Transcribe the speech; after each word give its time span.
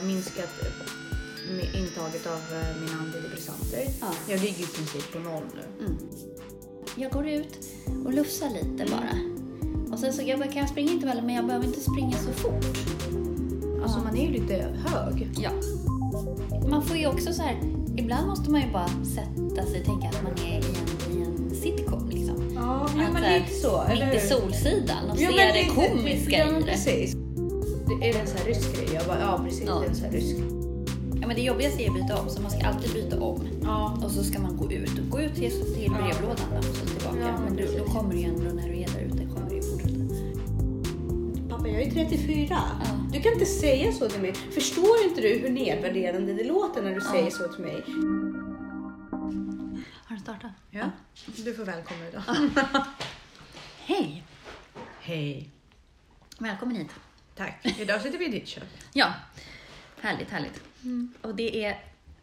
har 0.00 0.06
minskat 0.06 0.50
intaget 1.74 2.26
av 2.26 2.56
eh, 2.56 2.80
mina 2.80 2.98
antidepressanter. 3.00 3.84
Ja. 4.00 4.06
Jag 4.28 4.40
ligger 4.40 4.64
i 4.64 4.66
princip 4.66 5.12
på 5.12 5.18
noll 5.18 5.42
nu. 5.54 5.84
Mm. 5.86 5.98
Jag 6.96 7.12
går 7.12 7.28
ut 7.28 7.58
och 8.06 8.12
lufsar 8.12 8.50
lite 8.50 8.90
bara. 8.90 9.10
Och 9.92 9.98
sen 9.98 10.12
så 10.12 10.22
jag 10.26 10.38
bara, 10.38 10.48
kan 10.48 10.60
jag 10.62 10.68
springa 10.70 10.92
intervaller 10.92 11.22
men 11.22 11.34
jag 11.34 11.46
behöver 11.46 11.66
inte 11.66 11.80
springa 11.80 12.16
så 12.18 12.32
fort. 12.32 12.64
Alltså 13.82 13.98
man 13.98 14.16
är 14.16 14.26
ju 14.26 14.32
lite 14.40 14.54
hög. 14.86 15.28
Ja. 15.38 15.50
Man 16.70 16.82
får 16.82 16.96
ju 16.96 17.06
också 17.06 17.32
så 17.32 17.42
här, 17.42 17.60
ibland 17.96 18.26
måste 18.28 18.50
man 18.50 18.60
ju 18.60 18.72
bara 18.72 18.88
sätta 18.88 19.66
sig 19.66 19.80
och 19.80 19.86
tänka 19.86 20.08
att 20.08 20.22
man 20.22 20.32
är 20.32 20.58
i 20.58 20.66
en, 20.66 21.18
i 21.18 21.22
en 21.22 21.56
sitcom 21.56 22.08
liksom. 22.08 22.52
Ja, 22.54 22.84
Att 22.84 23.12
men 23.12 23.40
lite 23.42 23.54
så. 23.62 23.82
eller 23.82 24.06
Mitt 24.06 24.24
i? 24.24 24.28
Solsidan 24.28 25.10
och 25.10 25.16
Ja, 25.20 25.30
se 25.30 25.36
det 25.52 25.66
komiska 25.74 26.36
ja, 26.38 26.58
i 26.58 26.62
det. 26.62 27.27
Är 27.92 28.12
det 28.12 28.18
en 28.18 28.26
sån 28.26 28.36
här 28.38 28.44
rysk 28.44 28.76
grej? 28.76 28.88
Jag 28.94 29.06
bara, 29.06 29.20
ja 29.20 29.40
precis, 29.44 29.64
Ja. 29.66 29.74
det 29.78 29.84
är 29.86 29.88
en 29.88 29.94
sån 29.94 30.04
här 30.04 30.12
rysk. 30.12 30.36
Ja, 31.20 31.26
men 31.26 31.36
det 31.36 31.42
jobbigaste 31.42 31.82
är 31.82 31.88
att 31.88 31.94
byta 31.94 32.20
om, 32.22 32.28
så 32.28 32.42
man 32.42 32.50
ska 32.50 32.66
alltid 32.66 32.92
byta 32.94 33.20
om. 33.20 33.48
Ja. 33.62 33.98
Och 34.04 34.10
så 34.10 34.24
ska 34.24 34.38
man 34.38 34.56
gå 34.56 34.72
ut. 34.72 35.10
Gå 35.10 35.20
ut 35.20 35.34
till, 35.34 35.50
till 35.74 35.90
brevlådan 35.92 36.58
och 36.58 36.64
så 36.64 36.86
tillbaka. 36.86 37.18
Ja, 37.20 37.38
men 37.44 37.56
du, 37.56 37.78
då 37.78 37.84
kommer 37.84 38.14
du 38.14 38.18
ju 38.20 38.24
ändå 38.24 38.42
när 38.54 38.68
du 38.68 38.78
är 38.80 38.88
där 38.88 39.00
ute. 39.00 39.24
Kommer 39.34 39.50
du 39.50 39.56
ju 39.56 39.62
fortsätta. 39.62 39.94
Pappa, 41.48 41.68
jag 41.68 41.82
är 41.82 41.90
34. 41.90 42.46
Ja. 42.50 42.60
Du 43.12 43.20
kan 43.20 43.32
inte 43.32 43.46
säga 43.46 43.92
så 43.92 44.08
till 44.08 44.20
mig. 44.22 44.34
Förstår 44.34 45.02
inte 45.08 45.20
du 45.20 45.28
hur 45.38 45.50
nedvärderande 45.50 46.34
det 46.34 46.44
låter 46.44 46.82
när 46.82 46.90
du 46.90 47.00
Ja. 47.04 47.10
säger 47.12 47.30
så 47.30 47.48
till 47.48 47.64
mig? 47.64 47.84
Har 50.04 50.16
du 50.16 50.22
startat? 50.22 50.50
Ja. 50.70 50.90
Du 51.36 51.54
får 51.54 51.64
välkomna 51.64 52.08
idag. 52.08 52.22
Hej! 53.86 54.24
Hej. 55.00 55.50
Välkommen 56.38 56.76
hit. 56.76 56.88
Tack. 57.38 57.66
Idag 57.80 58.02
sitter 58.02 58.18
vi 58.18 58.26
i 58.26 58.28
ditt 58.28 58.48
kök. 58.48 58.64
Ja, 58.92 59.12
härligt, 60.00 60.30
härligt. 60.30 60.60
Och 61.22 61.34
det 61.34 61.64
är 61.64 61.78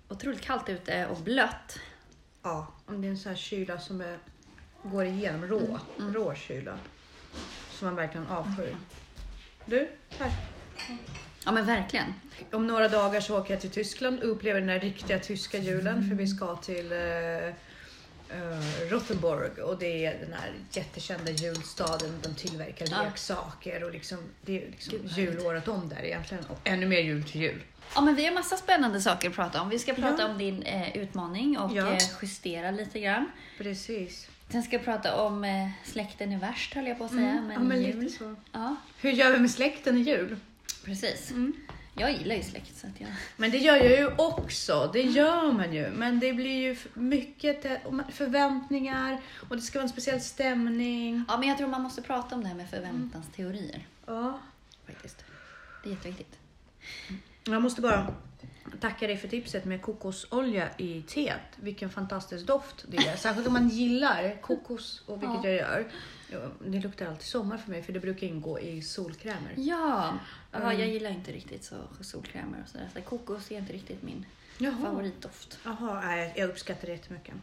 otroligt 0.10 0.42
kallt 0.42 0.70
ute 0.70 1.06
och 1.08 1.18
blött. 1.18 1.80
Ja. 2.44 2.68
Om 2.86 3.02
det 3.02 3.08
är 3.08 3.10
en 3.12 3.18
sån 3.18 3.30
här 3.30 3.38
kyla 3.38 3.80
som 3.80 4.02
är, 4.02 4.18
går 4.84 5.06
igenom 5.06 5.48
rå, 5.48 5.80
Mm. 6.00 6.14
rå 6.14 6.36
kyla. 6.36 6.78
Som 7.72 7.86
man 7.88 7.96
verkligen 7.96 8.28
avskyr. 8.28 8.76
Du, 9.66 9.90
här. 10.20 10.32
Ja, 11.46 11.52
men 11.52 11.66
verkligen. 11.66 12.14
Om 12.52 12.68
några 12.68 12.88
dagar 12.88 13.22
så 13.22 13.40
åker 13.40 13.54
jag 13.54 13.62
till 13.62 13.70
Tyskland 13.72 14.20
och 14.20 14.32
upplever 14.32 14.60
den 14.60 14.70
här 14.70 14.80
riktiga 14.80 15.20
tyska 15.20 15.58
julen 15.58 16.10
för 16.10 16.16
vi 16.16 16.28
ska 16.28 16.56
till 16.56 16.92
uh, 18.36 18.90
Rothenburg 18.92 19.60
och 19.60 19.80
det 19.80 20.06
är 20.06 20.20
den 20.20 20.34
här 20.34 20.52
jättekända 20.72 21.32
julstaden. 21.32 22.20
De 22.24 22.34
tillverkar 22.36 22.88
Ja. 22.92 23.04
leksaker 23.04 23.84
och 23.84 23.92
liksom, 23.92 24.18
det 24.42 24.64
är 24.64 24.70
liksom 24.72 24.94
Gud, 25.02 25.12
jul 25.18 25.40
året 25.40 25.68
om 25.68 25.90
där 25.90 26.06
egentligen. 26.06 26.46
Och 26.46 26.60
ännu 26.64 26.86
mer 26.86 27.00
jul 27.00 27.24
till 27.24 27.42
jul. 27.42 27.62
Ja, 27.96 28.02
men 28.02 28.16
vi 28.16 28.26
har 28.26 28.34
massa 28.34 28.58
spännande 28.58 29.02
saker 29.02 29.30
att 29.30 29.36
prata 29.36 29.62
om. 29.62 29.70
Vi 29.70 29.80
ska 29.80 29.94
prata 29.94 30.22
Ja. 30.24 30.30
om 30.30 30.38
din 30.38 30.64
eh, 30.64 30.98
utmaning 30.98 31.58
och 31.60 31.76
Ja. 31.76 31.92
eh, 31.92 31.98
justera 32.22 32.72
lite 32.72 33.00
grann. 33.00 33.32
Precis. 33.58 34.28
Sen 34.50 34.64
ska 34.64 34.76
jag 34.76 34.86
prata 34.86 35.22
om 35.22 35.44
eh, 35.44 35.70
släkten 35.86 36.32
är 36.32 36.40
värst, 36.40 36.74
höll 36.74 36.88
jag 36.88 36.98
på 36.98 37.04
att 37.06 37.12
säga. 37.12 37.30
Mm, 37.30 37.44
men 37.48 37.54
ja, 37.54 37.60
men 37.60 37.84
jul. 37.84 38.00
lite 38.00 38.18
så. 38.18 38.36
Ja, 38.52 38.76
Hur 39.02 39.12
gör 39.12 39.32
vi 39.32 39.40
med 39.40 39.52
släkten 39.52 39.98
i 39.98 40.02
jul? 40.02 40.38
precis. 40.86 41.32
Mm. 41.32 41.54
Jag 41.98 42.12
gillar 42.12 42.36
ju 42.36 42.44
släkt 42.44 42.78
så 42.78 42.88
att 42.88 43.02
jag... 43.02 43.10
Men 43.38 43.52
det 43.52 43.58
gör 43.58 43.76
jag 43.76 44.00
ju 44.00 44.16
också, 44.18 44.90
det 44.94 45.02
gör 45.02 45.52
man 45.52 45.74
ju. 45.74 45.90
Men 45.90 46.20
det 46.20 46.34
blir 46.34 46.62
ju 46.62 46.78
mycket 46.94 47.66
förväntningar 48.10 49.22
och 49.50 49.56
det 49.56 49.62
ska 49.62 49.80
vara 49.80 49.84
en 49.84 49.90
speciell 49.90 50.22
stämning. 50.22 51.26
Ja, 51.28 51.38
men 51.38 51.50
jag 51.50 51.58
tror 51.58 51.68
man 51.68 51.82
måste 51.82 52.02
prata 52.02 52.36
om 52.36 52.42
det 52.42 52.48
här 52.48 52.56
med 52.56 52.70
förväntansteorier. 52.70 53.88
Ja. 54.06 54.40
Faktiskt. 54.86 55.26
Det 55.84 55.90
är 55.90 55.94
jätteviktigt. 55.94 56.38
Jag 57.44 57.62
måste 57.62 57.82
bara 57.82 58.14
tacka 58.82 59.08
dig 59.08 59.18
för 59.18 59.28
tipset 59.28 59.66
med 59.66 59.82
kokosolja 59.82 60.70
i 60.78 61.02
teet. 61.02 61.40
Vilken 61.56 61.90
fantastisk 61.90 62.46
doft 62.46 62.86
det 62.88 62.98
är. 62.98 63.16
Särskilt 63.18 63.48
om 63.48 63.54
man 63.54 63.70
gillar 63.70 64.42
kokos, 64.42 65.04
och 65.06 65.22
vilket 65.24 65.44
Ja. 65.44 65.50
jag 65.50 65.56
gör. 65.56 65.92
Det 66.68 66.80
luktar 66.80 67.06
alltid 67.06 67.28
sommar 67.28 67.58
för 67.58 67.72
mig 67.72 67.84
för 67.84 67.94
det 67.94 68.00
brukar 68.00 68.28
ingå 68.28 68.60
i 68.60 68.82
solkrämer. 68.82 69.54
Ja, 69.58 70.14
ja 70.52 70.58
Mm. 70.60 70.80
jag 70.80 70.90
gillar 70.90 71.10
inte 71.10 71.32
riktigt 71.32 71.64
så 71.64 71.76
solkrämer 72.02 72.62
och 72.64 72.70
sådär. 72.70 72.90
Så 72.94 73.02
kokos 73.02 73.52
är 73.52 73.58
inte 73.58 73.74
riktigt 73.74 74.04
min 74.04 74.26
Jaha, 74.58 74.82
favoritdoft. 74.82 75.60
Jaha 75.66 76.16
jag 76.36 76.50
uppskattar 76.50 76.88
det 76.88 76.94
jättemycket. 76.94 77.34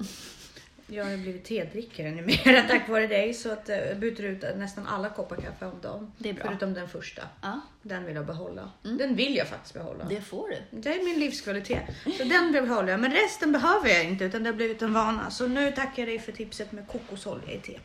Jag 0.93 1.05
har 1.05 1.17
blivit 1.17 1.45
tedrickare 1.45 2.11
numera 2.11 2.63
tack 2.69 2.89
vare 2.89 3.07
dig 3.07 3.35
så 3.35 3.53
att 3.53 3.69
eh, 3.69 3.77
jag 3.77 3.99
byter 3.99 4.25
ut 4.25 4.45
nästan 4.57 4.87
alla 4.87 5.09
koppar 5.09 5.37
kaffe 5.37 5.67
om 5.67 5.81
dagen. 5.83 6.13
Det 6.19 6.29
är 6.29 6.33
bra. 6.33 6.45
Förutom 6.47 6.75
den 6.75 6.89
första. 6.89 7.23
Ja, 7.43 7.61
Den 7.83 8.05
vill 8.05 8.15
jag 8.17 8.27
behålla. 8.27 8.71
Mm. 8.85 8.99
Den 8.99 9.15
vill 9.15 9.37
jag 9.37 9.49
faktiskt 9.49 9.75
behålla. 9.75 10.05
det 10.05 10.21
får 10.21 10.49
du. 10.49 10.79
Det 10.81 10.89
är 10.95 11.05
min 11.05 11.21
livskvalitet. 11.21 11.83
Så 12.19 12.25
den 12.25 12.53
behåller 12.53 12.89
jag. 12.91 13.01
Men 13.01 13.13
resten 13.13 13.53
behöver 13.53 13.89
jag 13.89 14.05
inte 14.05 14.25
utan 14.25 14.43
det 14.43 14.49
har 14.51 14.55
blivit 14.57 14.83
en 14.83 14.93
vana. 14.93 15.31
Så 15.31 15.47
nu 15.47 15.71
tackar 15.73 16.03
jag 16.03 16.09
dig 16.09 16.19
för 16.19 16.33
tipset 16.33 16.73
med 16.73 16.89
kokosolja 16.89 17.53
i 17.53 17.59
te. 17.59 17.79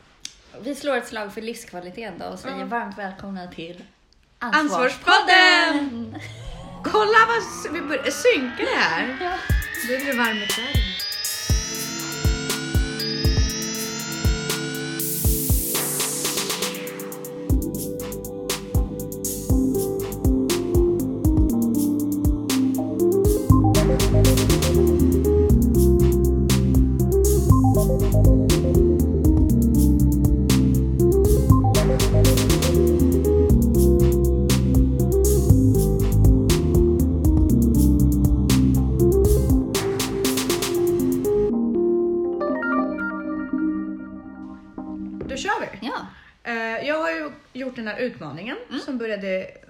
Vi 0.60 0.74
slår 0.74 0.96
ett 0.96 1.08
slag 1.08 1.34
för 1.34 1.42
livskvaliteten 1.42 2.18
då 2.18 2.24
och 2.26 2.38
säger 2.38 2.58
Ja. 2.58 2.64
varmt 2.64 2.98
välkomna 2.98 3.46
till 3.46 3.84
Ansvarspodden! 4.38 6.14
Kolla 6.84 7.18
vad 7.28 7.72
vi 7.74 7.80
börjar 7.80 8.10
synka 8.10 8.56
det 8.64 8.78
här. 8.78 9.16
Ja. 9.20 9.32
Nu 9.88 9.96
blir 9.96 10.06
det 10.12 10.18
varmt 10.18 10.42
i 10.42 10.46
kläderna. 10.46 10.82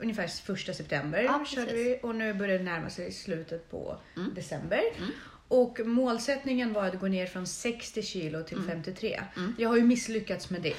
Ungefär 0.09 0.29
första 0.29 0.75
september. 0.75 1.23
Ja, 1.23 1.45
körde 1.47 1.73
vi, 1.75 1.99
och 2.03 2.15
nu 2.15 2.35
börjar 2.35 2.59
det 2.59 2.65
närma 2.65 2.91
sig 2.91 3.13
slutet 3.13 3.71
på 3.71 3.97
Mm. 4.17 4.35
december. 4.35 4.81
Och 5.49 5.81
målsättningen 5.85 6.73
var 6.73 6.85
att 6.87 7.01
gå 7.01 7.07
ner 7.09 7.27
från 7.27 7.47
60 7.47 8.03
kilo 8.03 8.43
till 8.43 8.57
Mm. 8.57 8.69
53. 8.71 9.21
Jag 9.59 9.69
har 9.69 9.77
ju 9.77 9.83
misslyckats 9.85 10.51
med 10.51 10.63
det. 10.63 10.75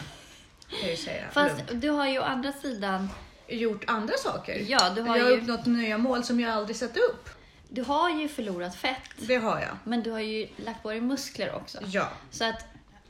Kan 0.81 0.89
jag 0.89 0.97
säga. 0.97 1.23
fast 1.31 1.57
lugnt. 1.57 1.81
du 1.81 1.89
har 1.89 2.07
ju 2.07 2.19
å 2.19 2.23
andra 2.23 2.51
sidan, 2.53 3.09
Gjort 3.47 3.83
andra 3.87 4.13
saker. 4.17 4.65
ja 4.67 4.89
du 4.95 5.01
har, 5.01 5.17
jag 5.17 5.23
har 5.23 5.31
ju, 5.31 5.37
uppnått 5.41 5.65
nya 5.65 5.97
mål 5.97 6.23
som 6.23 6.39
jag 6.39 6.51
aldrig 6.51 6.75
satt 6.77 6.97
upp. 6.97 7.29
du 7.69 7.81
har 7.81 8.09
ju 8.21 8.27
förlorat 8.27 8.75
fett, 8.75 9.09
Det 9.17 9.35
har 9.35 9.59
jag. 9.59 9.77
men 9.83 10.03
du 10.03 10.11
har 10.11 10.19
ju 10.19 10.47
lagt 10.55 10.83
på 10.83 10.89
dig 10.91 11.01
muskler 11.01 11.53
också. 11.55 11.77
Ja. 11.85 12.09
Så 12.31 12.45
att, 12.45 12.65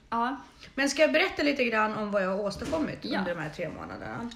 ja, 0.10 0.38
Men 0.76 0.90
ska 0.90 1.02
jag 1.02 1.12
berätta 1.12 1.44
lite 1.44 1.64
grann 1.66 1.96
om 1.96 2.12
vad 2.12 2.24
jag 2.24 2.30
har 2.30 2.40
åstadkommit 2.40 3.00
Ja. 3.02 3.20
under 3.20 3.36
de 3.36 3.42
här 3.42 3.50
tre 3.50 3.70
månaderna? 3.70 4.32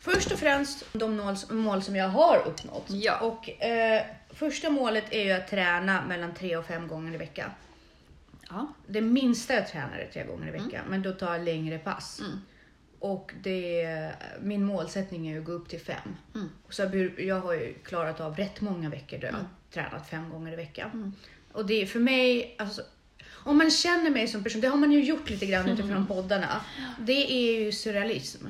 Först 0.00 0.32
och 0.32 0.38
främst 0.38 0.84
de 0.92 1.34
mål, 1.50 1.82
som 1.82 1.96
jag 1.96 2.08
har 2.08 2.42
uppnått. 2.46 2.84
Ja. 2.88 3.18
Och, 3.20 3.62
eh, 3.62 4.02
första 4.30 4.70
målet 4.70 5.04
är 5.10 5.24
ju 5.24 5.30
att 5.30 5.48
träna 5.48 6.02
mellan 6.06 6.34
tre 6.34 6.56
och 6.56 6.66
fem 6.66 6.88
gånger 6.88 7.14
i 7.14 7.16
veckan. 7.16 7.50
ja, 8.50 8.66
Det 8.86 9.00
minsta 9.00 9.54
jag 9.54 9.68
tränar 9.68 9.98
är 9.98 10.06
tre 10.12 10.24
gånger 10.24 10.48
i 10.48 10.50
veckan, 10.50 10.84
men 10.88 11.02
då 11.02 11.12
tar 11.12 11.32
jag 11.32 11.44
längre 11.44 11.78
pass. 11.78 12.20
Mm. 12.20 12.40
Och 12.98 13.32
det, 13.42 14.12
min 14.40 14.64
målsättning 14.64 15.28
är 15.28 15.32
ju 15.32 15.38
att 15.38 15.44
gå 15.44 15.52
upp 15.52 15.68
till 15.68 15.80
fem. 15.80 16.16
Mm. 16.34 16.48
Så 16.68 16.82
jag, 17.18 17.40
har 17.40 17.52
ju 17.52 17.74
klarat 17.84 18.20
av 18.20 18.36
rätt 18.36 18.60
många 18.60 18.88
veckor 18.90 19.18
där 19.18 19.26
jag 19.26 19.34
har 19.34 19.46
tränat 19.72 20.08
fem 20.08 20.30
gånger 20.30 20.52
i 20.52 20.56
veckan. 20.56 20.90
Mm. 20.92 21.12
Och 21.52 21.66
det 21.66 21.82
är 21.82 21.86
för 21.86 22.00
mig, 22.00 22.54
alltså, 22.58 22.82
om 23.28 23.58
man 23.58 23.70
känner 23.70 24.10
mig 24.10 24.28
som 24.28 24.44
person, 24.44 24.60
det 24.60 24.68
har 24.68 24.76
man 24.76 24.92
ju 24.92 25.04
gjort 25.04 25.30
lite 25.30 25.46
grann 25.46 25.64
Mm. 25.64 25.72
utifrån 25.78 26.06
poddarna. 26.06 26.60
Det 26.98 27.32
är 27.32 27.60
ju 27.60 27.72
surrealism. 27.72 28.46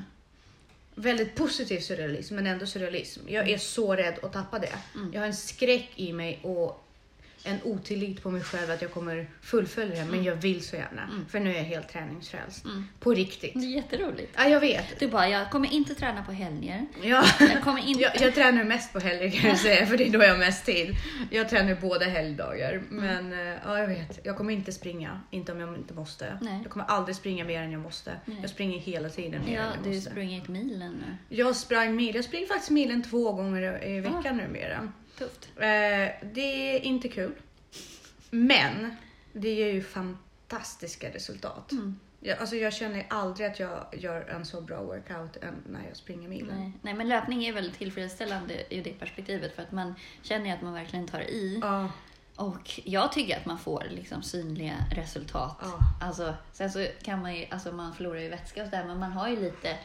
Väldigt 1.01 1.35
positiv 1.35 1.79
surrealism, 1.79 2.35
men 2.35 2.47
ändå 2.47 2.65
surrealism. 2.65 3.19
Jag 3.27 3.49
är 3.49 3.57
så 3.57 3.95
rädd 3.95 4.19
att 4.23 4.33
tappa 4.33 4.59
det. 4.59 4.73
Mm. 4.95 5.13
Jag 5.13 5.21
har 5.21 5.27
en 5.27 5.35
skräck 5.35 5.89
i 5.95 6.13
mig 6.13 6.39
och 6.43 6.83
en 7.43 7.57
otillit 7.63 8.23
på 8.23 8.31
mig 8.31 8.41
själv 8.43 8.71
att 8.71 8.81
jag 8.81 8.91
kommer 8.91 9.27
fullfölja 9.41 9.95
det, 10.05 10.11
men 10.11 10.23
jag 10.23 10.35
vill 10.35 10.63
så 10.67 10.75
gärna. 10.75 11.09
För 11.29 11.39
nu 11.39 11.49
är 11.51 11.55
jag 11.57 11.63
helt 11.63 11.89
träningsfrälst. 11.89 12.65
Mm. 12.65 12.87
På 12.99 13.13
riktigt. 13.13 13.53
det 13.53 13.59
är 13.59 13.75
jätteroligt. 13.75 14.33
Ja, 14.37 14.47
jag 14.47 14.59
vet. 14.59 14.99
Du 14.99 15.07
bara, 15.07 15.29
jag 15.29 15.51
kommer 15.51 15.73
inte 15.73 15.95
träna 15.95 16.23
på 16.23 16.31
helger. 16.31 16.85
Ja. 17.03 17.23
Jag 17.39 17.61
kommer 17.63 17.87
inte... 17.87 18.01
Jag, 18.03 18.21
jag 18.21 18.35
tränar 18.35 18.63
mest 18.63 18.93
på 18.93 18.99
helger 18.99 19.29
kan 19.29 19.49
jag 19.49 19.59
säga, 19.59 19.85
för 19.85 19.97
det 19.97 20.07
är 20.07 20.11
då 20.11 20.23
jag 20.23 20.29
har 20.31 20.37
mest 20.37 20.65
tid. 20.65 20.95
Jag 21.31 21.49
tränar 21.49 21.75
båda 21.81 22.05
helgdagar, 22.05 22.71
Mm. 22.73 22.87
men 23.05 23.33
eh, 23.47 23.57
ja, 23.65 23.79
jag 23.79 23.87
vet. 23.87 24.19
Jag 24.23 24.37
kommer 24.37 24.53
inte 24.53 24.71
springa, 24.71 25.21
inte 25.31 25.51
om 25.51 25.59
jag 25.59 25.75
inte 25.77 25.93
måste. 25.93 26.37
Nej. 26.41 26.59
Jag 26.63 26.71
kommer 26.71 26.85
aldrig 26.85 27.15
springa 27.15 27.45
mer 27.45 27.61
än 27.61 27.71
jag 27.71 27.81
måste. 27.81 28.11
Nej. 28.25 28.37
Jag 28.41 28.49
springer 28.49 28.79
hela 28.79 29.09
tiden 29.09 29.41
mer 29.45 29.55
Ja, 29.55 29.61
än 29.61 29.67
jag 29.75 29.83
du 29.83 29.89
måste. 29.95 30.11
sprungit 30.11 30.47
milen 30.47 30.91
nu. 30.91 31.35
Jag 31.35 31.55
sprang 31.55 31.95
mil. 31.95 32.15
Jag 32.15 32.23
springer 32.25 32.47
faktiskt 32.47 32.69
milen 32.71 33.03
två 33.03 33.31
gånger 33.33 33.87
i 33.87 33.99
veckan 33.99 34.21
Ah. 34.25 34.31
numera. 34.31 34.91
Tufft. 35.21 35.49
Eh, 35.55 36.29
det 36.33 36.75
är 36.75 36.79
inte 36.79 37.07
kul. 37.09 37.33
Men 38.29 38.95
det 39.33 39.53
ger 39.53 39.73
ju 39.73 39.83
fantastiska 39.83 41.09
resultat. 41.09 41.71
Mm. 41.71 41.99
Jag, 42.19 42.39
alltså 42.39 42.55
jag 42.55 42.73
känner 42.73 43.05
aldrig 43.09 43.47
att 43.47 43.59
jag 43.59 43.85
gör 43.91 44.21
en 44.21 44.45
så 44.45 44.61
bra 44.61 44.83
workout 44.83 45.37
än 45.37 45.55
när 45.69 45.87
jag 45.87 45.97
springer 45.97 46.29
milen. 46.29 46.59
Nej. 46.59 46.71
Nej, 46.81 46.93
men 46.93 47.09
löpning 47.09 47.45
är 47.45 47.53
väldigt 47.53 47.77
tillfredsställande 47.77 48.53
ur 48.69 48.83
det 48.83 48.93
perspektivet 48.99 49.55
för 49.55 49.61
att 49.61 49.71
man 49.71 49.95
känner 50.21 50.53
att 50.53 50.61
man 50.61 50.73
verkligen 50.73 51.07
tar 51.07 51.21
i. 51.21 51.59
Ja, 51.61 51.91
Och 52.35 52.81
jag 52.83 53.11
tycker 53.11 53.37
att 53.37 53.45
man 53.45 53.59
får 53.59 53.87
liksom 53.89 54.23
synliga 54.23 54.75
resultat. 54.95 55.57
Ja. 55.61 55.79
Alltså, 56.01 56.33
sen 56.53 56.71
så 56.71 56.87
kan 57.03 57.21
man 57.21 57.35
ju, 57.35 57.45
alltså 57.49 57.71
man 57.71 57.95
förlorar 57.95 58.19
ju 58.19 58.29
vätska 58.29 58.61
och 58.61 58.69
sådär, 58.69 58.85
men 58.85 58.99
man 58.99 59.11
har 59.11 59.29
ju 59.29 59.39
lite 59.39 59.77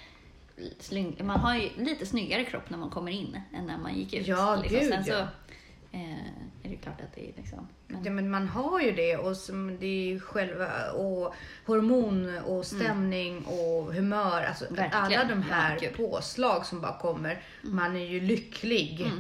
slyng, 0.78 1.20
man 1.24 1.40
har 1.40 1.56
ju 1.56 1.68
lite 1.76 2.06
snyggare 2.06 2.44
kropp 2.44 2.70
när 2.70 2.78
man 2.78 2.90
kommer 2.90 3.12
in 3.12 3.40
än 3.54 3.66
när 3.66 3.78
man 3.78 3.94
gick 3.94 4.14
ut. 4.14 4.26
Ja, 4.26 4.56
liksom. 4.62 4.80
gud, 4.80 4.88
Sen 4.92 5.04
så 5.04 5.10
ja. 5.10 5.26
eh, 5.92 6.18
är 6.62 6.68
det 6.70 6.76
klart 6.76 7.00
att 7.00 7.14
det 7.14 7.28
är 7.28 7.32
liksom... 7.36 7.68
Men, 7.88 8.02
det, 8.02 8.10
men 8.10 8.30
man 8.30 8.48
har 8.48 8.80
ju 8.80 8.92
det 8.92 9.16
och 9.16 9.34
det 9.80 9.86
är 9.86 10.06
ju 10.06 10.20
själva 10.20 10.90
och 10.90 11.34
hormon 11.66 12.38
och 12.38 12.64
stämning 12.66 13.44
och 13.44 13.94
humör. 13.94 14.42
Alltså 14.42 14.64
Mm. 14.64 14.76
Verkligen. 14.76 15.20
alla 15.20 15.24
de 15.28 15.42
här 15.42 15.78
Ja, 15.82 15.88
påslag 15.96 16.66
som 16.66 16.80
bara 16.80 16.98
kommer. 16.98 17.42
Man 17.62 17.96
är 17.96 18.06
ju 18.06 18.20
lycklig 18.20 19.10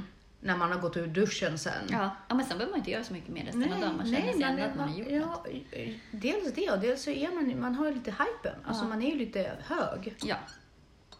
när 0.40 0.56
man 0.56 0.72
har 0.72 0.80
gått 0.80 0.96
ur 0.96 1.06
duschen 1.06 1.58
sen. 1.58 1.72
ja. 1.90 2.10
ja, 2.28 2.34
men 2.34 2.44
sen 2.46 2.58
behöver 2.58 2.72
man 2.72 2.78
inte 2.80 2.90
göra 2.90 3.04
så 3.04 3.12
mycket 3.12 3.28
mer 3.30 3.44
resten 3.44 3.72
av 3.72 3.80
dagen. 3.80 3.96
Man 3.96 4.06
känner 4.14 4.32
sig 4.32 4.42
ändå 4.42 4.62
att 4.62 4.76
man 4.76 4.88
har 4.88 4.96
gjort 4.98 5.08
något. 5.10 5.46
ja, 5.72 5.86
Dels 6.10 6.52
det 6.54 6.70
och 6.70 6.78
dels 6.80 7.02
så 7.02 7.10
är 7.10 7.34
man, 7.34 7.60
man 7.60 7.74
har 7.74 7.92
lite 7.92 8.10
hypen. 8.10 8.60
Alltså 8.64 8.84
Ja. 8.84 8.88
man 8.88 9.02
är 9.02 9.10
ju 9.10 9.18
lite 9.18 9.52
hög 9.66 10.14
Ja. 10.22 10.36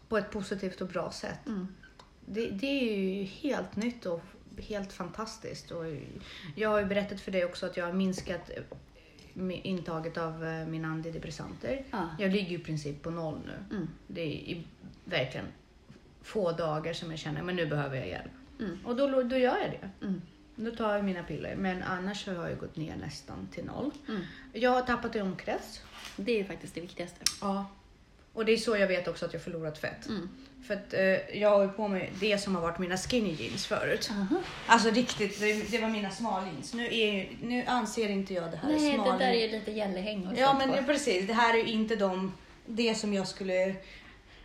På 0.09 0.17
ett 0.17 0.31
positivt 0.31 0.81
och 0.81 0.87
bra 0.87 1.11
sätt. 1.11 1.47
Mm. 1.47 1.67
Det, 2.25 2.49
det 2.49 2.67
är 2.67 2.97
ju 2.97 3.23
helt 3.23 3.75
nytt 3.75 4.05
och 4.05 4.21
helt 4.57 4.93
fantastiskt. 4.93 5.71
Och 5.71 5.85
jag 6.55 6.69
har 6.69 6.79
ju 6.79 6.85
berättat 6.85 7.21
för 7.21 7.31
dig 7.31 7.45
också 7.45 7.65
att 7.65 7.77
jag 7.77 7.85
har 7.85 7.93
minskat 7.93 8.49
intaget 9.63 10.17
av 10.17 10.45
eh, 10.45 10.67
mina 10.67 10.87
antidepressanter. 10.87 11.85
Ja. 11.91 12.09
Jag 12.19 12.31
ligger 12.31 12.59
i 12.59 12.63
princip 12.63 13.01
på 13.01 13.11
noll 13.11 13.39
nu. 13.45 13.75
Mm. 13.75 13.89
Det 14.07 14.51
är 14.51 14.63
verkligen 15.05 15.45
få 16.21 16.51
dagar 16.51 16.93
som 16.93 17.11
jag 17.11 17.19
känner 17.19 17.43
men 17.43 17.55
nu 17.55 17.65
behöver 17.65 17.95
jag 17.95 18.07
hjälp. 18.07 18.31
Mm. 18.59 18.85
Och 18.85 18.95
då, 18.95 19.23
då 19.23 19.37
gör 19.37 19.57
jag 19.57 19.71
det. 19.71 20.05
Mm. 20.05 20.21
Då 20.55 20.71
tar 20.71 20.95
jag 20.95 21.05
mina 21.05 21.23
piller. 21.23 21.55
Men 21.55 21.83
annars 21.83 22.27
har 22.27 22.49
jag 22.49 22.59
gått 22.59 22.75
ner 22.75 22.95
nästan 22.95 23.47
till 23.51 23.65
noll. 23.65 23.91
Mm. 24.07 24.21
Jag 24.53 24.71
har 24.71 24.81
tappat 24.81 25.15
i 25.15 25.21
omkrets. 25.21 25.81
Det 26.15 26.31
är 26.31 26.37
ju 26.37 26.45
faktiskt 26.45 26.75
det 26.75 26.81
viktigaste. 26.81 27.19
Ja. 27.41 27.65
Och 28.37 28.45
det 28.45 28.51
är 28.53 28.57
så 28.57 28.77
jag 28.77 28.87
vet 28.87 29.07
också 29.07 29.25
att 29.25 29.33
jag 29.33 29.41
förlorat 29.41 29.77
fett. 29.77 30.07
Mm. 30.07 30.29
För 30.67 30.73
att 30.73 30.93
eh, 30.93 31.37
jag 31.41 31.49
har 31.49 31.63
ju 31.63 31.69
på 31.69 31.87
mig 31.87 32.11
det 32.19 32.37
som 32.37 32.55
har 32.55 32.61
varit 32.61 32.79
mina 32.79 32.97
skinny 32.97 33.31
jeans 33.33 33.65
förut. 33.67 34.09
Aha. 34.11 34.41
Alltså 34.67 34.89
riktigt, 34.89 35.39
det, 35.39 35.71
det 35.71 35.77
var 35.79 35.89
mina 35.89 36.09
small 36.09 36.43
jeans. 36.45 36.73
Nu, 36.73 36.85
är, 36.85 37.29
nu 37.41 37.63
anser 37.67 38.09
inte 38.09 38.33
jag 38.33 38.51
det 38.51 38.57
här 38.57 38.69
Nej, 38.69 38.93
small 38.93 39.11
det 39.19 39.25
där 39.25 39.31
är 39.33 39.45
ju 39.45 39.51
lite 39.51 39.71
gällehäng 39.71 40.29
Ja 40.37 40.53
men 40.57 40.73
på. 40.73 40.83
precis, 40.83 41.27
det 41.27 41.33
här 41.33 41.53
är 41.53 41.57
ju 41.63 41.71
inte 41.71 41.95
de, 41.95 42.33
det 42.65 42.95
som 42.95 43.13
jag 43.13 43.27
skulle 43.27 43.75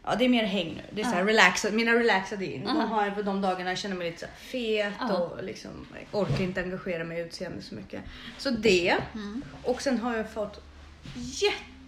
Ja 0.04 0.14
det 0.18 0.24
är 0.24 0.28
mer 0.28 0.44
häng 0.44 0.74
nu. 0.76 0.82
Det 0.90 1.00
är 1.00 1.04
så 1.04 1.10
här 1.10 1.20
Ja. 1.20 1.26
relaxad, 1.28 1.72
mina 1.74 1.92
relaxade 1.92 2.44
jeans. 2.44 2.64
De 2.64 2.76
Aha. 2.76 2.86
har 2.96 3.04
jag 3.06 3.14
på 3.14 3.22
de 3.22 3.40
dagarna 3.40 3.70
jag 3.70 3.78
känner 3.78 3.96
mig 3.96 4.10
lite 4.10 4.20
så 4.20 4.26
fet 4.38 4.92
Ja. 5.00 5.16
och 5.18 5.44
liksom 5.44 5.70
orkar 6.12 6.40
inte 6.44 6.60
engagera 6.60 7.04
mig 7.04 7.18
i 7.18 7.22
utseende 7.22 7.62
så 7.62 7.74
mycket. 7.74 8.00
Så 8.38 8.50
det. 8.50 8.96
Mm. 9.14 9.42
Och 9.62 9.82
sen 9.82 9.98
har 9.98 10.16
jag 10.16 10.30
fått 10.32 10.60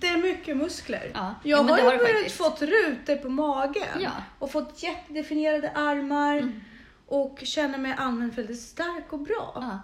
jättemycket 0.07 0.57
muskler. 0.57 1.11
Ja. 1.15 1.35
Jag 1.45 1.59
har 1.63 1.79
ju 1.79 1.85
har 1.99 2.29
fått 2.29 2.63
rutor 2.63 3.17
på 3.17 3.29
magen 3.29 4.01
Ja. 4.01 4.11
och 4.39 4.51
fått 4.51 4.83
jättedefinierade 4.83 5.71
armar 5.71 6.37
Mm. 6.37 6.61
och 7.07 7.39
känner 7.43 7.79
mig 7.79 7.95
allmänt 7.99 8.39
väldigt 8.39 8.61
stark 8.61 9.13
och 9.13 9.19
bra. 9.21 9.53
Ja. 9.55 9.79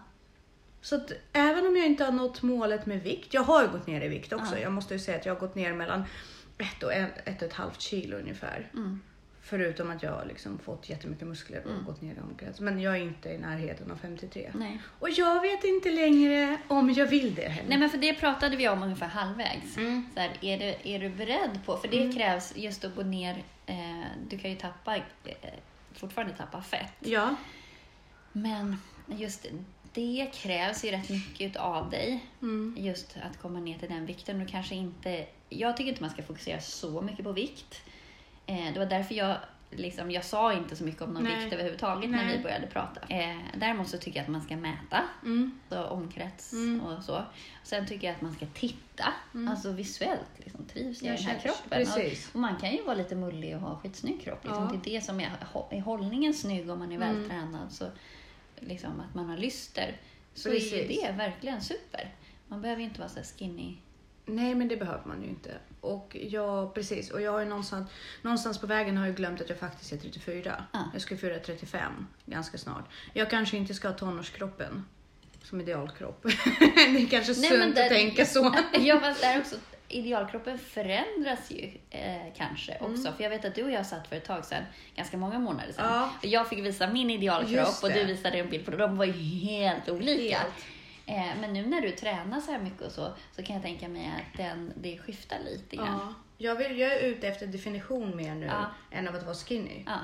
Så 0.82 0.96
att 0.96 1.12
även 1.32 1.66
om 1.66 1.76
jag 1.76 1.86
inte 1.86 2.04
har 2.04 2.12
nått 2.12 2.42
målet 2.42 2.86
med 2.86 3.02
vikt, 3.02 3.34
jag 3.34 3.42
har 3.42 3.62
ju 3.62 3.68
gått 3.68 3.86
ner 3.86 4.00
i 4.04 4.08
vikt 4.08 4.32
också. 4.32 4.54
Ja. 4.54 4.60
Jag 4.62 4.72
måste 4.72 4.94
ju 4.94 5.00
säga 5.00 5.18
att 5.18 5.26
jag 5.26 5.34
har 5.34 5.40
gått 5.40 5.54
ner 5.54 5.72
mellan 5.72 6.04
ett 6.58 6.82
och, 6.82 6.92
en, 6.94 7.06
ett 7.24 7.42
och 7.42 7.48
ett 7.48 7.54
halvt 7.54 7.80
kilo 7.80 8.16
ungefär. 8.16 8.70
Mm. 8.74 9.00
Förutom 9.42 9.90
att 9.90 10.02
jag 10.02 10.12
har 10.12 10.24
liksom 10.24 10.58
fått 10.58 10.88
jättemycket 10.88 11.28
muskler 11.28 11.64
och 11.64 11.70
Mm. 11.70 11.84
gått 11.84 12.00
ner 12.02 12.14
i 12.14 12.20
omkrets. 12.20 12.60
Men 12.60 12.80
jag 12.80 12.96
är 12.96 13.00
inte 13.00 13.28
i 13.28 13.38
närheten 13.38 13.90
av 13.90 13.96
53. 13.96 14.50
Nej. 14.54 14.80
Och 14.98 15.10
jag 15.10 15.40
vet 15.40 15.64
inte 15.64 15.90
längre 15.90 16.58
om 16.68 16.90
jag 16.90 17.06
vill 17.06 17.34
det 17.34 17.48
heller. 17.48 17.68
Nej, 17.68 17.78
men 17.78 17.90
för 17.90 17.98
det 17.98 18.14
pratade 18.14 18.56
vi 18.56 18.68
om 18.68 18.82
ungefär 18.82 19.06
halvvägs. 19.06 19.76
Mm. 19.76 20.06
Så 20.14 20.20
här, 20.20 20.30
är, 20.40 20.58
du, 20.58 20.90
är 20.90 20.98
du 20.98 21.08
beredd 21.08 21.60
på, 21.66 21.76
för 21.76 21.88
det 21.88 22.12
krävs 22.12 22.52
just 22.56 22.84
att 22.84 22.94
gå 22.96 23.02
ner, 23.02 23.42
eh, 23.66 23.76
du 24.28 24.38
kan 24.38 24.50
ju 24.50 24.56
tappa, 24.56 24.96
eh, 24.96 25.02
fortfarande 25.92 26.34
tappa 26.34 26.62
fett. 26.62 26.92
Ja. 27.00 27.34
Men 28.32 28.76
just 29.06 29.46
det 29.92 30.30
krävs 30.34 30.84
ju 30.84 30.90
rätt 30.90 31.10
mycket 31.10 31.56
av 31.56 31.90
dig. 31.90 32.24
Mm. 32.42 32.76
Just 32.78 33.16
att 33.30 33.38
komma 33.38 33.60
ner 33.60 33.78
till 33.78 33.88
den 33.88 34.06
vikten. 34.06 34.38
Du 34.38 34.46
kanske 34.46 34.74
inte, 34.74 35.26
jag 35.48 35.76
tycker 35.76 35.88
inte 35.90 36.02
man 36.02 36.10
ska 36.10 36.22
fokusera 36.22 36.60
så 36.60 37.00
mycket 37.02 37.24
på 37.24 37.32
vikt. 37.32 37.82
Eh, 38.50 38.72
det 38.72 38.78
var 38.78 38.86
därför 38.86 39.14
jag, 39.14 39.36
liksom, 39.70 40.10
jag 40.10 40.24
sa 40.24 40.52
inte 40.52 40.76
så 40.76 40.84
mycket 40.84 41.02
om 41.02 41.12
någon 41.14 41.22
Nej. 41.24 41.40
vikt 41.44 41.52
överhuvudtaget 41.54 42.10
när 42.10 42.24
Nej. 42.24 42.36
vi 42.36 42.42
började 42.42 42.66
prata. 42.66 43.00
Eh, 43.08 43.36
däremot 43.56 43.88
så 43.88 43.98
tycker 43.98 44.18
jag 44.18 44.24
att 44.24 44.30
man 44.30 44.42
ska 44.42 44.56
mäta, 44.56 45.02
Mm. 45.22 45.60
så 45.68 45.84
omkrets 45.84 46.52
Mm. 46.52 46.80
och 46.80 47.04
så. 47.04 47.22
Sen 47.64 47.86
tycker 47.86 48.06
jag 48.06 48.14
att 48.16 48.22
man 48.22 48.34
ska 48.34 48.46
titta, 48.54 49.12
alltså 49.50 49.70
visuellt. 49.72 50.30
Liksom, 50.36 50.64
trivs 50.64 51.02
jag 51.02 51.14
i 51.14 51.16
den 51.16 51.26
här 51.26 51.38
kroppen? 51.38 51.82
Och, 51.88 52.34
och 52.34 52.40
man 52.40 52.56
kan 52.56 52.72
ju 52.72 52.82
vara 52.82 52.94
lite 52.96 53.14
mullig 53.14 53.54
och 53.56 53.60
ha 53.62 53.76
skitsnygg 53.76 54.20
kropp. 54.22 54.44
Liksom. 54.44 54.62
Ja. 54.64 54.80
Det 54.84 54.90
är 54.90 54.94
det 54.94 55.04
som 55.04 55.20
är, 55.20 55.30
är 55.70 55.80
hållningen 55.80 56.34
snygg 56.34 56.70
om 56.70 56.78
man 56.78 56.92
är 56.92 56.96
Mm. 56.96 57.14
vältränad. 57.16 57.72
Så 57.72 57.84
liksom 58.60 59.00
att 59.00 59.14
man 59.14 59.28
har 59.28 59.36
lyster. 59.36 59.96
Så 60.34 60.48
är 60.48 60.52
Precis. 60.52 60.72
ju 60.72 60.86
det 60.88 61.12
verkligen 61.18 61.60
super. 61.60 62.14
Man 62.48 62.62
behöver 62.62 62.80
ju 62.82 62.86
inte 62.88 63.00
vara 63.00 63.08
så 63.08 63.20
skinny. 63.38 63.76
Nej, 64.36 64.54
men 64.54 64.68
det 64.68 64.76
behöver 64.76 65.02
man 65.04 65.22
ju 65.22 65.28
inte. 65.28 65.50
Och 65.80 66.16
jag, 66.20 66.74
precis. 66.74 67.10
Och 67.10 67.20
jag 67.22 67.32
har 67.32 67.40
ju 67.40 67.46
någonstans, 67.46 67.88
någonstans 68.22 68.58
på 68.58 68.66
vägen 68.66 68.96
har 68.96 69.06
jag 69.06 69.16
glömt 69.16 69.40
att 69.40 69.48
jag 69.48 69.58
faktiskt 69.58 69.92
är 69.92 69.96
34. 69.96 70.64
Ah. 70.72 70.78
Jag 70.92 71.02
ska 71.02 71.16
fylla 71.16 71.38
35 71.38 72.06
ganska 72.26 72.58
snart. 72.58 72.84
Jag 73.12 73.30
kanske 73.30 73.56
inte 73.56 73.74
ska 73.74 73.88
ha 73.88 73.94
tonårskroppen 73.94 74.84
som 75.42 75.60
idealkropp. 75.60 76.22
det 76.22 76.28
är 77.02 77.06
kanske 77.10 77.32
Nej, 77.32 77.48
sunt 77.50 77.58
men 77.60 77.68
att 77.68 77.74
där- 77.74 77.88
tänka 77.88 78.26
så. 78.26 78.54
ja, 78.80 79.00
fast 79.00 79.20
där 79.20 79.38
också, 79.40 79.56
idealkroppen 79.88 80.58
förändras 80.58 81.50
ju 81.50 81.70
eh, 81.90 82.32
kanske 82.36 82.72
Mm. 82.72 82.92
också. 82.92 83.12
För 83.12 83.22
jag 83.22 83.30
vet 83.30 83.44
att 83.44 83.54
du 83.54 83.64
och 83.64 83.70
jag 83.70 83.86
satt 83.86 84.08
för 84.08 84.16
ett 84.16 84.24
tag 84.24 84.44
sedan, 84.44 84.62
ganska 84.96 85.16
många 85.16 85.38
månader 85.38 85.72
sedan. 85.72 85.86
Ja. 86.22 86.28
Jag 86.28 86.48
fick 86.48 86.58
visa 86.58 86.86
min 86.90 87.10
idealkropp 87.10 87.82
och 87.82 87.92
du 87.92 88.04
visade 88.04 88.38
en 88.38 88.50
bild 88.50 88.64
på 88.64 88.70
det. 88.70 88.76
De 88.76 88.96
var 88.96 89.04
ju 89.04 89.12
helt 89.12 89.88
olika. 89.88 90.38
Helt. 90.38 90.54
Eh, 91.06 91.36
men 91.40 91.52
nu 91.52 91.66
när 91.66 91.80
du 91.80 91.90
tränar 91.90 92.40
så 92.40 92.52
här 92.52 92.58
mycket 92.58 92.80
och 92.82 92.92
så, 92.92 93.12
så 93.36 93.42
kan 93.42 93.54
jag 93.54 93.62
tänka 93.64 93.88
mig 93.88 94.06
att 94.16 94.36
den, 94.38 94.72
det 94.76 94.98
skiftar 94.98 95.38
lite 95.44 95.76
grann. 95.76 95.86
Ja. 96.00 96.14
Jag, 96.38 96.54
vill, 96.56 96.78
jag 96.78 96.92
är 96.92 97.00
ute 97.00 97.28
efter 97.28 97.46
definition 97.46 98.16
mer 98.16 98.34
nu 98.34 98.46
Ja. 98.46 98.70
än 98.90 99.08
av 99.08 99.14
att 99.16 99.22
vara 99.24 99.34
skinny. 99.34 99.82
Ja. 99.86 99.98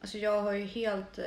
Alltså 0.00 0.18
jag 0.18 0.42
har 0.42 0.52
ju 0.52 0.64
helt, 0.64 1.18
eh, 1.18 1.24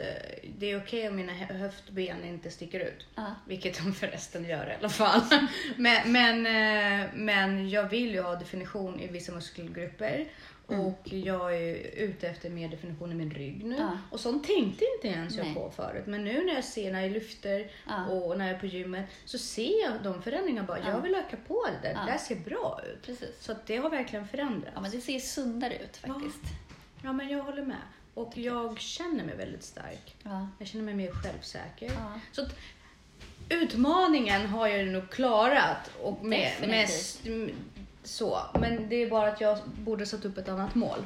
det 0.58 0.72
är 0.72 0.80
okej 0.84 1.08
om 1.10 1.16
mina 1.16 1.34
hö- 1.34 1.54
höftben 1.54 2.24
inte 2.24 2.52
sticker 2.52 2.80
ut. 2.80 3.08
Ja. 3.16 3.36
Vilket 3.48 3.78
de 3.84 3.94
förresten 3.94 4.44
gör 4.46 4.70
i 4.70 4.74
alla 4.80 4.90
fall. 4.90 5.22
men, 5.78 6.12
men, 6.12 6.46
eh, 6.46 7.10
men 7.14 7.70
jag 7.70 7.90
vill 7.90 8.12
ju 8.14 8.22
ha 8.22 8.36
definition 8.36 9.00
i 9.00 9.08
vissa 9.08 9.32
muskelgrupper. 9.32 10.28
Mm. 10.70 10.86
Och 10.86 11.08
jag 11.08 11.56
är 11.56 11.76
ute 11.96 12.28
efter 12.28 12.50
mer 12.50 12.70
definition 12.70 13.12
i 13.12 13.16
min 13.16 13.32
rygg 13.32 13.66
nu. 13.66 13.76
Ja. 13.76 13.98
Och 14.12 14.20
sånt 14.20 14.44
tänkte 14.48 14.86
inte 14.96 15.08
ens 15.08 15.36
jag 15.36 15.46
Nej. 15.46 15.56
på 15.56 15.72
förut. 15.72 16.04
Men 16.08 16.24
nu 16.24 16.44
när 16.46 16.54
jag 16.54 16.64
ser 16.64 16.92
när 16.92 17.02
jag 17.02 17.12
lyfter 17.12 17.72
Ja. 17.88 18.06
och 18.06 18.38
när 18.38 18.46
jag 18.48 18.56
är 18.56 18.60
på 18.60 18.66
gymmet 18.66 19.06
så 19.26 19.38
ser 19.38 19.82
jag 19.84 20.04
de 20.04 20.22
förändringarna 20.22 20.68
bara. 20.68 20.80
Ja. 20.80 20.90
Jag 20.90 21.02
vill 21.02 21.16
öka 21.16 21.38
på 21.48 21.66
det 21.82 21.88
där. 21.88 22.06
Det 22.06 22.12
där 22.12 22.18
ser 22.18 22.36
bra 22.36 22.82
ut. 22.94 23.02
Precis. 23.06 23.30
Så 23.40 23.56
det 23.66 23.78
har 23.78 23.90
verkligen 23.90 24.28
förändrats. 24.28 24.72
Ja, 24.76 24.82
men 24.82 24.92
det 24.92 25.02
ser 25.02 25.20
sundare 25.20 25.76
ut 25.76 25.98
faktiskt. 25.98 26.44
Ja, 27.04 27.14
men 27.14 27.30
jag 27.30 27.44
håller 27.44 27.64
med. 27.64 27.82
Och 28.14 28.38
jag 28.38 28.80
känner 28.80 29.24
mig 29.26 29.36
väldigt 29.38 29.64
stark. 29.64 30.16
Ja. 30.24 30.48
Jag 30.60 30.68
känner 30.68 30.86
mig 30.86 30.94
mer 30.94 31.12
självsäker. 31.12 31.92
Så 32.32 32.42
att, 32.42 32.56
utmaningen 33.50 34.46
har 34.46 34.68
jag 34.68 34.88
nog 34.88 35.10
klarat. 35.10 35.92
Och 36.02 36.26
med, 36.26 36.52
med, 36.62 36.90
så. 38.08 38.40
Men 38.60 38.90
det 38.90 38.96
är 38.96 39.10
bara 39.10 39.28
att 39.32 39.42
jag 39.42 39.58
borde 39.68 40.06
satt 40.06 40.26
upp 40.26 40.38
ett 40.38 40.50
annat 40.50 40.76
mål. 40.76 41.06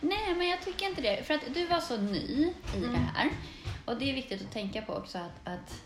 Nej, 0.00 0.34
men 0.36 0.48
jag 0.48 0.62
tycker 0.62 0.86
inte 0.88 1.00
det. 1.02 1.26
För 1.26 1.34
att 1.34 1.54
du 1.54 1.66
var 1.66 1.80
så 1.80 1.96
ny 1.96 2.18
i 2.18 2.52
Mm. 2.76 2.92
det 2.92 2.98
här. 2.98 3.30
Och 3.84 3.96
det 3.98 4.10
är 4.10 4.14
viktigt 4.14 4.42
att 4.42 4.52
tänka 4.52 4.82
på 4.82 4.92
också 4.92 5.18
att, 5.18 5.48
att 5.48 5.82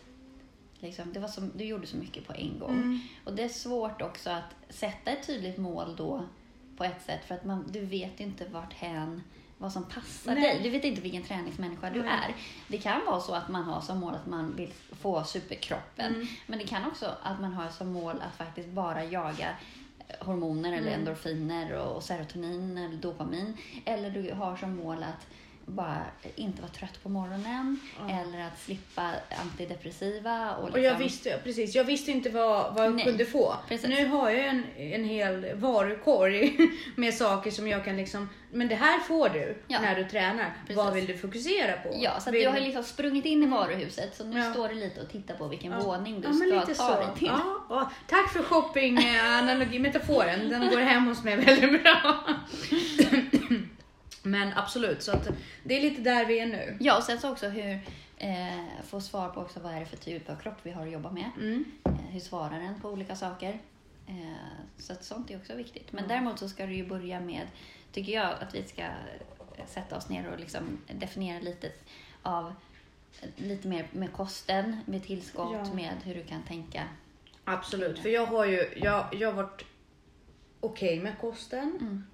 liksom, 0.78 1.12
det 1.12 1.20
var 1.20 1.28
så, 1.28 1.40
du 1.40 1.64
gjorde 1.64 1.86
så 1.86 1.96
mycket 1.96 2.26
på 2.26 2.32
en 2.32 2.58
gång. 2.58 2.70
Mm. 2.74 3.00
Och 3.24 3.32
det 3.34 3.42
är 3.42 3.48
svårt 3.48 4.02
också 4.02 4.30
att 4.30 4.54
sätta 4.68 5.10
ett 5.10 5.26
tydligt 5.26 5.58
mål 5.58 5.96
då 5.96 6.24
på 6.76 6.84
ett 6.84 7.02
sätt 7.06 7.20
för 7.26 7.34
att 7.34 7.44
man, 7.44 7.64
du 7.72 7.80
vet 7.80 8.20
inte 8.20 8.44
vart 8.48 8.72
hän 8.72 9.22
vad 9.58 9.72
som 9.72 9.84
passar 9.84 10.34
Nej. 10.34 10.42
dig. 10.42 10.60
Du 10.62 10.70
vet 10.70 10.84
inte 10.84 11.00
vilken 11.00 11.22
träningsmänniska 11.22 11.90
du 11.90 12.02
Nej. 12.02 12.10
är. 12.12 12.34
Det 12.68 12.78
kan 12.78 13.00
vara 13.06 13.20
så 13.20 13.34
att 13.34 13.48
man 13.48 13.62
har 13.64 13.80
som 13.80 13.98
mål 13.98 14.14
att 14.14 14.26
man 14.26 14.56
vill 14.56 14.72
få 15.00 15.24
superkroppen. 15.24 16.14
Mm. 16.14 16.26
Men 16.46 16.58
det 16.58 16.64
kan 16.66 16.86
också 16.86 17.16
att 17.22 17.40
man 17.40 17.52
har 17.52 17.68
som 17.68 17.88
mål 17.92 18.22
att 18.30 18.36
faktiskt 18.36 18.68
bara 18.68 19.04
jaga 19.04 19.48
hormoner 20.20 20.72
eller 20.72 20.88
Mm. 20.88 21.00
endorfiner 21.00 21.72
och 21.78 22.02
serotonin 22.02 22.78
eller 22.78 22.96
dopamin. 22.96 23.56
Eller 23.84 24.10
du 24.10 24.32
har 24.34 24.56
som 24.56 24.76
mål 24.76 25.02
att 25.02 25.26
bara 25.66 26.02
inte 26.36 26.62
vara 26.62 26.72
trött 26.72 27.02
på 27.02 27.08
morgonen 27.08 27.80
Ja. 27.98 28.20
eller 28.20 28.40
att 28.46 28.58
slippa 28.60 29.10
antidepressiva. 29.42 30.56
Och, 30.56 30.68
Och 30.70 30.78
jag 30.78 30.82
liksom- 30.82 30.98
visste, 30.98 31.40
precis, 31.44 31.74
jag 31.74 31.84
visste 31.84 32.10
inte 32.10 32.30
vad, 32.30 32.74
vad 32.74 32.84
jag 32.86 32.94
Nej, 32.94 33.04
kunde 33.04 33.24
få. 33.24 33.54
precis. 33.68 33.88
Nu 33.88 34.06
har 34.06 34.30
jag 34.30 34.46
en, 34.46 34.64
en 34.76 35.04
hel 35.04 35.54
varukorg 35.54 36.56
med 36.96 37.14
saker 37.14 37.50
som 37.50 37.68
jag 37.68 37.84
kan 37.84 37.96
liksom, 37.96 38.28
men 38.52 38.68
det 38.68 38.74
här 38.74 38.98
får 38.98 39.28
du 39.28 39.56
Ja. 39.68 39.80
när 39.80 39.94
du 39.96 40.04
tränar. 40.04 40.52
Precis. 40.60 40.76
Vad 40.76 40.92
vill 40.94 41.06
du 41.06 41.16
fokusera 41.18 41.72
på? 41.72 41.88
Ja, 42.00 42.20
så 42.20 42.30
vill... 42.30 42.42
du 42.44 42.48
har 42.48 42.60
liksom 42.60 42.84
sprungit 42.84 43.24
in 43.24 43.42
i 43.42 43.46
varuhuset 43.46 44.16
så 44.16 44.24
nu 44.24 44.38
Ja. 44.38 44.52
står 44.52 44.68
det 44.68 44.74
lite 44.74 45.00
och 45.00 45.08
tittar 45.10 45.34
på 45.34 45.48
vilken 45.48 45.78
våning 45.80 46.20
du 46.20 46.34
ska 46.34 46.60
ta 46.66 46.74
så. 46.74 46.94
dig 47.00 47.08
till. 47.18 47.30
Tack 48.06 48.32
för 48.32 48.42
shopping-analogi, 48.42 49.78
metaforen. 49.78 50.48
Den 50.48 50.70
går 50.70 50.80
hem 50.80 51.06
hos 51.06 51.24
mig 51.24 51.36
väldigt 51.36 51.82
bra. 51.82 52.24
men 54.22 54.52
absolut, 54.56 55.02
så 55.02 55.12
att 55.12 55.28
det 55.64 55.74
är 55.78 55.82
lite 55.82 56.02
där 56.02 56.24
vi 56.26 56.38
är 56.40 56.46
nu. 56.46 56.76
Ja, 56.80 56.96
och 56.96 57.02
sen 57.04 57.20
så 57.20 57.32
också 57.32 57.48
hur, 57.48 57.80
eh, 58.16 58.64
få 58.84 59.00
svar 59.00 59.28
på 59.28 59.40
också 59.40 59.60
vad 59.60 59.72
är 59.74 59.80
det 59.80 59.86
för 59.86 59.96
typ 59.96 60.30
av 60.30 60.36
kropp 60.36 60.56
vi 60.62 60.70
har 60.70 60.86
att 60.86 60.92
jobba 60.92 61.10
med. 61.10 61.30
Mm. 61.36 61.64
Eh, 61.84 61.92
hur 61.92 62.20
svarar 62.20 62.58
den 62.60 62.80
på 62.80 62.88
olika 62.88 63.16
saker? 63.16 63.58
Eh, 64.06 64.14
så 64.78 64.92
att 64.92 65.04
sånt 65.04 65.30
är 65.30 65.36
också 65.36 65.54
viktigt. 65.54 65.92
Men 65.92 66.02
Ja. 66.04 66.08
däremot 66.08 66.38
så 66.38 66.48
ska 66.48 66.66
du 66.66 66.74
ju 66.74 66.86
börja 66.86 67.20
med, 67.20 67.46
tycker 67.92 68.12
jag, 68.12 68.30
att 68.40 68.54
vi 68.54 68.64
ska 68.64 68.82
sätta 69.66 69.96
oss 69.96 70.08
ner 70.08 70.32
och 70.32 70.40
liksom 70.40 70.78
definiera 70.94 71.40
lite 71.40 71.72
av 72.22 72.54
lite 73.36 73.68
mer 73.68 73.86
med 73.92 74.12
kosten, 74.12 74.76
med 74.86 75.02
tillskott, 75.04 75.66
Ja. 75.68 75.74
med 75.74 75.92
hur 76.04 76.14
du 76.14 76.22
kan 76.24 76.42
tänka. 76.42 76.82
Absolut, 77.44 77.98
för 77.98 78.08
jag 78.08 78.26
har 78.26 78.44
ju 78.46 78.68
jag, 78.76 79.06
jag 79.14 79.28
har 79.32 79.42
varit 79.42 79.64
okej 80.60 81.00
med 81.00 81.18
kosten 81.20 81.78
Mm. 81.80 82.06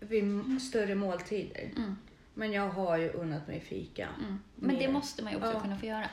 Vid 0.00 0.62
större 0.62 0.94
måltider. 0.94 1.70
Mm. 1.76 1.96
Men 2.34 2.52
jag 2.52 2.68
har 2.68 2.96
ju 2.96 3.10
unnat 3.10 3.48
mig 3.48 3.60
fika. 3.60 4.08
Mm. 4.18 4.38
Men 4.54 4.78
det 4.78 4.86
Mer. 4.86 4.92
måste 4.92 5.24
man 5.24 5.32
ju 5.32 5.38
också 5.38 5.52
Ja. 5.52 5.60
kunna 5.60 5.78
få 5.78 5.86
göra. 5.86 6.08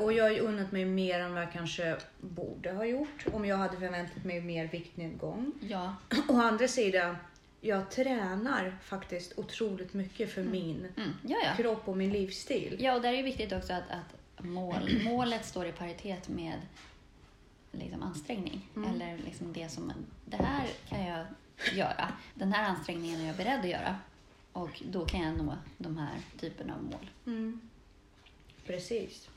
Och 0.00 0.12
jag 0.12 0.24
har 0.24 0.30
ju 0.30 0.40
unnat 0.40 0.72
mig 0.72 0.84
mer 0.84 1.20
än 1.20 1.34
vad 1.34 1.42
jag 1.42 1.52
kanske 1.52 1.96
borde 2.20 2.72
ha 2.72 2.84
gjort 2.84 3.26
om 3.32 3.44
jag 3.44 3.56
hade 3.56 3.76
förväntat 3.76 4.24
mig 4.24 4.40
mer 4.40 4.68
viktnedgång. 4.68 5.52
Ja, 5.60 5.96
Å 6.28 6.40
andra 6.40 6.68
sidan, 6.68 7.16
jag 7.60 7.90
tränar 7.90 8.76
faktiskt 8.82 9.38
otroligt 9.38 9.94
mycket 9.94 10.32
för 10.32 10.42
min 10.42 10.88
mm. 10.96 11.10
ja, 11.22 11.36
ja. 11.44 11.54
kropp 11.56 11.88
och 11.88 11.96
min 11.96 12.12
livsstil. 12.12 12.76
Ja, 12.80 12.94
och 12.94 13.02
där 13.02 13.12
är 13.12 13.16
det 13.16 13.22
viktigt 13.22 13.52
också 13.52 13.72
att, 13.72 13.90
att 13.90 14.44
mål, 14.44 14.90
målet 15.04 15.44
står 15.44 15.66
i 15.66 15.72
paritet 15.72 16.28
med 16.28 16.60
liksom, 17.72 18.02
ansträngning. 18.02 18.68
Mm. 18.76 18.90
Eller 18.90 19.18
liksom 19.24 19.52
det 19.52 19.68
som, 19.68 19.92
det 20.24 20.36
här 20.36 20.66
kan 20.88 21.04
jag 21.04 21.24
göra. 21.72 22.12
Den 22.34 22.52
här 22.52 22.68
ansträngningen 22.68 23.20
är 23.20 23.26
jag 23.26 23.36
beredd 23.36 23.60
att 23.60 23.68
göra. 23.68 23.96
Och 24.52 24.82
då 24.84 25.06
kan 25.06 25.20
jag 25.20 25.36
nå 25.36 25.56
de 25.78 25.98
här 25.98 26.16
typerna 26.40 26.74
av 26.74 26.82
mål. 26.82 27.10
Mm. 27.26 27.60
Precis. 28.66 29.28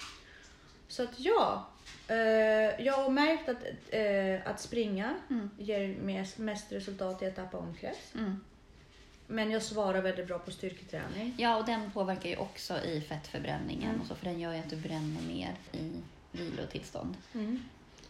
Så 0.87 1.03
att 1.03 1.19
ja, 1.19 1.67
eh, 2.07 2.15
jag 2.85 2.93
har 2.93 3.09
märkt 3.09 3.49
att, 3.49 3.63
eh, 3.89 4.51
att 4.51 4.61
springa 4.61 5.15
Mm. 5.29 5.49
ger 5.57 5.95
mest, 6.01 6.37
mest 6.37 6.71
resultat 6.71 7.21
i 7.21 7.25
att 7.25 7.35
tappa 7.35 7.57
omkrets. 7.57 8.13
Mm. 8.15 8.41
Men 9.27 9.51
jag 9.51 9.63
svarar 9.63 10.01
väldigt 10.01 10.27
bra 10.27 10.39
på 10.39 10.51
styrketräning. 10.51 11.35
Ja, 11.37 11.57
och 11.57 11.65
den 11.65 11.91
påverkar 11.91 12.29
ju 12.29 12.37
också 12.37 12.83
i 12.83 13.01
fettförbränningen. 13.01 13.89
Mm. 13.89 14.01
Och 14.01 14.07
så, 14.07 14.15
för 14.15 14.25
den 14.25 14.39
gör 14.39 14.53
ju 14.53 14.59
att 14.59 14.69
du 14.69 14.75
bränner 14.75 15.21
mer 15.21 15.55
i 15.71 15.91
vilotillstånd. 16.31 17.17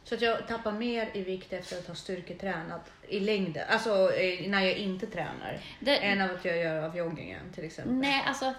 Så 0.03 0.15
att 0.15 0.21
jag 0.21 0.47
tappar 0.47 0.71
mer 0.71 1.09
i 1.13 1.21
vikt 1.21 1.53
efter 1.53 1.77
att 1.77 1.87
ha 1.87 1.95
styrketränat 1.95 2.91
i 3.07 3.19
längden, 3.19 3.65
alltså 3.69 4.13
eh, 4.13 4.49
när 4.49 4.61
jag 4.61 4.77
inte 4.77 5.07
tränar, 5.07 5.59
Det, 5.79 5.97
än 5.97 6.21
av 6.21 6.31
att 6.31 6.45
jag 6.45 6.57
gör 6.57 6.83
av 6.83 6.97
joggingen 6.97 7.51
till 7.53 7.63
exempel. 7.63 7.93
Nej, 7.93 8.23
alltså 8.27 8.53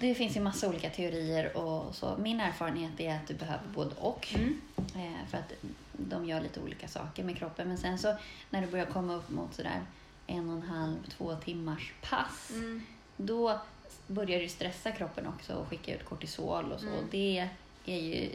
det 0.00 0.14
finns 0.14 0.36
ju 0.36 0.40
massa 0.40 0.68
olika 0.68 0.90
teorier 0.90 1.56
och 1.56 1.94
så. 1.94 2.16
Min 2.18 2.40
erfarenhet 2.40 3.00
är 3.00 3.16
att 3.16 3.26
du 3.26 3.34
behöver 3.34 3.64
både 3.74 3.94
och. 3.94 4.28
Mm. 4.34 4.60
Eh, 4.76 5.28
för 5.30 5.38
att 5.38 5.52
de 5.92 6.24
gör 6.24 6.40
lite 6.40 6.60
olika 6.60 6.88
saker 6.88 7.24
med 7.24 7.38
kroppen. 7.38 7.68
Men 7.68 7.78
sen 7.78 7.98
så 7.98 8.16
när 8.50 8.60
du 8.60 8.66
börjar 8.66 8.86
komma 8.86 9.14
upp 9.14 9.30
mot 9.30 9.54
sådär 9.54 9.80
en 10.26 10.50
och 10.50 10.56
en 10.56 10.62
halv, 10.62 10.96
två 11.08 11.34
timmars 11.34 11.92
pass. 12.02 12.50
Mm. 12.50 12.82
Då 13.16 13.60
börjar 14.06 14.40
du 14.40 14.48
stressa 14.48 14.92
kroppen 14.92 15.26
också 15.26 15.54
och 15.54 15.68
skicka 15.68 15.94
ut 15.94 16.04
kortisol 16.04 16.72
och 16.72 16.80
så. 16.80 16.86
Mm. 16.86 17.08
Det 17.10 17.48
är 17.86 18.00
ju 18.00 18.28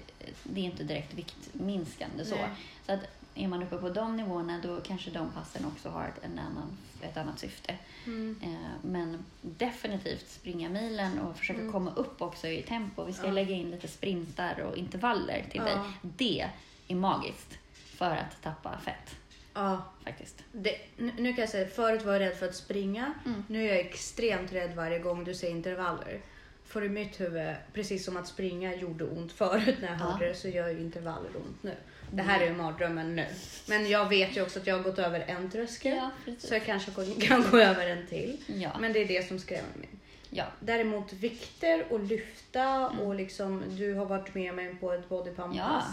det 0.44 0.62
är 0.62 0.66
inte 0.66 0.84
direkt 0.84 1.14
viktminskande 1.14 2.26
så. 2.26 2.36
Nej. 2.36 2.50
Så 2.86 2.92
att 2.92 3.00
är 3.36 3.48
man 3.48 3.64
uppe 3.64 3.78
på 3.78 3.90
de 3.90 4.18
nivåerna 4.18 4.60
då 4.64 4.82
kanske 4.82 5.12
de 5.12 5.32
passen 5.32 5.66
också 5.66 5.90
har 5.90 6.04
ett, 6.08 6.24
en 6.24 6.40
annan, 6.40 6.78
ett 7.02 7.18
annat 7.18 7.40
syfte. 7.40 7.76
Mm. 8.06 8.40
Eh, 8.44 8.72
Men 8.82 9.26
definitivt 9.42 10.30
springa 10.30 10.70
milen 10.70 11.20
och 11.20 11.38
försöka 11.38 11.60
Mm. 11.60 11.72
komma 11.74 11.92
upp 11.96 12.22
också 12.22 12.48
i 12.48 12.62
tempo. 12.62 13.04
Vi 13.04 13.14
ska 13.14 13.26
Ja. 13.28 13.32
lägga 13.32 13.56
in 13.56 13.72
lite 13.72 13.88
sprintar 13.88 14.60
och 14.60 14.78
intervaller 14.78 15.46
till 15.52 15.62
dig. 15.62 15.74
Ja. 15.76 15.92
Det 16.02 16.46
är 16.88 16.96
magiskt 16.96 17.58
för 17.74 18.12
att 18.16 18.42
tappa 18.44 18.78
fett 18.80 19.16
Ja, 19.54 19.84
faktiskt. 20.04 20.44
det, 20.52 20.76
nu 20.98 21.12
nu 21.18 21.34
kan 21.34 21.42
jag 21.42 21.50
säga, 21.50 21.68
förut 21.68 22.04
var 22.06 22.14
jag 22.14 22.20
rädd 22.20 22.38
för 22.38 22.48
att 22.48 22.56
springa. 22.56 23.14
Mm. 23.26 23.44
Nu 23.48 23.64
är 23.64 23.68
jag 23.68 23.80
extremt 23.80 24.52
rädd 24.52 24.76
varje 24.76 25.00
gång 25.00 25.24
du 25.24 25.36
säger 25.36 25.56
intervaller. 25.56 26.22
För 26.68 26.84
i 26.84 26.90
mitt 26.90 27.20
huvud, 27.22 27.56
precis 27.74 28.06
som 28.06 28.18
att 28.18 28.28
springa 28.28 28.76
gjorde 28.76 29.04
ont 29.04 29.32
förut 29.32 29.76
när 29.82 29.88
jag 29.88 30.00
Ja. 30.00 30.04
hörde 30.04 30.28
det, 30.28 30.36
så 30.36 30.48
gör 30.48 30.70
ju 30.70 30.80
intervaller 30.80 31.30
ont 31.38 31.64
nu. 31.64 31.76
Det 32.12 32.22
här 32.22 32.42
är 32.42 32.46
ju 32.46 32.54
mardrömmen 32.54 33.16
nu. 33.16 33.26
Men 33.68 33.90
jag 33.90 34.10
vet 34.10 34.38
ju 34.38 34.42
också 34.42 34.60
att 34.60 34.68
jag 34.68 34.76
har 34.78 34.84
gått 34.84 35.00
över 35.00 35.20
en 35.20 35.52
tröskel. 35.52 35.96
Ja, 36.26 36.34
så 36.40 36.54
jag 36.54 36.66
kanske 36.66 36.92
kan- 37.22 37.46
gå 37.52 37.58
över 37.58 37.88
en 37.90 38.08
till. 38.08 38.38
Ja, 38.48 38.78
Men 38.80 38.94
det 38.94 39.00
är 39.00 39.08
det 39.08 39.28
som 39.28 39.40
skrämmer 39.40 39.76
mig. 39.78 39.90
ja. 40.30 40.46
Däremot 40.60 41.14
vikter 41.14 41.86
och 41.90 42.00
lyfta 42.00 42.88
och 42.90 43.16
liksom, 43.16 43.64
du 43.78 43.94
har 43.94 44.06
varit 44.06 44.34
med 44.36 44.54
mig 44.56 44.76
på 44.76 44.92
ett 44.94 45.10
bodypump 45.10 45.56
ja. 45.56 45.84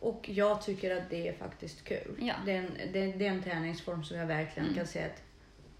Och 0.00 0.28
jag 0.32 0.62
tycker 0.62 0.96
att 0.96 1.10
det 1.10 1.28
är 1.28 1.32
faktiskt 1.32 1.84
kul. 1.84 2.16
Ja. 2.20 2.34
Det, 2.46 2.52
är 2.52 2.56
en, 2.58 2.72
det, 2.92 3.06
det 3.12 3.26
är 3.26 3.30
en 3.30 3.42
träningsform 3.42 4.04
som 4.04 4.16
jag 4.16 4.26
verkligen 4.26 4.64
Mm. 4.68 4.78
kan 4.78 4.86
säga 4.86 5.06
att 5.06 5.22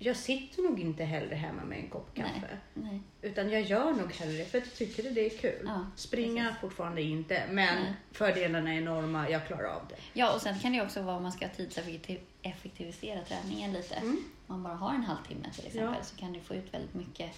jag 0.02 0.16
sitter 0.16 0.62
nog 0.62 0.80
inte 0.80 1.04
hellre 1.04 1.34
hemma 1.34 1.64
med 1.64 1.78
en 1.78 1.88
kopp 1.90 2.14
kaffe. 2.14 2.58
Nej. 2.74 3.00
Utan 3.22 3.50
jag 3.50 3.62
gör 3.62 3.92
nog 3.92 4.12
hellre 4.12 4.44
för 4.44 4.58
att 4.58 4.64
jag 4.64 4.74
tycker 4.74 5.10
det 5.10 5.26
är 5.26 5.38
kul. 5.38 5.62
Ja, 5.66 5.86
Springa 5.96 6.44
precis. 6.44 6.60
fortfarande 6.60 7.02
inte, 7.02 7.42
men 7.50 7.82
Nej. 7.82 7.92
fördelarna 8.12 8.74
är 8.74 8.78
enorma. 8.78 9.30
Jag 9.30 9.46
klarar 9.46 9.64
av 9.64 9.82
det. 9.88 9.94
Ja, 10.12 10.34
och 10.34 10.40
sen 10.42 10.58
kan 10.58 10.72
det 10.72 10.82
också 10.82 11.02
vara 11.02 11.16
om 11.16 11.22
man 11.22 11.32
ska 11.32 11.48
tidseffektivisera 11.48 13.20
träningen 13.24 13.72
lite. 13.72 13.94
Mm. 13.94 14.16
Om 14.46 14.54
man 14.54 14.62
bara 14.62 14.74
har 14.74 14.94
en 14.94 15.02
halvtimme 15.02 15.46
till 15.54 15.66
exempel 15.66 15.94
Ja. 15.98 16.04
så 16.04 16.16
kan 16.16 16.32
du 16.32 16.40
få 16.40 16.54
ut 16.54 16.74
väldigt 16.74 16.94
mycket. 16.94 17.30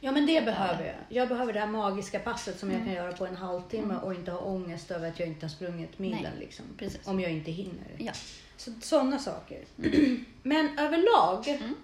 Ja 0.00 0.12
men 0.12 0.26
det 0.26 0.44
behöver 0.44 0.84
jag. 0.86 0.96
Jag 1.08 1.28
behöver 1.28 1.52
det 1.52 1.60
här 1.60 1.66
magiska 1.66 2.18
passet 2.18 2.58
som 2.58 2.68
jag 2.70 2.76
Mm. 2.76 2.86
kan 2.88 2.96
göra 2.96 3.12
på 3.12 3.26
en 3.26 3.36
halvtimme 3.36 3.84
Mm. 3.94 3.98
och 3.98 4.14
inte 4.14 4.30
ha 4.30 4.38
ångest 4.40 4.90
över 4.90 5.08
att 5.08 5.18
jag 5.18 5.28
inte 5.28 5.46
har 5.46 5.50
sprungit 5.50 5.98
milen. 5.98 6.22
Nej, 6.22 6.32
Liksom, 6.40 6.64
Precis. 6.78 7.06
om 7.06 7.20
jag 7.20 7.30
inte 7.32 7.50
hinner. 7.50 7.90
Ja. 7.98 8.12
Så, 8.56 8.72
sådana 8.80 9.18
saker. 9.18 9.64
men 10.42 10.78
överlag 10.78 11.48
Mm. 11.48 11.74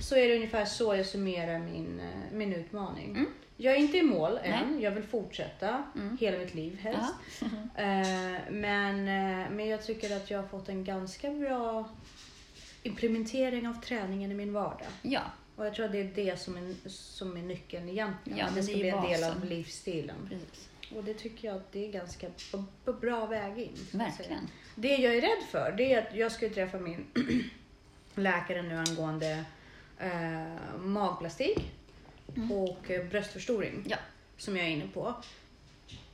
Så 0.00 0.16
är 0.16 0.28
det 0.28 0.34
ungefär 0.34 0.64
så 0.64 0.94
jag 0.96 1.06
summerar 1.06 1.58
min, 1.58 2.00
eh, 2.00 2.32
min 2.36 2.52
utmaning. 2.52 3.10
Mm. 3.10 3.26
Jag 3.56 3.74
är 3.74 3.78
inte 3.78 3.98
i 3.98 4.02
mål 4.02 4.38
än. 4.42 4.80
Jag 4.80 4.90
vill 4.90 5.02
fortsätta 5.04 5.82
Mm. 5.96 6.16
hela 6.20 6.38
mitt 6.38 6.54
liv 6.54 6.78
helst. 6.80 7.14
Eh, 7.76 8.50
men, 8.50 8.98
eh, 9.08 9.50
men 9.50 9.66
jag 9.68 9.82
tycker 9.86 10.16
att 10.16 10.30
jag 10.30 10.38
har 10.42 10.48
fått 10.48 10.68
en 10.68 10.84
ganska 10.84 11.30
bra 11.30 11.88
implementering 12.82 13.68
av 13.68 13.80
träningen 13.80 14.30
i 14.32 14.34
min 14.34 14.52
vardag. 14.52 14.86
Ja, 15.02 15.20
Och 15.56 15.66
jag 15.66 15.74
tror 15.74 15.86
att 15.86 15.92
det 15.92 16.00
är 16.00 16.12
det 16.14 16.40
som 16.40 16.56
är, 16.56 16.74
som 16.88 17.36
är 17.36 17.42
nyckeln 17.42 17.88
egentligen. 17.88 18.38
Ja, 18.38 18.46
det 18.54 18.62
ska 18.62 18.72
det 18.72 18.78
bli 18.78 18.88
en 18.88 19.02
del 19.02 19.24
av 19.24 19.44
livsstilen. 19.44 20.16
precis. 20.28 20.68
Och 20.96 21.04
det 21.04 21.14
tycker 21.14 21.48
jag 21.48 21.56
att 21.56 21.72
det 21.72 21.86
är 21.88 21.92
ganska 21.92 22.26
bra 23.00 23.26
väg 23.26 23.58
in. 23.58 23.76
Verkligen. 23.92 24.48
Det 24.74 24.96
jag 24.96 25.14
är 25.16 25.20
rädd 25.20 25.44
för 25.50 25.74
det 25.76 25.92
är 25.94 25.98
att 26.08 26.14
jag 26.16 26.32
ska 26.32 26.48
träffa 26.48 26.78
min 26.78 27.04
läkare 28.14 28.62
nu 28.62 28.76
angående 28.76 29.44
eh, 30.00 30.78
magplastik 30.82 31.72
Mm. 32.36 32.52
och 32.52 32.90
eh, 32.90 33.06
bröstförstoring 33.06 33.84
Ja. 33.88 33.96
som 34.36 34.56
jag 34.56 34.66
är 34.66 34.70
inne 34.70 34.88
på. 34.94 35.14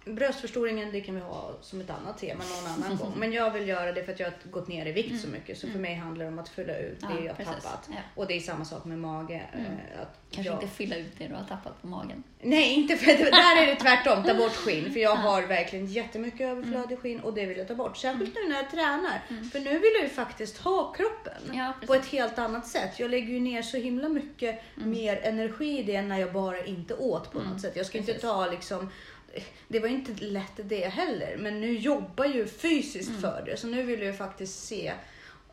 Bröstförstoringen 0.06 0.92
det 0.92 1.00
kan 1.00 1.14
vi 1.14 1.20
ha 1.20 1.50
som 1.60 1.80
ett 1.80 1.90
annat 1.90 2.18
tema 2.18 2.44
någon 2.44 2.72
annan 2.84 2.96
gång. 2.96 3.12
Men 3.16 3.32
jag 3.32 3.50
vill 3.50 3.68
göra 3.68 3.92
det 3.92 4.04
för 4.04 4.12
att 4.12 4.20
jag 4.20 4.26
har 4.26 4.34
gått 4.50 4.68
ner 4.68 4.86
i 4.86 4.92
vikt 4.92 5.20
så 5.22 5.28
mycket. 5.28 5.58
Så 5.58 5.66
för 5.68 5.78
mig 5.78 5.94
handlar 5.94 6.24
det 6.24 6.30
om 6.30 6.38
att 6.38 6.48
fylla 6.48 6.76
ut 6.78 7.00
det 7.00 7.06
Mm. 7.06 7.18
Ja, 7.18 7.24
jag 7.24 7.30
har 7.32 7.44
precis. 7.44 7.64
tappat. 7.64 7.88
Ja. 7.90 7.96
Och 8.14 8.26
det 8.26 8.34
är 8.36 8.40
samma 8.40 8.64
sak 8.64 8.84
med 8.84 8.98
mage. 8.98 9.42
Mm. 9.52 9.66
eh, 9.66 10.02
Att 10.02 10.18
Kanske 10.30 10.52
jag... 10.52 10.62
inte 10.62 10.74
fylla 10.74 10.96
ut 10.96 11.12
det 11.18 11.26
du 11.28 11.34
har 11.34 11.44
tappat 11.44 11.80
på 11.82 11.86
magen. 11.86 12.22
Nej, 12.42 12.72
inte 12.74 12.96
för 12.96 13.06
där 13.06 13.62
är 13.62 13.66
det 13.66 13.74
tvärtom. 13.76 14.22
Ta 14.24 14.34
bort 14.34 14.52
skinn. 14.52 14.92
För 14.92 15.00
jag 15.00 15.10
Ja. 15.16 15.20
har 15.20 15.42
verkligen 15.42 15.86
jättemycket 15.86 16.40
överflödig 16.40 16.98
skinn 16.98 17.20
och 17.20 17.34
det 17.34 17.46
vill 17.46 17.58
jag 17.58 17.68
ta 17.68 17.74
bort. 17.74 17.96
Särskilt 17.96 18.34
nu 18.34 18.48
när 18.48 18.56
jag 18.56 18.70
tränar. 18.70 19.20
För 19.52 19.60
nu 19.60 19.70
vill 19.78 19.90
jag 19.94 20.02
ju 20.02 20.08
faktiskt 20.08 20.58
ha 20.58 20.92
kroppen. 20.92 21.60
På 21.86 21.94
ett 21.94 22.06
helt 22.06 22.38
annat 22.38 22.66
sätt. 22.66 22.98
Jag 22.98 23.10
lägger 23.10 23.28
ju 23.28 23.40
ner 23.40 23.62
så 23.62 23.76
himla 23.76 24.08
mycket 24.08 24.62
mer 24.74 25.20
energi 25.22 25.78
i 25.78 25.82
det 25.82 26.02
när 26.02 26.18
jag 26.18 26.32
bara 26.32 26.64
inte 26.64 26.94
åt 26.94 27.32
på 27.32 27.38
Mm, 27.38 27.52
något 27.52 27.60
sätt. 27.60 27.72
Jag 27.76 27.86
ska 27.86 27.98
inte 27.98 28.12
precis. 28.12 28.22
ta 28.22 28.46
liksom 28.46 28.90
det 29.68 29.80
var 29.80 29.88
inte 29.88 30.24
lätt 30.24 30.60
det 30.64 30.88
heller, 30.88 31.36
men 31.38 31.60
nu 31.60 31.72
jobbar 31.78 32.24
jag 32.24 32.34
ju 32.34 32.46
fysiskt 32.46 33.08
Mm. 33.08 33.20
för 33.20 33.42
det. 33.46 33.56
Så 33.56 33.66
nu 33.66 33.82
vill 33.82 33.98
jag 34.00 34.06
ju 34.06 34.12
faktiskt 34.12 34.64
se. 34.64 34.92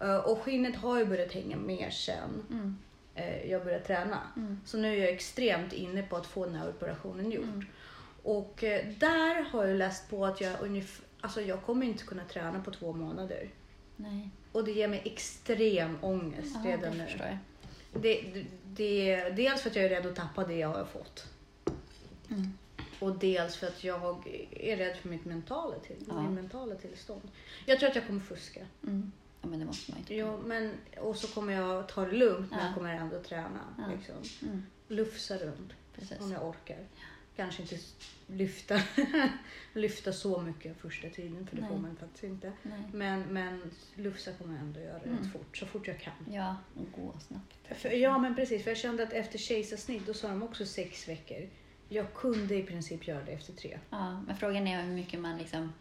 eh, 0.01 0.15
Och 0.15 0.39
skinnet 0.41 0.75
har 0.75 0.99
ju 0.99 1.05
börjat 1.05 1.31
hänga 1.31 1.57
mer 1.57 1.89
sen. 1.89 2.43
Mm. 2.51 2.77
eh, 3.15 3.51
jag 3.51 3.63
började 3.63 3.83
träna. 3.85 4.19
Mm. 4.37 4.59
Så 4.65 4.77
nu 4.77 4.93
är 4.97 5.01
jag 5.01 5.09
extremt 5.13 5.73
inne 5.73 6.03
på 6.03 6.17
att 6.17 6.25
få 6.27 6.45
den 6.45 6.55
här 6.55 6.69
operationen 6.69 7.31
gjort. 7.31 7.43
Mm. 7.43 7.65
Och 8.23 8.63
eh, 8.63 8.85
där 8.97 9.41
har 9.41 9.65
jag 9.65 9.77
läst 9.77 10.09
på 10.09 10.25
att 10.25 10.41
jag 10.41 10.53
ungefär, 10.61 11.05
alltså 11.21 11.41
jag 11.41 11.61
kommer 11.63 11.85
inte 11.85 12.03
kunna 12.03 12.23
träna 12.25 12.61
på 12.61 12.71
två 12.71 12.93
månader. 12.93 13.49
Nej. 13.95 14.29
Och 14.51 14.63
det 14.65 14.71
ger 14.71 14.87
mig 14.87 15.01
extrem 15.05 15.97
ångest 16.01 16.55
Ja, 16.65 16.69
redan 16.71 16.97
det 16.97 17.05
nu. 17.17 17.37
det, 18.01 18.45
det, 18.65 19.29
dels 19.29 19.61
för 19.61 19.69
att 19.69 19.75
jag 19.75 19.85
är 19.85 19.89
rädd 19.89 20.05
att 20.05 20.15
tappa 20.15 20.43
det 20.47 20.53
jag 20.55 20.69
har 20.69 20.85
fått. 20.85 21.25
Mm. 22.29 22.53
Och 23.03 23.19
dels 23.19 23.55
för 23.55 23.67
att 23.67 23.83
jag 23.83 24.27
är 24.51 24.77
rädd 24.77 24.97
för 24.97 25.09
mitt 25.09 25.25
mentala, 25.25 25.75
till, 25.79 25.95
Ja. 26.07 26.21
min 26.21 26.33
mentala 26.35 26.75
tillstånd. 26.75 27.21
Jag 27.65 27.79
tror 27.79 27.89
att 27.89 27.95
jag 27.95 28.07
kommer 28.07 28.19
fuska. 28.19 28.61
Mm. 28.83 29.11
Ja, 29.41 29.47
men 29.47 29.59
det 29.59 29.65
måste 29.65 29.91
man 29.91 29.99
inte. 29.99 30.15
Jo, 30.15 30.39
men, 30.45 30.73
och 31.01 31.15
så 31.17 31.27
kommer 31.27 31.53
jag 31.53 31.87
ta 31.89 32.05
det 32.05 32.11
lugnt 32.11 32.49
men 32.51 32.59
Ja. 32.59 32.65
jag 32.65 32.73
kommer 32.75 32.93
ändå 32.93 33.19
träna. 33.19 33.59
Ja. 33.77 33.83
Liksom. 33.95 34.47
Mm. 34.49 34.65
Lufsa 34.87 35.37
runt 35.37 35.71
Precis. 35.95 36.19
om 36.19 36.31
jag 36.31 36.49
orkar. 36.49 36.77
Kanske 37.35 37.61
inte 37.61 37.77
lyfta, 38.27 38.81
lyfta 39.73 40.13
så 40.13 40.41
mycket 40.41 40.77
första 40.77 41.09
tiden 41.09 41.47
för 41.47 41.55
det 41.55 41.61
Nej. 41.61 41.71
får 41.71 41.77
man 41.77 41.95
faktiskt 41.95 42.23
inte. 42.23 42.51
Nej. 42.63 42.81
Men, 42.93 43.21
men 43.21 43.71
lufsa 43.95 44.31
kommer 44.33 44.53
jag 44.53 44.61
ändå 44.61 44.79
göra 44.79 44.99
Mm. 44.99 45.17
rätt 45.17 45.31
fort, 45.33 45.57
så 45.57 45.65
fort 45.65 45.87
jag 45.87 45.99
kan. 45.99 46.13
Ja, 46.31 46.55
och 46.75 47.01
gå 47.01 47.13
snabbt. 47.27 47.79
För, 47.81 47.89
ja 47.89 48.17
men 48.17 48.35
precis, 48.35 48.63
för 48.63 48.71
jag 48.71 48.77
kände 48.77 49.03
att 49.03 49.13
efter 49.13 49.37
kejsarsnitt 49.39 50.05
då 50.05 50.13
sa 50.13 50.27
de 50.27 50.43
också 50.43 50.65
sex 50.65 51.07
veckor. 51.09 51.49
Jag 51.89 52.13
kunde 52.13 52.55
i 52.55 52.63
princip 52.63 53.07
göra 53.07 53.23
det 53.23 53.31
efter 53.31 53.53
tre. 53.53 53.79
Ja, 53.89 54.21
men 54.27 54.37
frågan 54.37 54.67
är 54.67 54.83
hur 54.83 54.91
mycket 54.93 55.19
man 55.19 55.37
liksom 55.37 55.73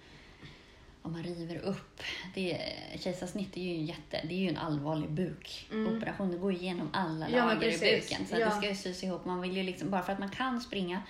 om 1.03 1.13
man 1.13 1.23
river 1.23 1.57
upp. 1.59 2.03
Det, 2.35 2.73
kejsarsnitt 2.99 3.57
är 3.57 3.61
ju 3.61 3.75
en 3.75 3.87
jätte, 3.87 4.21
det 4.29 4.35
är 4.35 4.39
ju 4.39 4.49
en 4.49 4.57
allvarlig 4.57 5.11
bukoperation. 5.11 6.31
Det 6.31 6.39
går 6.39 6.53
igenom 6.53 6.91
alla 6.93 7.27
Mm. 7.27 7.39
Ja, 7.39 7.47
lager 7.47 7.69
i 7.69 7.79
buken. 8.01 8.27
Så 8.27 8.37
Ja. 8.39 8.45
det 8.47 8.51
ska 8.57 8.69
ju 8.69 8.75
sys 8.75 9.03
ihop. 9.05 9.25
Man 9.25 9.41
vill 9.41 9.57
ju 9.57 9.63
liksom, 9.63 9.91
bara 9.91 10.03
för 10.03 10.13
att 10.13 10.19
man 10.19 10.31
kan 10.31 10.61
springa 10.61 11.03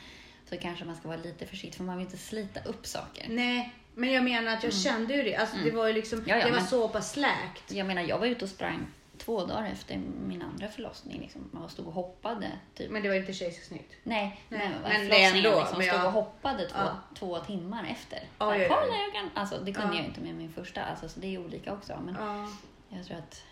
så 0.49 0.57
kanske 0.57 0.85
man 0.85 0.97
ska 0.97 1.09
vara 1.09 1.19
lite 1.19 1.47
försiktig 1.47 1.77
för 1.77 1.85
man 1.85 1.97
vill 1.97 2.07
inte 2.07 2.19
slita 2.19 2.61
upp 2.63 2.87
saker. 2.87 3.27
Nej, 3.29 3.73
men 3.95 4.13
jag 4.13 4.25
menar 4.25 4.53
att 4.57 4.63
jag 4.65 4.75
kände 4.75 5.15
ju 5.17 5.23
det. 5.23 5.37
Alltså, 5.37 5.57
Det 5.65 5.71
var 5.71 5.87
ju 5.87 5.93
liksom, 5.93 6.19
Mm. 6.19 6.31
Ja, 6.31 6.37
ja, 6.37 6.45
det 6.45 6.51
var 6.51 6.59
men- 6.59 6.67
så 6.69 6.89
pass 6.89 7.13
släkt. 7.13 7.73
Jag 7.73 7.87
menar, 7.87 8.03
jag 8.03 8.19
var 8.19 8.27
ute 8.27 8.45
och 8.45 8.51
sprang 8.51 8.87
två 9.25 9.45
dagar 9.45 9.67
efter 9.73 9.97
min 10.27 10.43
andra 10.43 10.69
förlossning. 10.69 11.21
Liksom. 11.21 11.49
Man 11.53 11.69
stod 11.69 11.87
och 11.87 11.93
hoppade. 11.93 12.51
Typ. 12.75 12.91
Men 12.91 13.03
det 13.03 13.09
var 13.09 13.17
inte 13.17 13.33
kejsarsnitt. 13.33 13.91
Nej, 14.03 14.41
Nej, 14.49 14.71
men, 14.83 15.09
det 15.09 15.23
ändå, 15.23 15.39
liksom 15.59 15.79
men 15.79 15.87
stod 15.87 15.99
jag- 15.99 16.07
och 16.07 16.13
hoppade 16.13 16.69
två, 16.69 16.79
Ja. 16.79 16.97
två 17.15 17.39
timmar 17.39 17.87
efter. 17.91 18.17
Här, 18.17 18.27
ja, 18.39 18.57
ja. 18.57 18.69
Kolla, 18.69 18.97
jag 18.97 19.13
kan... 19.15 19.31
Alltså, 19.35 19.59
det 19.59 19.73
kunde 19.73 19.95
Ja. 19.97 20.01
jag 20.01 20.07
inte 20.09 20.21
med 20.21 20.35
min 20.35 20.53
första, 20.53 20.83
alltså, 20.85 21.09
så 21.09 21.21
det 21.21 21.35
är 21.35 21.39
olika 21.45 21.73
också. 21.73 22.01
Men 22.05 22.15
Ja. 22.21 22.49
jag 22.97 23.07
tror 23.07 23.17
att... 23.19 23.43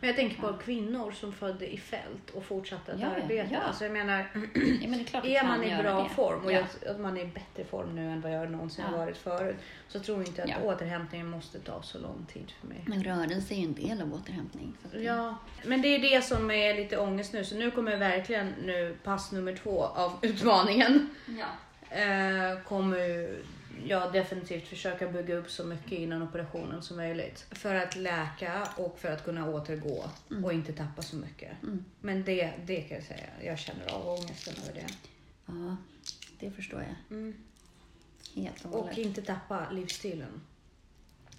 Men 0.00 0.08
jag 0.08 0.16
tänker 0.16 0.36
på 0.42 0.52
kvinnor 0.58 1.10
som 1.12 1.32
födde 1.32 1.72
i 1.72 1.78
fält 1.78 2.30
och 2.34 2.44
fortsatte 2.44 2.92
att 2.92 3.00
Ja, 3.00 3.06
arbeta. 3.06 3.48
ja. 3.54 3.58
Alltså 3.60 3.84
jag 3.84 3.92
menar, 3.92 4.18
Ja, 4.80 4.88
men 4.88 5.00
är 5.00 5.26
är 5.26 5.44
man 5.44 5.64
i 5.64 5.82
bra 5.82 6.02
det. 6.02 6.08
form 6.08 6.44
och 6.44 6.52
ja. 6.52 6.62
jag, 6.82 6.90
att 6.90 7.00
man 7.00 7.16
är 7.16 7.22
i 7.22 7.26
bättre 7.26 7.64
form 7.70 7.94
nu 7.94 8.10
än 8.10 8.20
vad 8.20 8.32
jag 8.32 8.50
någonsin 8.50 8.84
Ja. 8.84 8.90
har 8.90 8.98
varit 9.04 9.16
förut 9.16 9.56
så 9.88 10.00
tror 10.00 10.18
jag 10.18 10.26
inte 10.28 10.42
att 10.42 10.48
Ja. 10.48 10.56
återhämtningen 10.62 11.26
måste 11.30 11.58
ta 11.60 11.82
så 11.82 11.98
lång 11.98 12.26
tid 12.32 12.52
för 12.60 12.66
mig. 12.68 12.84
Men 12.86 13.04
rörelse 13.04 13.54
är 13.54 13.58
ju 13.58 13.64
en 13.64 13.74
del 13.74 14.02
av 14.02 14.14
återhämtning. 14.14 14.76
Det- 14.92 15.02
Ja, 15.02 15.36
men 15.66 15.82
det 15.82 15.88
är 15.88 15.98
det 15.98 16.24
som 16.24 16.50
är 16.50 16.74
lite 16.74 16.98
ångest 16.98 17.32
nu. 17.32 17.44
Så 17.44 17.54
nu 17.54 17.70
kommer 17.70 17.96
verkligen 17.96 18.54
nu 18.64 18.96
pass 19.04 19.32
nummer 19.32 19.56
två 19.56 19.82
av 19.84 20.12
utmaningen. 20.22 21.08
ja. 21.26 21.46
Eh, 21.90 22.60
kommer 22.64 23.28
jag 23.86 24.12
definitivt 24.12 24.68
försöka 24.68 25.08
bygga 25.08 25.36
upp 25.36 25.50
så 25.50 25.64
mycket 25.64 25.92
innan 25.92 26.22
operationen 26.22 26.82
som 26.82 26.96
möjligt. 26.96 27.46
För 27.50 27.74
att 27.74 27.96
läka 27.96 28.68
och 28.76 28.98
för 28.98 29.10
att 29.12 29.24
kunna 29.24 29.48
återgå 29.50 30.04
och 30.44 30.52
inte 30.52 30.72
tappa 30.72 31.02
så 31.02 31.16
mycket. 31.16 31.62
Mm. 31.62 31.84
Men 32.00 32.24
det, 32.24 32.52
det 32.66 32.80
kan 32.82 32.96
jag 32.96 33.06
säga, 33.06 33.26
jag 33.42 33.58
känner 33.58 33.92
av 33.94 34.08
ångesten 34.08 34.54
över 34.62 34.74
det. 34.74 34.86
ja, 35.46 35.76
det 36.40 36.50
förstår 36.50 36.80
jag. 36.82 37.18
Mm. 37.18 37.34
Helt 38.34 38.64
och 38.64 38.74
Och 38.74 38.80
hållet. 38.80 38.98
inte 38.98 39.22
tappa 39.22 39.70
livsstilen. 39.70 40.40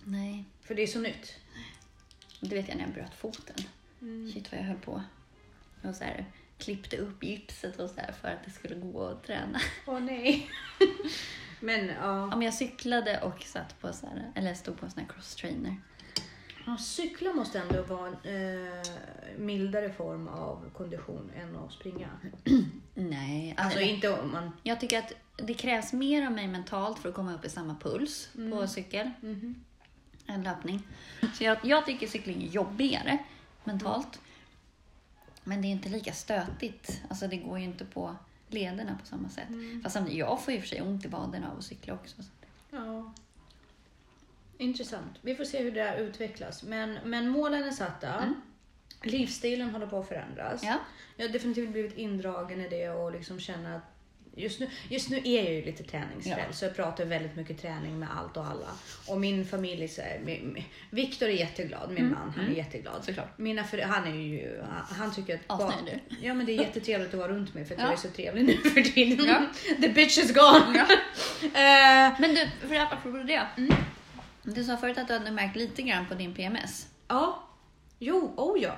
Nej, 0.03 0.45
För 0.61 0.75
det 0.75 0.83
är 0.83 0.87
så 0.87 0.99
nytt. 0.99 1.35
det 2.41 2.55
vet 2.55 2.67
jag 2.67 2.77
när 2.77 2.83
jag 2.83 2.93
bröt 2.93 3.13
foten. 3.15 3.55
Mm. 4.01 4.31
Shit 4.31 4.51
vad 4.51 4.61
jag 4.61 4.65
höll 4.65 4.77
på. 4.77 5.01
Och 5.83 5.95
så 5.95 6.03
här, 6.03 6.25
klippte 6.59 6.97
upp 6.97 7.23
gipset 7.23 7.79
och 7.79 7.89
så 7.89 8.01
här 8.01 8.11
för 8.21 8.27
att 8.27 8.43
det 8.45 8.51
skulle 8.51 8.75
gå 8.75 9.07
att 9.07 9.23
träna. 9.23 9.59
Åh 9.87 9.99
nej. 9.99 10.49
Men 11.59 11.87
ja, 12.01 12.25
men 12.27 12.41
jag 12.41 12.53
cyklade 12.53 13.21
och 13.21 13.41
satt 13.43 13.79
på 13.81 13.93
så 13.93 14.07
här, 14.07 14.31
eller 14.35 14.53
stod 14.53 14.79
på 14.79 14.85
en 14.85 14.91
sån 14.91 15.01
här 15.03 15.09
cross 15.09 15.35
trainer. 15.35 15.75
ja, 16.65 16.77
cykla 16.77 17.33
måste 17.33 17.59
ändå 17.59 17.83
vara 17.83 18.07
en 18.07 18.13
eh, 18.77 18.83
mildare 19.37 19.93
form 19.93 20.27
av 20.27 20.69
kondition 20.73 21.31
än 21.35 21.55
att 21.55 21.71
springa. 21.73 22.07
Nej, 22.95 23.55
Alltså 23.57 23.63
alltså, 23.79 23.79
inte 23.93 24.09
om 24.19 24.31
man... 24.31 24.51
jag 24.63 24.79
tycker 24.79 24.99
att 24.99 25.13
det 25.35 25.53
krävs 25.53 25.93
mer 25.93 26.25
av 26.25 26.31
mig 26.31 26.47
mentalt 26.47 26.99
för 26.99 27.09
att 27.09 27.15
komma 27.15 27.33
upp 27.35 27.45
i 27.45 27.49
samma 27.49 27.75
puls 27.75 28.29
på 28.51 28.67
cykel 28.67 29.11
Mhm. 29.21 29.63
än 30.27 30.43
löpning. 30.43 30.87
Så 31.33 31.43
jag, 31.43 31.57
jag 31.63 31.85
tycker 31.85 32.07
cykling 32.07 32.43
är 32.43 32.47
jobbigare 32.47 33.17
mentalt. 33.63 34.19
Men 35.49 35.61
det 35.61 35.67
är 35.67 35.69
inte 35.69 35.89
lika 35.89 36.13
stötigt. 36.13 37.01
Alltså 37.09 37.27
det 37.27 37.37
går 37.37 37.59
ju 37.59 37.65
inte 37.65 37.85
på 37.85 38.15
lederna 38.47 38.97
på 39.01 39.05
samma 39.05 39.29
sätt. 39.29 39.47
Fast 39.83 39.93
samtidigt, 39.93 40.19
jag 40.19 40.43
får 40.43 40.53
ju 40.53 40.59
för 40.61 40.67
sig 40.67 40.81
ont 40.81 41.05
i 41.05 41.07
vaderna 41.07 41.51
av 41.51 41.57
att 41.57 41.63
cykla 41.63 41.93
också. 41.93 42.23
Så. 42.23 42.29
Ja. 42.71 43.13
Intressant. 44.57 45.17
Vi 45.21 45.35
får 45.35 45.43
se 45.43 45.63
hur 45.63 45.71
det 45.71 45.83
här 45.83 45.97
utvecklas. 45.97 46.63
Men, 46.63 46.97
men 47.03 47.29
målen 47.29 47.63
är 47.63 47.71
satta. 47.71 48.13
Mm. 48.13 48.41
Livsstilen 49.03 49.69
håller 49.69 49.87
på 49.87 49.99
att 49.99 50.07
förändras. 50.07 50.63
Ja. 50.63 50.77
Jag 51.17 51.27
har 51.27 51.33
definitivt 51.33 51.71
blivit 51.71 51.97
indragen 51.97 52.61
i 52.61 52.69
det 52.69 52.89
och 52.89 53.11
liksom 53.11 53.39
känner 53.39 53.77
att 53.77 53.98
Just 54.35 54.59
nu, 54.59 54.69
just 54.89 55.09
nu 55.09 55.17
är 55.23 55.43
jag 55.43 55.53
ju 55.53 55.65
lite 55.65 55.83
träningsfrälst 55.83 56.45
Ja. 56.47 56.53
så 56.53 56.65
jag 56.65 56.75
pratar 56.75 57.05
väldigt 57.05 57.35
mycket 57.35 57.61
träning 57.61 57.99
med 57.99 58.09
allt 58.17 58.37
och 58.37 58.45
alla. 58.45 58.67
Och 59.07 59.19
min 59.19 59.45
familj 59.45 59.87
säger, 59.87 60.19
min- 60.19 60.53
min- 60.53 60.63
Viktor 60.89 61.27
är 61.27 61.33
jätteglad, 61.33 61.91
min 61.91 62.09
man, 62.11 62.33
han 62.37 62.45
är 62.45 62.51
jätteglad. 62.51 62.93
Mm. 62.93 63.05
Såklart. 63.05 63.37
Mina 63.37 63.63
för, 63.63 63.77
han 63.81 64.07
är 64.07 64.15
ju, 64.15 64.61
han, 64.69 64.97
han 64.97 65.13
tycker 65.15 65.35
att... 65.35 65.41
Asnöjd 65.61 65.99
Ja 66.21 66.33
men 66.33 66.45
det 66.45 66.51
är 66.51 66.59
jättetrevligt 66.59 67.13
att 67.13 67.19
vara 67.19 67.27
runt 67.31 67.53
mig 67.53 67.65
för 67.65 67.73
att 67.75 67.79
Ja. 67.79 67.85
jag 67.85 67.93
är 67.93 67.97
så 67.97 68.09
trevlig 68.09 68.45
nu 68.45 68.69
för 68.69 68.81
tiden. 68.81 69.25
Ja. 69.27 69.41
The 69.81 69.89
bitch 69.89 70.17
is 70.17 70.33
gone! 70.33 70.85
Eh, 71.43 72.19
Men 72.19 72.35
du, 72.35 72.67
för 72.67 72.75
att 72.75 72.93
apropå 72.93 73.17
det. 73.17 73.47
Du 74.43 74.63
sa 74.63 74.77
förut 74.77 74.97
att 74.97 75.07
du 75.07 75.13
hade 75.13 75.31
märkt 75.31 75.55
lite 75.55 75.81
grann 75.81 76.05
på 76.07 76.13
din 76.13 76.33
PMS. 76.33 76.87
Ja, 77.07 77.43
jo, 77.99 78.33
oh 78.37 78.61
ja. 78.63 78.75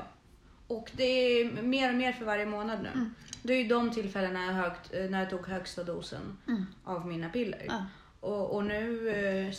Och 0.68 0.90
det 0.94 1.04
är 1.04 1.46
mer 1.62 1.90
och 1.90 1.96
mer 1.96 2.12
för 2.14 2.26
varje 2.26 2.46
månad 2.46 2.80
nu. 2.84 2.90
Mm. 2.90 3.16
Det 3.42 3.54
är 3.54 3.58
ju 3.58 3.68
de 3.68 3.92
tillfällen 3.92 4.34
när 4.34 4.46
jag, 4.46 4.54
högt, 4.54 4.94
eh, 4.94 5.10
när 5.10 5.20
jag 5.20 5.30
tog 5.30 5.48
högsta 5.48 5.84
dosen 5.84 6.38
av 6.84 7.08
mina 7.08 7.30
piller. 7.30 7.62
Mm. 7.62 7.68
Ja. 7.70 7.86
Och, 8.22 8.56
och 8.56 8.64
nu, 8.64 9.10
eh, 9.10 9.54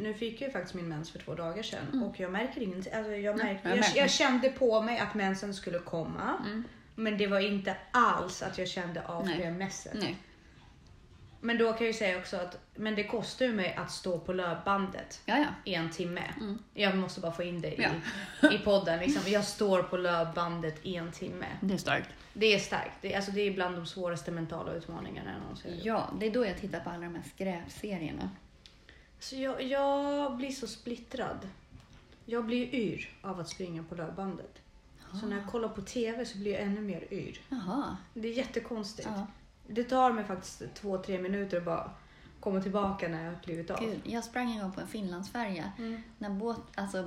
nu 0.00 0.14
fick 0.14 0.40
jag 0.40 0.48
ju 0.48 0.52
faktiskt 0.52 0.74
min 0.74 0.88
mens 0.88 1.10
för 1.10 1.18
två 1.18 1.34
dagar 1.34 1.62
sedan 1.62 2.02
och 2.02 2.20
jag 2.20 2.32
märker 2.32 2.62
ingenting. 2.62 2.92
Alltså 2.92 3.12
jag, 3.12 3.36
märker, 3.36 3.76
jag 3.76 3.84
jag, 3.94 4.10
kände 4.10 4.48
på 4.48 4.82
mig 4.82 4.98
att 4.98 5.14
mensen 5.14 5.54
skulle 5.54 5.78
komma. 5.78 6.34
Mm. 6.46 6.64
Men 6.94 7.18
det 7.18 7.26
var 7.26 7.40
inte 7.40 7.76
alls 7.90 8.42
att 8.42 8.58
jag 8.58 8.68
kände 8.68 9.06
av 9.06 9.26
Nej. 9.94 10.16
Men 11.40 11.58
då 11.58 11.72
kan 11.72 11.78
jag 11.78 11.86
ju 11.86 11.92
säga 11.92 12.18
också 12.18 12.36
att 12.36 12.58
men 12.74 12.94
det 12.94 13.04
kostar 13.04 13.46
ju 13.46 13.52
mig 13.52 13.74
att 13.74 13.90
stå 13.90 14.18
på 14.18 14.32
löpbandet 14.32 15.20
i 15.64 15.74
en 15.74 15.90
timme. 15.90 16.22
Mm. 16.40 16.58
Jag 16.74 16.96
måste 16.96 17.20
bara 17.20 17.32
få 17.32 17.42
in 17.42 17.60
det 17.60 17.68
i, 17.68 17.88
Ja. 18.42 18.52
i 18.52 18.58
podden. 18.58 18.98
Liksom. 18.98 19.32
Jag 19.32 19.44
står 19.44 19.82
på 19.82 19.96
löpbandet 19.96 20.78
i 20.82 20.96
en 20.96 21.12
timme. 21.12 21.46
Det 21.60 21.74
är 21.74 21.78
starkt. 21.78 22.08
Det 22.38 22.54
är 22.54 22.58
starkt. 22.58 22.98
Det 23.02 23.12
är, 23.12 23.16
alltså, 23.16 23.32
det 23.32 23.40
är 23.40 23.52
bland 23.52 23.76
de 23.76 23.86
svåraste 23.86 24.30
mentala 24.30 24.72
utmaningarna 24.72 25.32
jag 25.32 25.40
någonsin 25.40 25.70
har 25.70 25.76
gjort. 25.76 25.86
Ja, 25.86 26.10
det 26.20 26.26
är 26.26 26.30
då 26.30 26.46
jag 26.46 26.58
tittar 26.58 26.80
på 26.80 26.90
alla 26.90 27.00
de 27.00 27.14
här 27.14 27.22
skräpserierna. 27.34 28.30
Så 29.18 29.36
jag, 29.36 29.62
jag 29.62 30.36
blir 30.36 30.50
så 30.50 30.66
splittrad. 30.66 31.48
Jag 32.24 32.44
blir 32.44 32.74
yr 32.74 33.10
av 33.22 33.40
att 33.40 33.48
springa 33.48 33.82
på 33.82 33.94
löpbandet. 33.94 34.62
Så 35.20 35.26
när 35.26 35.36
jag 35.36 35.46
kollar 35.46 35.68
på 35.68 35.82
TV 35.82 36.24
så 36.24 36.38
blir 36.38 36.52
jag 36.52 36.62
ännu 36.62 36.80
mer 36.80 37.12
yr. 37.12 37.40
Jaha. 37.48 37.96
Det 38.14 38.28
är 38.28 38.32
jättekonstigt. 38.32 39.08
Ja. 39.14 39.26
Det 39.66 39.84
tar 39.84 40.12
mig 40.12 40.24
faktiskt 40.24 40.62
två, 40.74 40.98
tre 40.98 41.18
minuter 41.18 41.56
att 41.56 41.64
bara 41.64 41.90
komma 42.46 42.60
tillbaka 42.60 43.08
när 43.08 43.24
jag 43.24 43.32
har 43.32 43.40
klivit 43.40 43.70
av. 43.70 43.80
Gud, 43.80 44.00
jag 44.04 44.24
sprang 44.24 44.52
en 44.52 44.60
gång 44.60 44.72
på 44.72 44.80
en 44.80 44.86
Finlandsfärja. 44.86 45.72
Mm. 45.78 46.02
När 46.18 46.30
båt, 46.30 46.60
alltså 46.74 47.02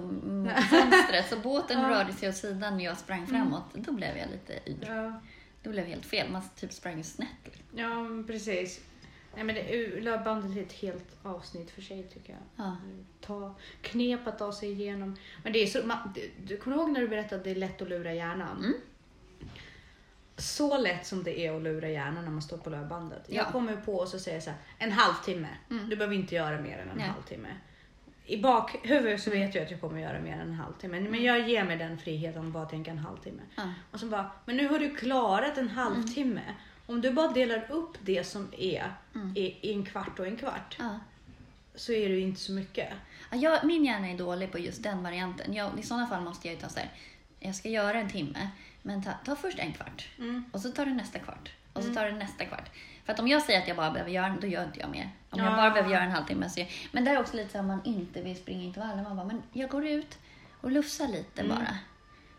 fönstret, 0.70 1.30
så 1.30 1.40
båten 1.40 1.78
Ja. 1.80 1.86
Mm. 1.86 1.98
rörde 1.98 2.14
sig 2.14 2.30
åt 2.30 2.36
sidan 2.36 2.74
och 2.74 2.82
jag 2.82 2.98
sprang 2.98 3.28
framåt. 3.28 3.64
Då 3.74 3.92
blev 3.92 4.18
jag 4.18 4.30
lite 4.30 4.70
yr. 4.70 4.88
Ja. 4.88 5.22
Det 5.64 5.70
blev 5.70 5.86
helt 5.86 6.06
fel. 6.06 6.32
Man 6.32 6.42
typ 6.56 6.74
sprang 6.74 6.98
ju 6.98 7.04
snett. 7.04 7.60
Ja, 7.76 8.06
precis. 8.28 8.82
Nej, 9.36 9.44
men 9.44 9.56
det, 9.56 10.02
löpbandet 10.02 10.58
är 10.58 10.62
ett 10.62 10.74
helt 10.74 11.16
avsnitt 11.24 11.72
för 11.72 11.82
sig 11.82 12.04
tycker 12.04 12.34
jag. 12.34 12.66
Ja. 12.66 12.78
Ta, 13.22 13.56
knep 13.82 14.28
att 14.28 14.40
ta 14.40 14.54
sig 14.54 14.72
igenom. 14.72 15.16
Men 15.44 15.54
det 15.54 15.60
är 15.60 15.68
så, 15.68 15.88
man, 15.88 15.98
du, 16.16 16.32
du 16.46 16.58
kommer 16.58 16.78
ihåg 16.78 16.92
när 16.92 17.02
du 17.02 17.08
berättade 17.08 17.36
att 17.36 17.44
det 17.44 17.52
är 17.52 17.56
lätt 17.56 17.82
att 17.82 17.90
lura 17.90 18.14
hjärnan? 18.14 18.58
Mm. 18.58 18.74
Så 20.40 20.78
lätt 20.78 21.06
som 21.08 21.24
det 21.24 21.40
är 21.40 21.56
att 21.56 21.62
lura 21.62 21.90
hjärnan 21.90 22.24
när 22.24 22.32
man 22.32 22.42
står 22.42 22.58
på 22.58 22.70
löpbandet. 22.70 23.24
Jag 23.28 23.46
Ja. 23.48 23.52
kommer 23.52 23.76
på 23.76 23.96
och 23.96 24.08
så 24.08 24.20
säger 24.20 24.38
jag 24.38 24.44
så 24.44 24.50
här, 24.50 24.60
en 24.78 24.92
halvtimme. 24.92 25.48
Mm. 25.70 25.90
Du 25.90 25.96
behöver 25.96 26.16
inte 26.16 26.36
göra 26.36 26.62
mer 26.62 26.78
än 26.78 26.90
en 26.90 26.98
Nej. 26.98 27.08
halvtimme. 27.08 27.48
i 28.26 28.38
bakhuvudet 28.42 29.22
så 29.22 29.30
vet 29.32 29.56
jag 29.56 29.64
att 29.64 29.72
jag 29.72 29.82
kommer 29.82 30.02
göra 30.02 30.20
mer 30.22 30.34
än 30.34 30.40
en 30.40 30.54
halvtimme. 30.54 31.00
Men 31.00 31.24
jag 31.24 31.50
ger 31.50 31.64
mig 31.64 31.78
den 31.78 31.98
friheten 31.98 32.46
att 32.48 32.54
bara 32.54 32.66
tänka 32.66 32.92
en 32.92 32.98
halvtimme. 32.98 33.42
Ja. 33.56 33.64
Och 33.92 34.00
så 34.00 34.06
bara, 34.06 34.32
men 34.46 34.58
nu 34.58 34.68
har 34.68 34.80
du 34.80 34.96
klarat 34.96 35.58
en 35.58 35.70
halvtimme. 35.70 36.42
Om 36.86 37.02
du 37.02 37.12
bara 37.14 37.28
delar 37.32 37.72
upp 37.72 37.98
det 38.02 38.24
som 38.24 38.48
är 38.58 38.94
i, 39.36 39.42
i 39.70 39.74
en 39.74 39.86
kvart 39.86 40.20
och 40.20 40.28
en 40.28 40.38
kvart 40.38 40.78
så 41.76 41.92
är 41.92 42.10
det 42.10 42.16
ju 42.16 42.22
inte 42.22 42.42
så 42.42 42.52
mycket. 42.52 42.90
Ja, 43.32 43.38
jag, 43.38 43.66
min 43.66 43.86
hjärna 43.86 44.08
är 44.10 44.18
dålig 44.18 44.52
på 44.52 44.60
just 44.60 44.84
den 44.84 45.04
varianten. 45.04 45.54
Jag, 45.54 45.80
I 45.80 45.84
sådana 45.84 46.08
fall 46.08 46.24
måste 46.24 46.48
jag 46.48 46.56
ju 46.56 46.62
ta 46.62 46.70
så 46.70 46.80
här, 46.80 46.90
jag 47.40 47.56
ska 47.56 47.70
göra 47.70 48.00
en 48.00 48.10
timme, 48.10 48.50
men 48.82 49.04
ta, 49.04 49.12
ta 49.26 49.36
först 49.36 49.60
en 49.60 49.74
kvart. 49.74 50.08
Mm. 50.18 50.44
Och 50.52 50.62
så 50.62 50.72
tar 50.72 50.86
du 50.86 50.94
nästa 50.94 51.20
kvart. 51.20 51.50
Och 51.74 51.84
så 51.84 51.94
tar 51.94 52.06
du 52.06 52.12
nästa 52.12 52.46
kvart. 52.46 52.70
För 53.06 53.14
att 53.14 53.20
om 53.20 53.28
jag 53.28 53.42
säger 53.42 53.62
att 53.62 53.68
jag 53.68 53.78
bara 53.78 53.92
behöver 53.92 54.12
göra, 54.12 54.36
då 54.42 54.48
gör 54.48 54.64
inte 54.66 54.80
jag 54.80 54.90
mer. 54.90 55.10
Om 55.30 55.40
jag 55.40 55.48
Ja. 55.52 55.56
bara 55.56 55.70
behöver 55.70 55.92
göra 55.94 56.04
en 56.04 56.12
halvtimme 56.12 56.50
så 56.50 56.66
Men 56.92 57.06
det 57.06 57.12
är 57.12 57.20
också 57.20 57.36
lite 57.36 57.52
så 57.52 57.58
att 57.60 57.66
man 57.66 57.82
inte 57.86 58.22
vill 58.22 58.36
springa 58.38 58.64
intervaller. 58.64 59.04
Man 59.04 59.16
bara, 59.18 59.26
men 59.28 59.42
jag 59.54 59.70
går 59.70 59.88
ut 59.88 60.18
och 60.62 60.72
lufsar 60.72 61.08
lite 61.08 61.42
Mm. 61.42 61.56
bara. 61.58 61.78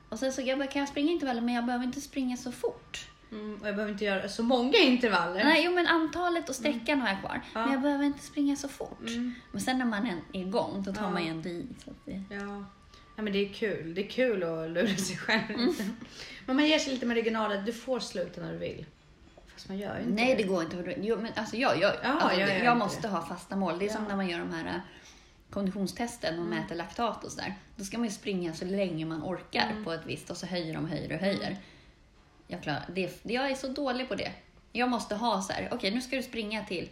Och 0.09 0.19
sen 0.19 0.33
så 0.33 0.43
jag 0.43 0.59
bara, 0.59 0.69
kan 0.69 0.81
jag 0.81 0.89
springa 0.89 1.13
intervaller 1.13 1.41
men 1.41 1.55
jag 1.55 1.65
behöver 1.67 1.85
inte 1.85 2.01
springa 2.01 2.37
så 2.37 2.53
fort. 2.53 3.07
Mm, 3.33 3.55
och 3.61 3.69
jag 3.69 3.75
behöver 3.75 3.93
inte 3.93 4.05
göra 4.05 4.29
så 4.29 4.43
många 4.43 4.79
intervaller. 4.79 5.45
Nej, 5.45 5.63
jo 5.65 5.73
men 5.75 5.87
antalet 5.87 6.49
och 6.49 6.55
sträckan 6.55 7.01
har 7.01 7.09
jag 7.09 7.21
kvar. 7.21 7.31
Mm. 7.31 7.43
Ja. 7.55 7.61
Men 7.61 7.73
jag 7.73 7.83
behöver 7.83 8.05
inte 8.05 8.23
springa 8.25 8.57
så 8.57 8.69
fort. 8.69 9.01
Mm. 9.09 9.35
Men 9.53 9.61
sen 9.61 9.79
när 9.79 9.85
man 9.85 10.07
är 10.07 10.21
igång, 10.33 10.83
då 10.83 10.93
tar 10.95 11.03
Ja. 11.03 11.11
man 11.11 11.25
ju 11.25 11.31
ändå 11.31 11.49
i. 11.49 11.67
Så 11.85 11.91
att 11.91 11.97
det... 12.05 12.23
Ja. 12.31 12.65
Ja, 13.21 13.25
men 13.25 13.33
det 13.33 13.39
är 13.39 13.53
kul. 13.53 13.95
Det 13.95 14.07
är 14.07 14.09
kul 14.11 14.43
att 14.43 14.71
lura 14.71 14.97
sig 14.97 15.17
själv 15.17 15.51
Mm. 15.55 15.75
Men 16.47 16.57
man 16.57 16.67
ger 16.67 16.79
sig 16.79 16.93
lite 16.93 17.07
marginaler. 17.07 17.63
Du 17.67 17.73
får 17.73 18.01
sluta 18.01 18.41
när 18.41 18.53
du 18.53 18.59
vill. 18.59 18.87
Fast 19.47 19.69
man 19.69 19.79
gör 19.79 19.97
ju 19.97 20.03
inte 20.03 20.23
Nej, 20.23 20.35
det 20.37 20.43
går 20.43 20.63
inte. 20.63 20.95
Jo, 21.01 21.17
men 21.21 21.33
alltså 21.37 21.57
jag, 21.57 21.81
jag, 21.81 21.95
Ja, 22.03 22.09
alltså, 22.09 22.41
jag 22.41 22.65
jag 22.65 22.77
måste 22.77 23.03
det. 23.03 23.09
ha 23.09 23.27
fasta 23.27 23.57
mål. 23.57 23.79
Det 23.79 23.85
är 23.85 23.89
som 23.89 24.03
Ja. 24.03 24.09
när 24.09 24.17
man 24.17 24.29
gör 24.29 24.39
de 24.39 24.53
här 24.53 24.65
äh, 24.67 24.81
konditionstesten 25.51 26.39
och 26.39 26.45
mäter 26.47 26.75
laktat 26.75 27.25
och 27.25 27.31
sådär. 27.31 27.55
Då 27.77 27.85
ska 27.85 27.99
man 27.99 28.07
ju 28.07 28.13
springa 28.15 28.55
så 28.55 28.65
länge 28.65 29.05
man 29.07 29.23
orkar 29.23 29.85
på 29.85 29.93
ett 29.93 30.07
visst 30.07 30.31
och 30.31 30.37
så 30.37 30.47
höjer 30.47 30.75
de, 30.75 30.89
höjer 30.89 31.13
och 31.15 31.21
höjer. 31.21 31.57
Jag, 32.47 32.63
klarar, 32.63 32.85
det, 32.95 33.21
jag 33.23 33.51
är 33.51 33.55
så 33.55 33.69
dålig 33.69 34.09
på 34.09 34.15
det. 34.15 34.33
Jag 34.73 34.89
måste 34.89 35.15
ha 35.15 35.43
så 35.43 35.53
här, 35.53 35.69
okej 35.73 35.91
nu 35.91 36.01
ska 36.01 36.17
du 36.17 36.23
springa 36.23 36.65
till 36.65 36.89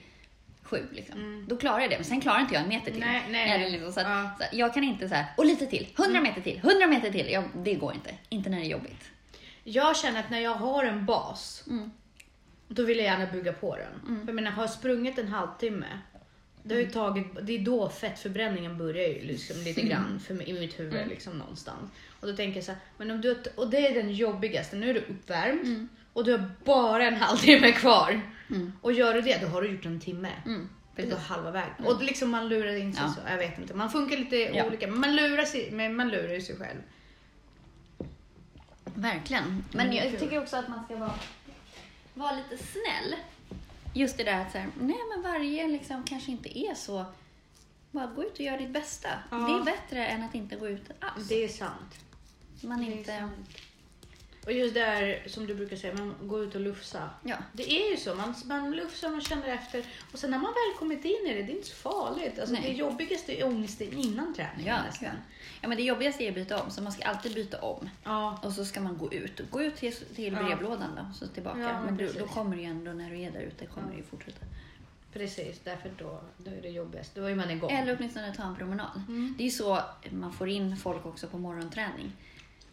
sju 0.69 0.87
liksom. 0.93 1.45
Då 1.49 1.57
klarar 1.57 1.81
jag 1.81 1.91
det, 1.91 1.97
men 1.97 2.05
sen 2.05 2.21
klarar 2.21 2.41
inte 2.41 2.55
jag 2.55 2.63
en 2.63 2.69
meter 2.69 2.91
till. 2.91 3.01
Nej, 3.01 3.23
nej, 3.31 3.51
Eller 3.51 3.71
liksom, 3.71 3.93
så 3.93 4.01
att, 4.01 4.07
Ja. 4.07 4.31
så 4.39 4.45
att 4.45 4.53
jag 4.55 4.75
kan 4.75 4.85
inte 4.85 5.09
så 5.09 5.15
här, 5.15 5.27
och 5.37 5.45
lite 5.47 5.67
till, 5.67 5.89
hundra 5.97 6.21
meter 6.21 6.41
till, 6.41 6.61
hundra 6.61 6.87
meter 6.87 7.11
till. 7.11 7.31
Jag, 7.31 7.45
det 7.57 7.75
går 7.75 7.95
inte. 7.95 8.15
Inte 8.29 8.51
när 8.51 8.59
det 8.59 8.65
är 8.67 8.71
jobbigt. 8.71 9.05
Jag 9.65 9.97
känner 9.97 10.21
att 10.21 10.31
när 10.31 10.41
jag 10.41 10.55
har 10.55 10.85
en 10.85 11.07
bas, 11.07 11.65
Mm. 11.71 11.91
då 12.69 12.83
vill 12.83 12.99
jag 12.99 13.05
gärna 13.07 13.33
bygga 13.33 13.53
på 13.53 13.77
den. 13.77 14.19
För 14.21 14.27
jag 14.27 14.35
menar, 14.35 14.51
har 14.51 14.63
jag 14.63 14.71
sprungit 14.71 15.19
en 15.19 15.29
halvtimme, 15.29 15.87
det, 16.63 16.75
har 16.75 16.81
ju 16.83 16.91
tagit, 16.91 17.27
det 17.43 17.53
är 17.53 17.59
då 17.59 17.89
fettförbränningen 17.91 18.79
börjar 18.79 19.09
ju 19.09 19.23
liksom 19.23 19.57
lite 19.63 19.83
grann 19.83 20.21
för 20.27 20.35
mig, 20.35 20.51
i 20.51 20.61
mitt 20.61 20.81
huvud 20.81 21.09
liksom 21.09 21.39
någonstans. 21.39 21.91
Och 22.21 22.27
då 22.27 22.37
tänker 22.37 22.57
jag 22.57 22.65
så 22.65 22.73
här, 22.73 22.81
men 22.99 23.11
om 23.11 23.21
du, 23.21 23.43
och 23.57 23.71
det 23.71 23.87
är 23.87 23.95
den 23.95 24.13
jobbigaste, 24.15 24.77
nu 24.77 24.91
är 24.91 24.95
du 24.95 25.01
uppvärmd 25.01 25.89
och 26.19 26.25
du 26.25 26.33
har 26.33 26.51
bara 26.65 27.07
en 27.07 27.15
halvtimme 27.17 27.73
kvar. 27.73 28.21
Och 28.81 28.93
gör 28.93 29.15
du 29.15 29.21
det, 29.21 29.39
då 29.43 29.47
har 29.47 29.63
du 29.63 29.69
gjort 29.71 29.85
en 29.87 30.01
timme. 30.01 30.33
Mm, 30.47 30.69
Det 30.97 31.03
precis. 31.03 31.19
halva 31.27 31.51
vägen. 31.51 31.85
Och 31.87 32.03
liksom 32.03 32.31
man 32.31 32.49
lurar 32.49 32.77
in 32.77 32.95
sig 32.95 33.03
Ja. 33.07 33.13
så, 33.13 33.21
jag 33.31 33.39
vet 33.39 33.59
inte. 33.59 33.75
Man 33.75 33.91
funkar 33.91 34.17
lite 34.17 34.37
Ja. 34.37 34.65
olika, 34.67 34.87
men 34.87 35.01
man 35.01 35.17
lurar, 35.17 35.45
sig, 35.45 35.71
men 35.73 35.97
man 35.97 36.09
lurar 36.09 36.35
ju 36.35 36.41
sig 36.41 36.57
själv. 36.57 36.79
Verkligen. 38.95 39.65
Men 39.73 39.87
Mm, 39.87 39.97
jag 39.97 40.11
kul. 40.11 40.21
tycker 40.21 40.43
också 40.43 40.57
att 40.57 40.69
man 40.69 40.85
ska 40.85 40.97
vara, 40.97 41.15
vara 42.15 42.33
lite 42.37 42.65
snäll. 42.65 43.15
Just 43.95 44.17
det 44.17 44.25
där 44.25 44.41
att 44.41 44.53
så 44.53 44.59
här, 44.59 44.69
nej 44.81 44.97
men 45.15 45.23
varje 45.33 45.67
liksom 45.69 46.05
kanske 46.05 46.31
inte 46.31 46.59
är 46.59 46.75
så. 46.75 47.05
Bara 47.91 48.07
gå 48.07 48.25
ut 48.25 48.33
och 48.33 48.41
gör 48.41 48.59
ditt 48.59 48.71
bästa. 48.71 49.09
Ja. 49.31 49.37
Det 49.37 49.53
är 49.53 49.65
bättre 49.77 50.07
än 50.07 50.23
att 50.23 50.35
inte 50.35 50.57
gå 50.57 50.69
ut 50.69 50.91
alls. 51.01 51.29
Det 51.29 51.45
är 51.45 51.49
sant. 51.49 51.95
man 52.63 52.81
Det 52.85 52.93
är 52.93 52.97
inte... 52.99 53.19
sant. 53.19 53.49
Och 54.49 54.55
just 54.55 54.75
där 54.75 55.23
som 55.27 55.47
du 55.47 55.55
brukar 55.55 55.77
säga, 55.77 55.95
man 55.95 56.15
går 56.23 56.45
ut 56.45 56.55
och 56.55 56.61
lufsa. 56.61 57.11
Ja. 57.25 57.37
Det 57.53 57.73
är 57.73 57.91
ju 57.91 57.97
så, 57.97 58.15
man, 58.15 58.35
man 58.45 58.71
lufsar, 58.71 59.09
man 59.11 59.21
känner 59.21 59.49
efter. 59.49 59.85
Och 60.13 60.19
sen 60.19 60.31
när 60.31 60.39
man 60.39 60.53
väl 60.53 60.79
kommit 60.79 61.05
in 61.05 61.27
i 61.27 61.35
det, 61.35 61.43
det 61.43 61.53
är 61.53 61.57
inte 61.57 61.69
så 61.69 61.75
farligt. 61.75 62.39
Alltså, 62.39 62.55
Nej. 62.55 62.63
det 62.63 62.73
jobbigaste 62.73 63.41
är 63.41 63.47
ångesten 63.47 63.93
innan 63.93 64.35
träningen 64.35 64.67
Ja, 64.67 64.83
nästan. 64.87 65.09
ja, 65.61 65.69
men 65.69 65.77
det 65.77 65.83
jobbigaste 65.83 66.25
är 66.25 66.29
att 66.29 66.35
byta 66.35 66.63
om, 66.63 66.71
så 66.71 66.83
man 66.83 66.93
ska 66.93 67.05
alltid 67.05 67.35
byta 67.35 67.61
om. 67.61 67.91
Ja. 68.05 68.41
Och 68.43 68.53
så 68.53 68.65
ska 68.65 68.81
man 68.81 68.99
gå 68.99 69.13
ut. 69.13 69.41
Gå 69.51 69.63
ut 69.63 69.77
till, 69.77 69.93
till 69.95 70.35
brevlådan 70.37 70.91
då, 70.97 71.15
så 71.15 71.27
tillbaka. 71.27 71.61
Ja, 71.61 71.81
men 71.85 71.97
du, 71.97 72.13
då 72.13 72.27
kommer 72.27 72.57
det 72.57 72.63
ju 72.63 72.69
ändå, 72.69 72.93
när 72.93 73.11
du 73.11 73.21
är 73.21 73.31
där 73.31 73.41
ute, 73.41 73.67
kommer 73.67 73.87
Ja. 73.89 73.93
det 73.93 73.97
ju 73.99 74.05
fortsätta. 74.05 74.47
Precis, 75.13 75.61
därför 75.65 75.91
då, 75.99 76.21
då 76.37 76.51
är 76.51 76.63
det 76.63 76.69
jobbigast. 76.69 77.15
Då 77.15 77.25
är 77.25 77.35
man 77.35 77.51
igång. 77.51 77.71
Eller 77.71 77.97
åtminstone 77.99 78.35
ta 78.35 78.43
en 78.43 78.57
promenad. 78.57 79.03
Mm. 79.09 79.35
Det 79.39 79.43
är 79.43 79.45
ju 79.45 79.51
så 79.51 79.81
man 80.11 80.33
får 80.33 80.49
in 80.49 80.77
folk 80.77 81.07
också 81.07 81.27
på 81.27 81.39
morgonträning. 81.39 82.13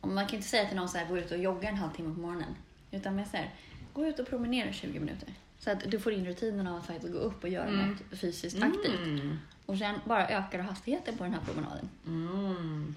Och 0.05 0.11
man 0.15 0.27
kan 0.27 0.35
inte 0.35 0.47
säga 0.47 0.67
till 0.67 0.75
någon 0.77 0.89
så 0.89 0.97
här, 0.97 1.05
gå 1.07 1.17
ut 1.17 1.31
och 1.31 1.37
jogga 1.37 1.69
en 1.69 1.75
halvtimme 1.77 2.15
på 2.15 2.21
morgonen. 2.21 2.55
Utan 2.91 3.15
mer 3.15 3.25
så 3.31 3.37
här, 3.37 3.53
gå 3.93 4.05
ut 4.07 4.19
och 4.19 4.27
promenera 4.27 4.73
20 4.73 4.99
minuter. 4.99 5.29
Så 5.59 5.71
att 5.71 5.79
du 5.91 5.99
får 5.99 6.13
in 6.13 6.25
rutinen 6.25 6.67
av 6.67 6.75
att 6.77 6.85
faktiskt 6.85 7.13
gå 7.13 7.19
upp 7.19 7.43
och 7.43 7.49
göra 7.49 7.67
Mm. 7.67 7.89
något 7.89 8.19
fysiskt 8.19 8.63
aktivt. 8.63 8.99
Mm. 8.99 9.39
Och 9.65 9.77
sen 9.77 9.99
bara 10.05 10.27
ökar 10.27 10.57
du 10.57 10.63
hastigheten 10.63 11.17
på 11.17 11.23
den 11.23 11.33
här 11.33 11.41
promenaden. 11.41 11.89
Mm. 12.07 12.95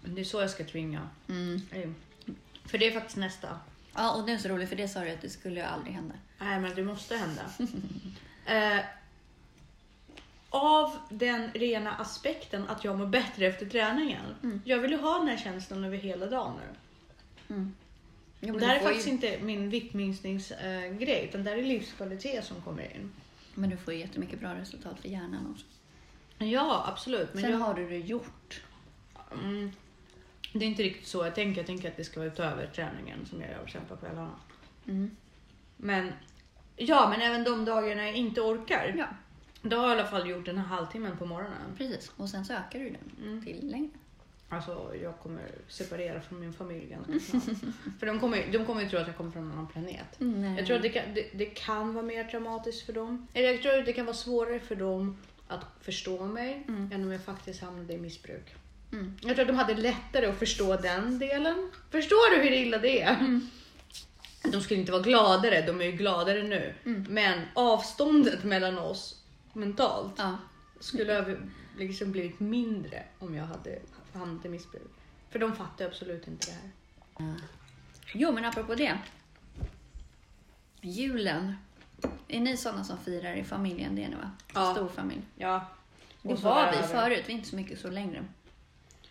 Men 0.00 0.14
Det 0.14 0.20
är 0.20 0.24
så 0.24 0.40
jag 0.40 0.50
ska 0.50 0.64
tvinga. 0.64 1.08
Mm. 1.28 1.60
Mm. 1.72 1.94
För 2.64 2.78
det 2.78 2.86
är 2.86 2.92
faktiskt 2.92 3.16
nästa. 3.16 3.58
Ja, 3.94 4.14
och 4.14 4.26
det 4.26 4.32
är 4.32 4.38
så 4.38 4.48
roligt 4.48 4.68
för 4.68 4.76
det 4.76 4.88
sa 4.88 5.00
du 5.00 5.10
att 5.10 5.20
det 5.22 5.28
skulle 5.30 5.60
ju 5.60 5.66
aldrig 5.66 5.94
hända. 5.94 6.14
Nej, 6.38 6.60
men 6.60 6.74
det 6.74 6.82
måste 6.84 7.16
hända. 7.16 7.42
eh, 8.78 8.84
av 10.50 10.96
den 11.08 11.50
rena 11.52 11.94
aspekten 11.96 12.68
att 12.68 12.84
jag 12.84 12.98
mår 12.98 13.06
bättre 13.06 13.46
efter 13.46 13.66
träningen. 13.66 14.34
Mm. 14.42 14.62
Jag 14.64 14.78
vill 14.78 14.90
ju 14.90 14.96
ha 14.96 15.18
den 15.18 15.28
här 15.28 15.36
känslan 15.36 15.84
över 15.84 15.96
hela 15.96 16.26
dagen 16.26 16.52
nu. 16.56 16.74
Mm. 17.54 17.74
Men 18.40 18.58
det 18.58 18.66
här 18.66 18.76
är 18.76 18.80
faktiskt 18.80 19.06
ju, 19.06 19.10
inte 19.10 19.38
min 19.40 19.70
viktminskningsgrej, 19.70 21.18
eh, 21.18 21.24
utan 21.24 21.44
det 21.44 21.50
här 21.50 21.56
är 21.56 21.62
livskvalitet 21.62 22.44
som 22.44 22.62
kommer 22.62 22.82
in. 22.82 23.12
Men 23.54 23.70
du 23.70 23.76
får 23.76 23.94
ju 23.94 24.00
jättemycket 24.00 24.40
bra 24.40 24.54
resultat 24.54 25.00
för 25.00 25.08
hjärnan 25.08 25.52
också. 25.52 25.66
Ja, 26.44 26.84
absolut. 26.88 27.34
Men 27.34 27.42
Sen 27.42 27.50
jag, 27.52 27.58
har 27.58 27.74
du 27.74 27.88
det 27.88 27.98
gjort. 27.98 28.62
mm, 29.32 29.72
det 30.52 30.64
är 30.64 30.68
inte 30.68 30.82
riktigt 30.82 31.06
så 31.06 31.24
jag 31.24 31.34
tänker. 31.34 31.60
Jag 31.60 31.66
tänker 31.66 31.88
att 31.88 31.96
det 31.96 32.04
ska 32.04 32.20
vara 32.20 32.32
utöver 32.32 32.66
träningen 32.66 33.26
som 33.26 33.40
jag 33.40 33.50
gör 33.50 33.66
sen 33.66 33.82
på 33.88 33.96
kvällarna. 33.96 34.34
Mm. 34.88 35.16
Men 35.76 36.12
ja, 36.76 37.08
men 37.10 37.20
även 37.20 37.44
de 37.44 37.64
dagarna 37.64 38.06
jag 38.06 38.14
inte 38.14 38.40
orkar. 38.40 38.94
Ja, 38.98 39.06
Då 39.62 39.76
har 39.76 39.88
jag 39.88 39.96
i 39.96 40.00
alla 40.00 40.08
fall 40.10 40.28
gjort 40.30 40.46
den 40.46 40.58
här 40.58 40.64
halvtimmen 40.64 41.16
på 41.16 41.26
morgonen. 41.26 41.74
precis. 41.78 42.12
Och 42.16 42.28
sen 42.28 42.44
så 42.44 42.52
ökar 42.52 42.78
du 42.78 42.90
den 42.90 43.26
Mm. 43.28 43.44
till 43.44 43.70
längre. 43.70 43.90
Alltså 44.52 44.94
jag 45.02 45.18
kommer 45.18 45.42
separera 45.68 46.20
från 46.20 46.40
min 46.40 46.52
familj 46.52 46.86
ganska 46.86 47.30
snart. 47.40 47.56
För 47.98 48.06
de 48.06 48.20
kommer, 48.20 48.52
de 48.52 48.64
kommer 48.66 48.82
ju 48.82 48.88
tro 48.88 48.98
att 48.98 49.06
jag 49.06 49.16
kommer 49.16 49.30
från 49.30 49.44
en 49.44 49.52
annan 49.52 49.66
planet. 49.66 50.20
Mm, 50.20 50.56
Jag 50.56 50.66
tror 50.66 50.76
att 50.76 50.82
det 50.82 50.88
kan, 50.88 51.02
det, 51.14 51.26
det 51.34 51.44
kan 51.46 51.94
vara 51.94 52.04
mer 52.04 52.24
traumatiskt 52.24 52.86
för 52.86 52.92
dem. 52.92 53.26
Eller 53.34 53.48
jag 53.52 53.62
tror 53.62 53.78
att 53.78 53.86
det 53.86 53.92
kan 53.92 54.06
vara 54.06 54.16
svårare 54.16 54.60
för 54.60 54.74
dem 54.74 55.16
att 55.48 55.64
förstå 55.80 56.24
mig 56.26 56.64
Mm. 56.68 56.90
än 56.92 57.02
om 57.04 57.12
jag 57.12 57.24
faktiskt 57.24 57.60
hamnade 57.60 57.92
i 57.94 57.98
missbruk. 57.98 58.54
Mm. 58.92 59.16
Jag 59.22 59.30
tror 59.36 59.40
att 59.40 59.48
de 59.48 59.56
hade 59.56 59.74
lättare 59.74 60.26
att 60.26 60.38
förstå 60.38 60.76
den 60.76 61.18
delen. 61.18 61.70
Förstår 61.90 62.34
du 62.36 62.42
hur 62.42 62.52
illa 62.52 62.78
det 62.78 63.02
är? 63.02 63.14
Mm. 63.20 63.48
De 64.52 64.60
skulle 64.60 64.80
inte 64.80 64.92
vara 64.92 65.02
gladare, 65.02 65.62
de 65.66 65.80
är 65.80 65.84
ju 65.84 65.92
gladare 65.92 66.42
nu. 66.42 66.74
Mm. 66.84 67.06
Men 67.08 67.40
avståndet 67.54 68.44
mellan 68.44 68.78
oss 68.78 69.19
mentalt 69.52 70.14
Ja. 70.16 70.38
skulle 70.80 71.14
ha 71.14 71.24
liksom 71.78 72.12
blivit 72.12 72.40
mindre 72.40 73.02
om 73.18 73.34
jag 73.34 73.44
hade 73.44 73.78
hamnat 74.14 74.44
i 74.44 74.48
missbruk. 74.48 74.90
För 75.30 75.38
de 75.38 75.56
fattar 75.56 75.84
absolut 75.84 76.28
inte 76.28 76.46
det 76.46 76.52
här. 76.52 77.34
Jo, 78.14 78.32
men 78.32 78.44
apropå 78.44 78.74
det. 78.74 78.98
Julen. 80.80 81.54
Är 82.28 82.40
ni 82.40 82.56
sådana 82.56 82.84
som 82.84 82.98
firar 82.98 83.34
i 83.34 83.44
familjen? 83.44 83.96
Det 83.96 84.04
är 84.04 84.08
ni 84.08 84.14
va? 84.16 84.30
Ja. 84.54 84.74
Stor 84.74 84.88
familj. 84.88 85.22
Ja. 85.36 85.66
Det 86.22 86.34
var 86.34 86.72
vi 86.72 86.88
förut, 86.88 87.24
vi 87.26 87.32
är 87.32 87.36
inte 87.36 87.48
så 87.48 87.56
mycket 87.56 87.80
så 87.80 87.90
längre. 87.90 88.24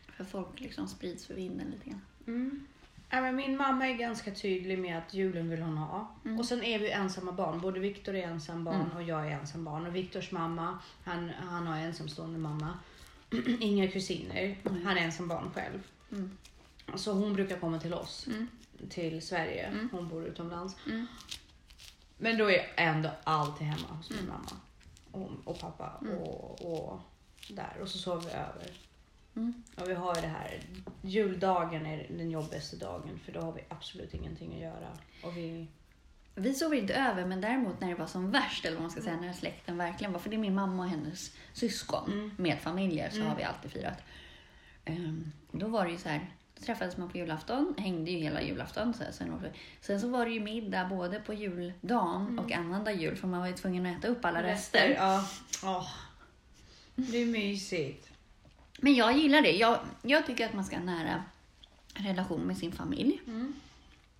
För 0.07 0.23
folk 0.23 0.59
liksom 0.59 0.87
sprids 0.87 1.25
för 1.25 1.33
vinden 1.33 1.69
lite 1.71 1.89
grann. 1.89 2.01
Mm. 2.27 2.67
Ja, 3.09 3.21
men 3.21 3.35
min 3.35 3.57
mamma 3.57 3.87
är 3.87 3.93
ganska 3.93 4.31
tydlig 4.31 4.79
med 4.79 4.97
att 4.97 5.13
julen 5.13 5.49
vill 5.49 5.61
hon 5.61 5.77
ha. 5.77 6.11
Mm. 6.25 6.39
Och 6.39 6.45
sen 6.45 6.63
är 6.63 6.79
vi 6.79 6.91
ensamma 6.91 7.31
barn. 7.31 7.61
Både 7.61 7.79
Viktor 7.79 8.15
är 8.15 8.23
ensam 8.27 8.63
barn 8.63 8.75
Mm. 8.81 8.95
och 8.97 9.03
jag 9.03 9.27
är 9.27 9.31
ensam 9.31 9.63
barn. 9.63 9.85
Och 9.87 9.95
Viktors 9.95 10.31
mamma, 10.31 10.79
han, 11.03 11.29
han 11.29 11.67
har 11.67 11.77
ensamstående 11.77 12.39
mamma. 12.39 12.77
Inga 13.59 13.87
kusiner. 13.87 14.57
Han 14.63 14.97
är 14.97 15.01
ensam 15.01 15.27
barn 15.27 15.51
själv. 15.55 15.79
Mm. 16.11 16.37
Så 16.95 17.11
hon 17.13 17.33
brukar 17.33 17.59
komma 17.59 17.79
till 17.79 17.93
oss, 17.93 18.27
Mm. 18.27 18.47
till 18.89 19.21
Sverige. 19.27 19.63
Mm. 19.65 19.89
Hon 19.91 20.07
bor 20.09 20.25
utomlands. 20.25 20.75
Mm. 20.85 21.07
Men 22.17 22.37
då 22.37 22.45
är 22.45 22.53
jag 22.57 22.65
ändå 22.75 23.09
alltid 23.23 23.67
hemma 23.67 23.87
hos 23.97 24.09
min 24.09 24.19
Mm. 24.19 24.31
mamma 24.31 24.61
och, 25.11 25.31
och 25.53 25.59
pappa 25.59 25.91
Mm. 26.01 26.17
och, 26.17 26.61
och 26.73 26.99
där. 27.49 27.73
Och 27.81 27.87
så 27.89 27.97
sover 27.97 28.21
vi 28.21 28.29
över. 28.31 28.71
Mm. 29.35 29.63
Och 29.77 29.89
vi 29.89 29.93
har 29.93 30.15
ju 30.15 30.21
det 30.21 30.27
här, 30.27 30.59
juldagen 31.01 31.85
är 31.85 32.07
den 32.17 32.31
jobbigaste 32.31 32.75
dagen 32.75 33.19
för 33.25 33.31
då 33.31 33.41
har 33.41 33.51
vi 33.51 33.61
absolut 33.69 34.13
ingenting 34.13 34.53
att 34.53 34.61
göra. 34.61 34.97
Och 35.23 35.37
vi, 35.37 35.67
vi 36.35 36.53
sover 36.53 36.77
inte 36.77 36.93
över, 36.93 37.25
men 37.25 37.41
däremot 37.41 37.81
när 37.81 37.87
det 37.89 37.95
var 37.95 38.07
som 38.07 38.31
värst, 38.31 38.65
eller 38.65 38.75
vad 38.75 38.81
man 38.81 38.91
ska 38.91 39.01
säga, 39.01 39.17
när 39.21 39.33
släkten 39.33 39.77
verkligen 39.77 40.13
var, 40.13 40.19
för 40.19 40.29
det 40.29 40.35
är 40.35 40.37
min 40.39 40.55
mamma 40.55 40.83
och 40.83 40.89
hennes 40.89 41.35
syskon 41.53 42.31
med 42.37 42.59
familjer, 42.59 43.09
så 43.09 43.21
har 43.21 43.35
vi 43.35 43.43
alltid 43.43 43.71
firat. 43.71 43.97
Ehm, 44.85 45.31
då 45.51 45.67
var 45.67 45.85
det 45.85 45.91
ju 45.91 45.97
så 45.97 46.09
här, 46.09 46.29
då 46.55 46.65
träffades 46.65 46.97
man 46.97 47.09
på 47.09 47.17
julafton, 47.17 47.73
hängde 47.77 48.11
ju 48.11 48.17
hela 48.17 48.41
julafton. 48.41 48.93
Så 48.93 49.03
sen, 49.11 49.33
också- 49.33 49.49
sen 49.81 50.01
så 50.01 50.07
var 50.09 50.25
det 50.25 50.31
ju 50.31 50.39
middag 50.39 50.85
både 50.89 51.19
på 51.19 51.33
juldagen 51.33 52.39
och 52.39 52.51
annandag 52.51 52.91
jul, 52.93 53.15
för 53.15 53.27
man 53.27 53.39
var 53.39 53.47
ju 53.47 53.53
tvungen 53.53 53.85
att 53.85 53.97
äta 53.97 54.07
upp 54.07 54.25
alla 54.25 54.43
rester. 54.43 54.95
Ja. 54.97 55.25
Åh. 55.63 55.87
Det 56.95 57.17
är 57.17 57.25
mysigt. 57.25 58.08
Men 58.81 58.95
jag 58.95 59.17
gillar 59.17 59.41
det. 59.41 59.51
Jag, 59.51 59.79
jag 60.01 60.25
tycker 60.25 60.45
att 60.45 60.53
man 60.53 60.65
ska 60.65 60.75
ha 60.75 60.83
nära 60.83 61.23
relation 61.93 62.41
med 62.41 62.57
sin 62.57 62.71
familj. 62.71 63.21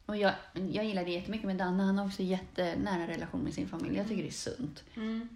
Och 0.06 0.18
jag, 0.18 0.34
jag 0.54 0.86
gillar 0.86 1.04
det 1.04 1.12
jättemycket 1.12 1.48
med 1.48 1.58
Danne. 1.58 1.84
Han 1.84 1.98
har 1.98 2.06
också 2.06 2.24
jättenära 2.24 3.08
relation 3.08 3.42
med 3.42 3.54
sin 3.54 3.68
familj. 3.68 3.98
Jag 3.98 4.08
tycker 4.08 4.24
det 4.24 4.30
är 4.30 4.32
sunt. 4.32 4.84
Mm. 4.96 5.30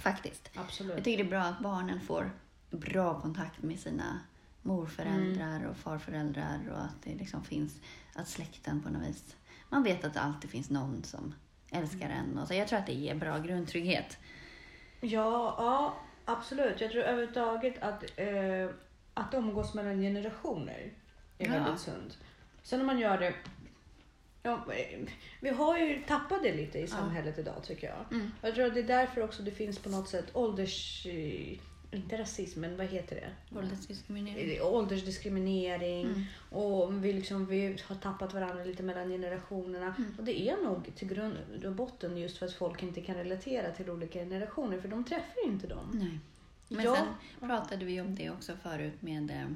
Faktiskt. 0.00 0.50
Absolut. 0.54 0.94
Jag 0.94 1.04
tycker 1.04 1.24
det 1.24 1.28
är 1.28 1.30
bra 1.30 1.42
att 1.42 1.60
barnen 1.60 2.00
får 2.00 2.30
bra 2.70 3.20
kontakt 3.20 3.62
med 3.62 3.78
sina 3.78 4.20
morföräldrar 4.62 5.66
och 5.66 5.76
farföräldrar 5.76 6.60
och 6.70 6.84
att 6.84 7.02
det 7.04 7.14
liksom 7.14 7.44
finns, 7.44 7.76
att 8.14 8.28
släkten 8.28 8.82
på 8.82 8.90
något 8.90 9.08
vis, 9.08 9.36
man 9.68 9.82
vet 9.82 10.04
att 10.04 10.14
det 10.14 10.20
alltid 10.20 10.50
finns 10.50 10.70
någon 10.70 11.04
som 11.04 11.34
älskar 11.70 12.10
en. 12.10 12.38
Och 12.38 12.48
så 12.48 12.54
jag 12.54 12.68
tror 12.68 12.78
att 12.78 12.86
det 12.86 12.92
ger 12.92 13.14
bra 13.14 13.38
grundtrygghet. 13.38 14.18
Ja, 15.00 15.54
ja, 15.58 15.96
absolut. 16.28 16.80
Jag 16.80 16.90
tror 16.90 17.02
överhuvudtaget 17.02 17.82
att, 17.82 18.04
eh, 18.16 18.68
att 19.14 19.34
umgås 19.34 19.74
mellan 19.74 20.00
generationer 20.00 20.92
är 21.38 21.46
Ja. 21.46 21.52
väldigt 21.52 21.80
sunt. 21.80 22.18
Sen 22.62 22.80
om 22.80 22.86
man 22.86 22.98
gör 22.98 23.18
det... 23.18 23.34
Ja, 24.42 24.64
eh, 24.72 24.98
vi 25.40 25.48
har 25.50 25.78
ju 25.78 26.02
tappat 26.02 26.42
det 26.42 26.54
lite 26.54 26.78
i 26.78 26.86
samhället 26.86 27.38
idag 27.38 27.62
tycker 27.62 27.86
jag. 27.86 28.04
Mm. 28.18 28.30
Jag 28.42 28.54
tror 28.54 28.66
att 28.66 28.74
det 28.74 28.80
är 28.80 28.84
därför 28.84 29.22
också 29.22 29.42
det 29.42 29.50
finns 29.50 29.78
på 29.78 29.88
något 29.88 30.08
sätt 30.08 30.26
ålders... 30.32 31.06
Inte 31.90 32.18
rasism, 32.18 32.60
men 32.60 32.76
vad 32.76 32.86
heter 32.86 33.16
det? 33.16 33.58
Åldersdiskriminering. 33.58 34.56
Eh, 34.56 34.66
Åldersdiskriminering 34.66 36.06
Mm. 36.06 36.22
och 36.50 37.04
vi, 37.04 37.12
liksom, 37.12 37.46
vi 37.46 37.76
har 37.88 37.96
tappat 37.96 38.34
varandra 38.34 38.64
lite 38.64 38.82
mellan 38.82 39.08
generationerna. 39.08 39.94
Mm. 39.98 40.14
Och 40.18 40.24
det 40.24 40.40
är 40.48 40.56
nog 40.64 40.94
till 40.96 41.08
grund 41.08 41.64
och 41.64 41.72
botten 41.72 42.16
just 42.16 42.38
för 42.38 42.46
att 42.46 42.52
folk 42.54 42.82
inte 42.82 43.00
kan 43.00 43.14
relatera 43.14 43.70
till 43.70 43.90
olika 43.90 44.18
generationer 44.18 44.80
för 44.80 44.88
de 44.88 45.04
träffar 45.04 45.46
inte 45.46 45.66
dem. 45.66 45.90
Nej. 45.94 46.18
Men 46.68 46.84
Ja. 46.84 46.96
sen 46.96 47.48
pratade 47.48 47.84
vi 47.84 48.00
om 48.00 48.14
det 48.14 48.30
också 48.30 48.52
förut 48.62 49.02
med... 49.02 49.30
Eh, 49.30 49.46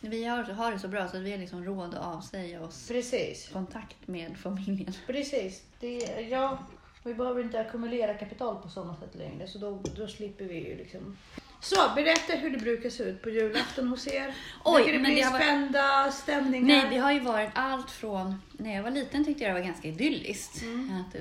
vi 0.00 0.24
har, 0.24 0.42
har 0.42 0.72
det 0.72 0.78
så 0.78 0.88
bra 0.88 1.08
så 1.08 1.16
att 1.16 1.22
vi 1.22 1.30
har 1.30 1.38
liksom 1.38 1.64
råd 1.64 1.94
att 1.94 2.04
avsäga 2.16 2.62
oss 2.62 2.88
Precis. 2.88 3.48
kontakt 3.52 4.08
med 4.08 4.36
familjen. 4.36 4.92
Precis. 5.06 5.62
Det, 5.80 5.98
ja, 6.30 6.58
vi 7.04 7.14
behöver 7.14 7.42
inte 7.42 7.60
ackumulera 7.60 8.14
kapital 8.14 8.62
på 8.62 8.68
samma 8.68 8.96
sätt 8.96 9.14
längre 9.14 9.46
så 9.48 9.58
då, 9.58 9.80
då 9.96 10.06
slipper 10.08 10.44
vi 10.44 10.68
ju 10.68 10.76
liksom. 10.76 11.16
Så 11.64 11.90
berätta 11.94 12.32
hur 12.32 12.50
det 12.50 12.58
brukar 12.58 12.90
se 12.90 13.02
ut 13.02 13.22
på 13.22 13.30
julafton 13.30 13.88
hos 13.88 14.06
er. 14.06 14.34
Oj, 14.64 14.74
Brukar 14.82 14.92
det 14.92 14.98
men 14.98 15.10
bli 15.12 15.14
det 15.14 15.22
har 15.22 15.32
varit- 15.32 15.42
spända 15.42 16.10
stämningar? 16.12 16.66
Nej, 16.66 16.86
det 16.90 16.98
har 16.98 17.12
ju 17.12 17.20
varit 17.20 17.50
allt 17.54 17.90
från... 17.90 18.42
När 18.52 18.74
jag 18.74 18.82
var 18.82 18.90
liten 18.90 19.24
tyckte 19.24 19.44
jag 19.44 19.54
det 19.54 19.60
var 19.60 19.66
ganska 19.66 19.88
idylliskt. 19.88 20.62
Mm. 20.62 21.00
Att, 21.08 21.14
eh, 21.14 21.20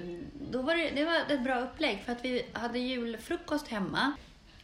då 0.51 0.61
var 0.61 0.75
det, 0.75 0.89
det 0.89 1.05
var 1.05 1.15
ett 1.33 1.43
bra 1.43 1.59
upplägg 1.59 2.01
för 2.05 2.11
att 2.11 2.25
vi 2.25 2.45
hade 2.53 2.79
julfrukost 2.79 3.67
hemma. 3.67 4.13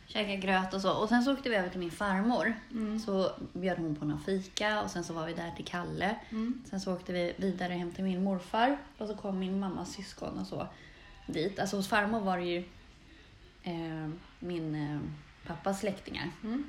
Käkade 0.07 0.35
gröt 0.37 0.73
och 0.73 0.81
så. 0.81 0.93
Och 0.93 1.09
sen 1.09 1.23
så 1.23 1.33
åkte 1.33 1.49
vi 1.49 1.55
över 1.55 1.69
till 1.69 1.79
min 1.79 1.91
farmor. 1.91 2.53
Mm. 2.71 2.99
Så 2.99 3.31
bjöd 3.53 3.77
hon 3.77 3.95
på 3.95 4.05
någon 4.05 4.23
fika 4.23 4.81
och 4.81 4.89
sen 4.91 5.03
så 5.03 5.13
var 5.13 5.25
vi 5.25 5.33
där 5.33 5.51
till 5.55 5.65
Kalle. 5.65 6.15
Mm. 6.29 6.61
Sen 6.69 6.79
så 6.81 6.93
åkte 6.93 7.13
vi 7.13 7.33
vidare 7.37 7.73
hem 7.73 7.91
till 7.91 8.03
min 8.03 8.23
morfar 8.23 8.77
och 8.97 9.07
så 9.07 9.15
kom 9.15 9.39
min 9.39 9.59
mammas 9.59 9.93
syskon 9.93 10.37
och 10.37 10.47
så 10.47 10.67
dit. 11.27 11.59
Alltså 11.59 11.75
hos 11.75 11.87
farmor 11.87 12.19
var 12.19 12.37
det 12.37 12.45
ju 12.45 12.57
eh, 13.63 14.09
min 14.39 14.75
eh, 14.75 14.99
pappas 15.47 15.79
släktingar. 15.79 16.29
Mm. 16.43 16.63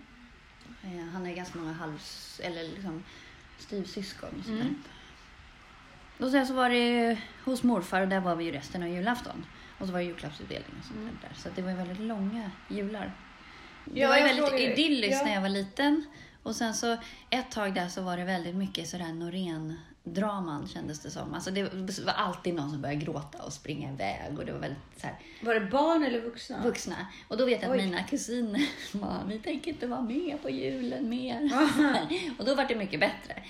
Eh, 0.83 1.05
han 1.13 1.23
har 1.23 1.29
ju 1.29 1.35
ganska 1.35 1.59
många 1.59 1.73
halvs... 1.73 2.41
eller 2.45 2.63
liksom 2.63 3.05
styvsyskon 3.59 4.43
och. 4.45 4.49
Mm. 4.51 4.83
Och 6.19 6.31
sen 6.31 6.47
så 6.47 6.55
var 6.55 6.71
det 6.71 7.19
hos 7.45 7.63
morfar 7.63 8.01
och 8.01 8.09
där 8.09 8.21
var 8.21 8.37
vi 8.37 8.45
ju 8.45 8.53
resten 8.53 8.83
av 8.83 8.89
julafton. 8.89 9.47
Och 9.79 9.87
så 9.87 9.93
var 9.93 9.99
det 9.99 10.05
julklappsutdelning 10.05 10.71
och 10.81 10.85
sånt 10.85 10.99
Mm. 11.01 11.19
där. 11.23 11.35
Så 11.35 11.49
det 11.55 11.63
var 11.63 11.73
väldigt 11.73 12.01
långa 12.01 12.51
jular. 12.69 13.13
Det 13.85 14.01
Ja, 14.01 14.09
var 14.09 14.17
ju 14.17 14.23
väldigt 14.23 14.53
idylliskt 14.61 15.17
Ja. 15.21 15.25
när 15.25 15.35
jag 15.35 15.41
var 15.43 15.49
liten. 15.49 16.05
Och 16.43 16.57
sen 16.57 16.75
så 16.75 16.97
ett 17.31 17.51
tag 17.51 17.75
där 17.75 17.89
så 17.89 18.03
var 18.03 18.17
det 18.17 18.25
väldigt 18.25 18.55
mycket 18.55 18.89
sådär 18.89 19.13
Norén-draman 20.11 20.69
kändes 20.69 21.01
det 21.01 21.11
som. 21.11 21.35
Alltså 21.35 21.51
det 21.51 21.63
var 22.07 22.13
alltid 22.13 22.55
någon 22.55 22.71
som 22.71 22.81
började 22.81 23.05
gråta 23.05 23.43
och 23.43 23.53
springa 23.53 23.93
iväg 23.93 24.39
och 24.39 24.45
det 24.47 24.53
var 24.53 24.61
väldigt 24.61 24.79
så 24.97 25.07
här, 25.07 25.17
Var 25.41 25.55
det 25.55 25.61
barn 25.61 26.03
eller 26.05 26.21
vuxna? 26.21 26.63
vuxna. 26.63 27.07
Och 27.29 27.37
då 27.37 27.45
vet 27.45 27.63
jag 27.63 27.71
att 27.71 27.77
Oj. 27.79 27.85
mina 27.85 28.03
kusiner 28.03 28.69
var, 28.99 29.19
vi 29.27 29.39
tänker 29.39 29.71
inte 29.71 29.87
vara 29.87 30.01
med 30.03 30.43
på 30.43 30.51
julen 30.51 31.09
mer. 31.09 31.51
och 32.39 32.45
då 32.45 32.55
var 32.55 32.65
det 32.65 32.77
mycket 32.77 33.01
bättre. 33.01 33.43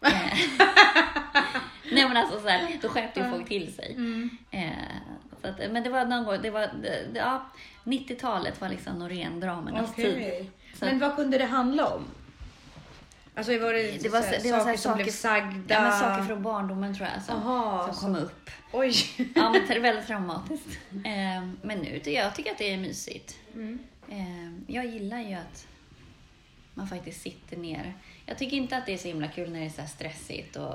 Eh, 0.00 0.10
Nej 1.92 2.08
men 2.08 2.16
alltså 2.16 2.40
så 2.40 2.48
här, 2.48 2.78
då 2.82 2.88
skärpte 2.88 3.20
ju 3.20 3.30
folk 3.30 3.48
till 3.48 3.74
sig. 3.74 3.92
Mm. 3.92 4.30
Eh, 4.50 4.70
att, 5.42 5.72
men 5.72 5.82
det 5.82 5.90
var 5.90 6.04
någon 6.04 6.24
gång, 6.24 6.38
det 6.42 6.50
var, 6.50 6.70
det, 6.82 7.06
ja, 7.14 7.46
90-talet 7.84 8.60
var 8.60 8.68
liksom 8.68 8.98
Norén-dramernas 8.98 9.94
tid. 9.94 10.12
Okej. 10.16 10.50
Så 10.78 10.84
Men 10.84 10.98
vad 10.98 11.16
kunde 11.16 11.38
det 11.38 11.44
handla 11.44 11.94
om? 11.94 12.04
Alltså 13.34 13.58
var 13.58 13.72
det, 13.72 14.02
Det 14.02 14.08
var, 14.08 14.22
så 14.22 14.42
det 14.42 14.52
var 14.52 14.60
så 14.60 14.66
här 14.66 14.76
saker 14.76 14.76
som 14.76 14.92
saker, 14.92 15.02
blev 15.04 15.12
sagda? 15.12 15.74
ja, 15.74 15.80
men 15.82 15.92
saker 16.00 16.22
från 16.24 16.42
barndomen 16.42 16.94
tror 16.94 17.08
jag 17.14 17.22
som, 17.22 17.36
Aha, 17.36 17.84
som 17.86 17.94
så- 17.94 18.00
kom 18.00 18.16
upp. 18.16 18.50
Oj. 18.72 18.92
Ja, 19.34 19.50
men 19.50 19.66
det 19.68 19.74
är 19.74 19.80
väldigt 19.90 20.06
traumatiskt. 20.06 20.66
Eh, 20.90 21.48
men 21.62 21.78
nu 21.78 22.00
jag, 22.04 22.34
tycker 22.34 22.50
att 22.52 22.58
det 22.58 22.72
är 22.72 22.76
mysigt. 22.78 23.36
Mm. 23.54 23.78
Eh, 24.08 24.74
jag 24.74 24.86
gillar 24.86 25.18
ju 25.20 25.34
att 25.34 25.66
man 26.74 26.88
faktiskt 26.88 27.22
sitter 27.22 27.56
ner. 27.56 27.94
Jag 28.26 28.38
tycker 28.38 28.56
inte 28.56 28.76
att 28.76 28.86
det 28.86 28.92
är 28.92 28.98
så 28.98 29.08
himla 29.08 29.28
kul 29.28 29.50
när 29.52 29.60
det 29.60 29.66
är 29.66 29.82
så 29.86 29.88
stressigt 29.94 30.56
och 30.56 30.74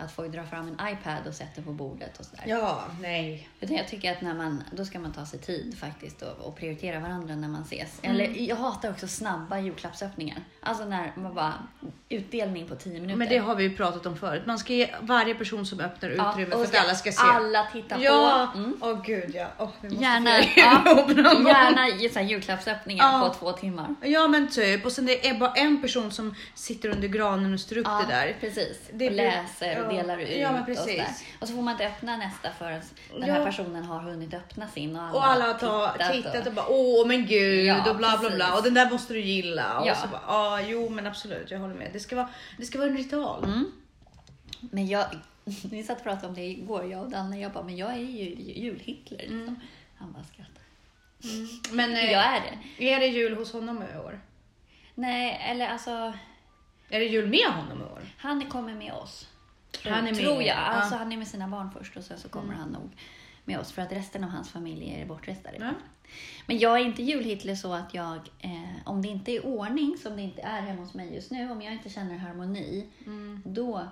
att 0.00 0.12
folk 0.12 0.32
drar 0.32 0.44
fram 0.44 0.68
en 0.68 0.92
iPad 0.92 1.26
och 1.26 1.34
sätter 1.34 1.62
på 1.62 1.72
bordet 1.72 2.18
och 2.18 2.24
sådär. 2.24 2.44
Ja, 2.46 2.84
nej. 3.00 3.48
Utan 3.60 3.76
jag 3.76 3.88
tycker 3.88 4.12
att 4.12 4.20
när 4.20 4.34
man, 4.34 4.64
då 4.72 4.84
ska 4.84 4.98
man 4.98 5.12
ta 5.12 5.26
sig 5.26 5.38
tid 5.38 5.78
faktiskt 5.78 6.22
och, 6.22 6.46
och 6.46 6.56
prioritera 6.56 7.00
varandra 7.00 7.36
när 7.36 7.48
man 7.48 7.62
ses. 7.62 8.00
Mm. 8.02 8.16
Eller 8.16 8.48
jag 8.48 8.56
hatar 8.56 8.90
också 8.90 9.08
snabba 9.08 9.58
julklappsöppningar. 9.58 10.44
Alltså 10.60 10.84
när 10.84 11.12
man 11.16 11.34
bara, 11.34 11.54
utdelning 12.10 12.66
på 12.68 12.74
10 12.76 12.92
minuter. 12.92 13.16
Men 13.16 13.28
det 13.28 13.38
har 13.38 13.54
vi 13.54 13.62
ju 13.64 13.76
pratat 13.76 14.06
om 14.06 14.16
förut. 14.16 14.42
Man 14.46 14.58
ska 14.58 14.72
ge 14.72 14.90
varje 15.00 15.34
person 15.34 15.66
som 15.66 15.80
öppnar 15.80 16.10
Ja, 16.10 16.30
utrymme 16.32 16.54
och 16.54 16.66
för 16.68 16.76
att 16.78 16.84
alla 16.84 16.94
ska 16.94 17.12
se. 17.12 17.22
Alla 17.22 17.66
titta 17.72 17.98
Ja, 18.00 18.50
på. 18.52 18.58
Mm. 18.58 18.76
åh 18.80 19.02
gud 19.06 19.30
ja. 19.34 19.46
Åh, 19.58 19.68
vi 19.80 19.88
måste 19.88 20.04
Gärna, 20.04 20.30
ja, 20.56 20.82
gärna 21.48 21.88
ge 21.88 22.10
så 22.10 22.18
här 22.18 22.26
julklappsöppningar 22.26 23.04
Ja. 23.04 23.28
på 23.28 23.34
två 23.34 23.52
timmar. 23.52 23.94
Ja 24.02 24.28
men 24.28 24.48
typ. 24.50 24.84
Och 24.84 24.92
sen 24.92 25.06
det 25.06 25.28
är 25.28 25.34
bara 25.34 25.52
en 25.52 25.82
person 25.82 26.10
som 26.12 26.34
sitter 26.54 26.88
under 26.88 27.08
granen 27.08 27.54
och 27.54 27.60
styr 27.60 27.78
upp 27.78 27.86
Ja, 27.86 28.04
det 28.08 28.14
där. 28.14 28.36
precis. 28.40 28.78
Det 28.92 29.06
och 29.08 29.12
läser 29.14 29.84
och 29.86 29.92
ja. 29.92 29.96
delar 29.96 30.18
ut. 30.18 30.28
Ja, 30.36 30.52
men 30.52 30.60
Och, 30.60 30.66
precis. 30.66 30.84
sådär. 30.84 31.06
och 31.40 31.48
så 31.48 31.54
får 31.54 31.62
man 31.62 31.72
inte 31.74 31.86
öppna 31.86 32.16
nästa 32.16 32.48
förrän 32.58 32.80
den 33.18 33.28
Ja. 33.28 33.34
här 33.34 33.44
personen 33.44 33.84
har 33.84 34.00
hunnit 34.00 34.34
öppna 34.34 34.68
sin 34.68 34.96
och 34.96 35.02
alla, 35.02 35.12
Och 35.18 35.26
alla 35.26 35.44
har 35.46 35.54
ta- 35.54 36.12
tittat 36.12 36.46
och 36.46 36.52
bara 36.52 36.66
åh 36.68 37.06
men 37.06 37.26
gud 37.26 37.64
Ja, 37.64 37.90
och 37.90 37.96
bla 37.96 38.18
bla 38.18 38.30
bla 38.30 38.38
precis. 38.46 38.56
och 38.58 38.62
den 38.64 38.74
där 38.74 38.90
måste 38.90 39.12
du 39.12 39.20
gilla. 39.20 39.78
Och 39.78 39.86
Ja. 39.86 39.94
så 39.94 40.08
bara, 40.08 40.20
ja 40.26 40.60
jo 40.66 40.88
men 40.88 41.06
absolut 41.06 41.50
jag 41.50 41.58
håller 41.58 41.74
med. 41.74 41.92
Det 42.00 42.04
ska 42.04 42.16
vara, 42.16 42.28
det 42.58 42.64
ska 42.64 42.78
vara 42.78 42.88
en 42.88 42.96
ritual. 42.96 43.44
Mm. 43.44 43.72
Men 44.60 44.86
jag, 44.86 45.06
vi 45.70 45.82
satt 45.82 45.98
och 45.98 46.02
pratade 46.04 46.28
om 46.28 46.34
det 46.34 46.44
igår, 46.44 46.90
jag 46.90 47.02
och 47.04 47.10
Danne. 47.10 47.40
Jag 47.40 47.52
bara, 47.52 47.64
men 47.64 47.76
jag 47.76 47.92
är 47.92 47.98
ju 47.98 48.34
jul-Hitler. 48.52 49.18
Liksom. 49.18 49.60
Han 49.96 50.12
bara 50.12 50.24
skrattade. 50.24 50.60
Men 51.72 51.92
eh, 51.92 52.04
Jag 52.12 52.22
är 52.22 52.40
det. 52.76 52.92
är 52.92 53.00
det 53.00 53.06
jul 53.06 53.36
hos 53.36 53.52
honom 53.52 53.82
i 53.94 53.98
år? 53.98 54.20
Nej, 54.94 55.40
eller 55.50 55.68
alltså, 55.68 55.90
Är 56.88 57.00
det 57.00 57.06
jul 57.06 57.28
med 57.28 57.46
honom 57.46 57.80
i 57.80 57.84
år? 57.84 58.02
han 58.18 58.46
kommer 58.46 58.74
med 58.74 58.92
oss. 58.92 59.28
Han 59.84 59.92
är 59.92 60.02
med, 60.02 60.14
Tror 60.16 60.42
jag. 60.42 60.46
ja. 60.46 60.54
Alltså, 60.54 60.94
han 60.96 61.12
är 61.12 61.16
med 61.16 61.28
sina 61.28 61.48
barn 61.48 61.70
först 61.78 61.96
och 61.96 62.04
sen 62.04 62.18
så 62.18 62.28
kommer 62.28 62.54
han 62.54 62.68
nog 62.68 62.90
med 63.44 63.58
oss. 63.58 63.72
För 63.72 63.82
att 63.82 63.92
resten 63.92 64.24
av 64.24 64.30
hans 64.30 64.50
familj 64.50 64.94
är 65.00 65.06
bortrestade. 65.06 65.56
Ja. 65.60 65.70
Men 66.46 66.58
jag 66.58 66.80
är 66.80 66.84
inte 66.84 67.02
jul-Hitler 67.02 67.54
så 67.54 67.72
att 67.72 67.94
jag, 67.94 68.16
eh, 68.38 68.50
om 68.84 69.02
det 69.02 69.08
inte 69.08 69.32
är 69.32 69.46
ordning, 69.46 69.96
som 70.02 70.16
det 70.16 70.22
inte 70.22 70.42
är 70.42 70.60
hemma 70.60 70.80
hos 70.80 70.94
mig 70.94 71.14
just 71.14 71.30
nu, 71.30 71.50
om 71.50 71.62
jag 71.62 71.72
inte 71.72 71.88
känner 71.90 72.16
harmoni, 72.16 72.86
Mm. 73.06 73.42
då 73.46 73.88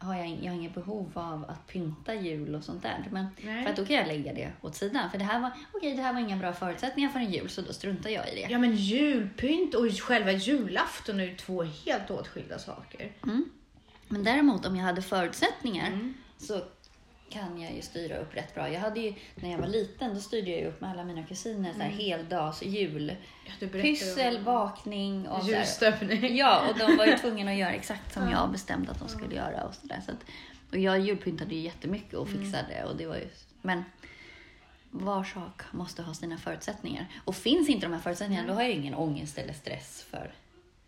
har 0.00 0.14
jag, 0.14 0.28
jag 0.42 0.50
har 0.52 0.58
inget 0.58 0.74
behov 0.74 1.10
av 1.14 1.44
att 1.48 1.66
pynta 1.66 2.14
jul 2.14 2.54
och 2.54 2.64
sånt 2.64 2.82
där. 2.82 3.04
Men, 3.10 3.26
Nej. 3.42 3.62
för 3.64 3.70
att 3.70 3.76
då 3.76 3.84
kan 3.86 3.96
jag 3.96 4.06
lägga 4.06 4.34
det 4.34 4.52
åt 4.60 4.74
sidan. 4.76 5.10
För 5.10 5.18
det 5.18 5.24
här 5.24 5.40
var, 5.40 5.50
okej, 5.74 5.94
det 5.96 6.02
här 6.02 6.12
var 6.12 6.20
inga 6.20 6.36
bra 6.36 6.52
förutsättningar 6.52 7.10
för 7.10 7.18
en 7.20 7.32
jul, 7.32 7.48
så 7.50 7.60
då 7.62 7.72
struntar 7.72 8.10
jag 8.10 8.28
i 8.32 8.34
det. 8.34 8.46
Ja 8.50 8.58
men 8.58 8.76
julpynt 8.76 9.74
och 9.74 9.90
själva 10.00 10.32
julafton 10.32 11.20
är 11.20 11.24
ju 11.24 11.36
två 11.36 11.62
helt 11.62 12.10
åtskilda 12.10 12.58
saker. 12.58 13.12
Mm. 13.22 13.44
Men 14.08 14.24
däremot 14.24 14.66
om 14.66 14.76
jag 14.76 14.84
hade 14.84 15.02
förutsättningar 15.02 15.86
Mm. 15.86 16.14
så 16.38 16.60
kan 17.30 17.60
jag 17.60 17.72
ju 17.72 17.82
styra 17.82 18.18
upp 18.18 18.36
rätt 18.36 18.54
bra. 18.54 18.70
Jag 18.72 18.80
hade 18.80 19.00
ju, 19.00 19.14
när 19.34 19.50
jag 19.50 19.58
var 19.58 19.66
liten, 19.66 20.14
då 20.14 20.20
styrde 20.20 20.50
jag 20.50 20.60
ju 20.60 20.66
upp 20.66 20.80
med 20.80 20.90
alla 20.90 21.04
mina 21.04 21.22
kusiner 21.26 21.72
så 21.72 21.78
här 21.80 21.90
heldags 21.90 22.62
jul. 22.62 23.16
Ja, 23.46 23.52
berättade 23.60 23.76
om- 23.78 23.82
Pyssel, 23.82 24.44
bakning 24.44 25.28
och. 25.28 25.44
Julstöpning. 25.48 26.36
Ja, 26.36 26.68
och 26.70 26.78
de 26.78 26.96
var 26.96 27.06
ju 27.06 27.18
tvungna 27.20 27.50
att 27.50 27.56
göra 27.58 27.72
exakt 27.72 28.14
som 28.14 28.30
jag 28.30 28.50
bestämde 28.52 28.90
att 28.90 28.98
de 28.98 29.08
skulle 29.08 29.34
göra. 29.34 29.64
Och, 29.64 29.74
så 29.74 29.86
där, 29.86 30.00
så 30.06 30.12
att, 30.12 30.24
och 30.70 30.78
jag 30.78 30.98
julpyntade 31.00 31.54
ju 31.54 31.60
jättemycket 31.60 32.14
och 32.14 32.28
fixade 32.28 32.84
och 32.84 32.96
det 32.96 33.06
var 33.06 33.16
ju 33.16 33.28
Men 33.62 33.84
var 34.90 35.24
sak 35.24 35.62
måste 35.72 36.02
ha 36.02 36.14
sina 36.14 36.38
förutsättningar. 36.38 37.06
Och 37.24 37.36
finns 37.36 37.68
inte 37.68 37.86
de 37.86 37.92
här 37.92 38.00
förutsättningarna, 38.00 38.48
då 38.48 38.54
har 38.54 38.62
jag 38.62 38.70
ingen 38.72 38.94
ångest 38.94 39.38
eller 39.38 39.52
stress 39.52 40.02
för... 40.10 40.34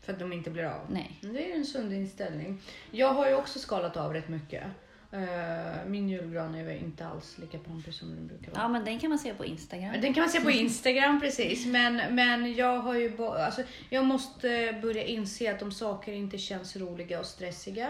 För 0.03 0.12
att 0.12 0.18
de 0.18 0.33
inte 0.33 0.50
blir 0.50 0.64
av. 0.64 0.81
Nej. 0.90 1.18
Det 1.20 1.53
är 1.53 1.57
en 1.57 1.64
sund 1.66 1.92
inställning. 1.92 2.61
Jag 2.90 3.14
har 3.14 3.29
ju 3.29 3.35
också 3.35 3.59
skalat 3.59 3.96
av 3.96 4.12
rätt 4.12 4.29
mycket. 4.29 4.64
Eh, 5.12 5.87
Min 5.87 6.09
julgran 6.09 6.55
är 6.55 6.70
inte 6.77 7.07
alls 7.07 7.38
lika 7.38 7.59
pampig 7.59 7.94
som 7.94 8.09
den 8.16 8.27
brukar 8.27 8.53
vara. 8.53 8.62
Ja, 8.62 8.68
men 8.68 8.85
den 8.85 8.99
kan 8.99 9.11
man 9.11 9.18
se 9.18 9.35
på 9.35 9.44
Instagram. 9.44 9.92
Den 10.01 10.14
kan 10.14 10.20
man 10.23 10.31
se 10.31 10.40
på 10.40 10.51
Instagram 10.64 11.20
precis, 11.20 11.66
men, 11.66 12.03
men 12.14 12.55
jag 12.55 12.79
har 12.79 12.94
ju 12.94 13.23
alltså, 13.25 13.62
jag 13.88 14.05
måste 14.05 14.79
börja 14.83 15.05
inse 15.05 15.55
att 15.55 15.62
om 15.62 15.73
saker 15.73 16.12
inte 16.12 16.38
känns 16.38 16.77
roliga 16.77 17.20
och 17.20 17.27
stressiga, 17.27 17.88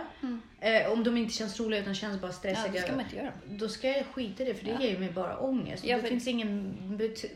eh, 0.61 0.93
om 0.93 1.05
de 1.05 1.17
inte 1.17 1.35
känns 1.35 1.61
roliga 1.61 1.81
utan 1.81 1.95
känns 1.95 2.21
bara 2.21 2.27
Ja, 2.29 2.33
stressiga, 2.33 2.73
det 2.73 2.81
ska 2.81 2.93
man 2.93 3.01
inte 3.05 3.17
göra. 3.17 3.33
då 3.47 3.69
ska 3.69 3.89
jag 3.89 4.07
skita 4.07 4.43
i 4.43 4.47
det 4.47 4.55
för 4.55 4.65
det 4.65 4.71
Ja. 4.81 4.81
ger 4.87 4.99
mig 4.99 5.11
bara 5.11 5.39
ångest. 5.39 5.85
Ja, 5.85 5.97
det 5.97 6.03
för- 6.03 6.09
finns 6.09 6.27
ingen 6.29 6.75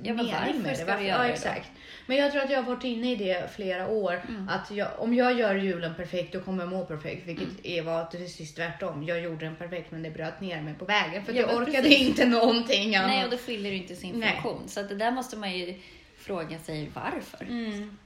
Ja, 0.03 0.15
mening 0.15 0.33
varför 0.33 0.59
med 0.59 0.73
det. 0.73 0.77
ska 0.77 0.97
du 0.97 1.03
göra 1.05 1.07
ja, 1.07 1.19
det 1.23 1.29
då? 1.29 1.33
exakt. 1.35 1.71
Men 2.07 2.17
jag 2.17 2.33
tror 2.33 2.43
att 2.43 2.51
jag 2.51 2.63
har 2.63 2.75
varit 2.75 2.85
inne 2.85 3.13
i 3.13 3.17
det 3.17 3.51
flera 3.55 3.89
år. 3.89 4.21
Mm. 4.29 4.49
Att 4.49 4.71
jag, 4.71 4.89
om 4.99 5.15
jag 5.15 5.39
gör 5.39 5.55
julen 5.55 5.95
perfekt 5.95 6.33
då 6.33 6.41
kommer 6.41 6.63
jag 6.63 6.71
må 6.71 6.85
perfekt. 6.87 7.27
Vilket 7.27 7.49
Mm. 7.49 7.61
är 7.65 7.83
var 7.83 8.05
precis 8.05 8.55
tvärtom. 8.55 9.03
Jag 9.05 9.21
gjorde 9.21 9.45
den 9.45 9.57
perfekt 9.57 9.74
men 9.91 10.03
det 10.03 10.11
bröt 10.11 10.41
ner 10.41 10.63
mig 10.63 10.75
på 10.75 10.85
vägen. 10.85 11.25
För 11.25 11.33
Ja, 11.33 11.41
jag 11.41 11.57
orkade 11.57 11.83
precis. 11.83 12.09
inte 12.09 12.27
någonting 12.27 12.97
annat. 12.97 13.11
Nej, 13.11 13.25
och 13.25 13.31
då 13.31 13.37
fyller 13.37 13.71
det 13.71 13.77
inte 13.77 13.97
sin 13.97 14.19
Nej. 14.21 14.33
funktion. 14.33 14.69
Så 14.69 14.81
att 14.81 14.89
det 14.89 14.95
där 14.95 15.11
måste 15.11 15.37
man 15.37 15.59
ju 15.59 15.81
fråga 16.17 16.59
sig 16.59 16.91
varför. 16.95 17.45
Mm. 17.45 17.97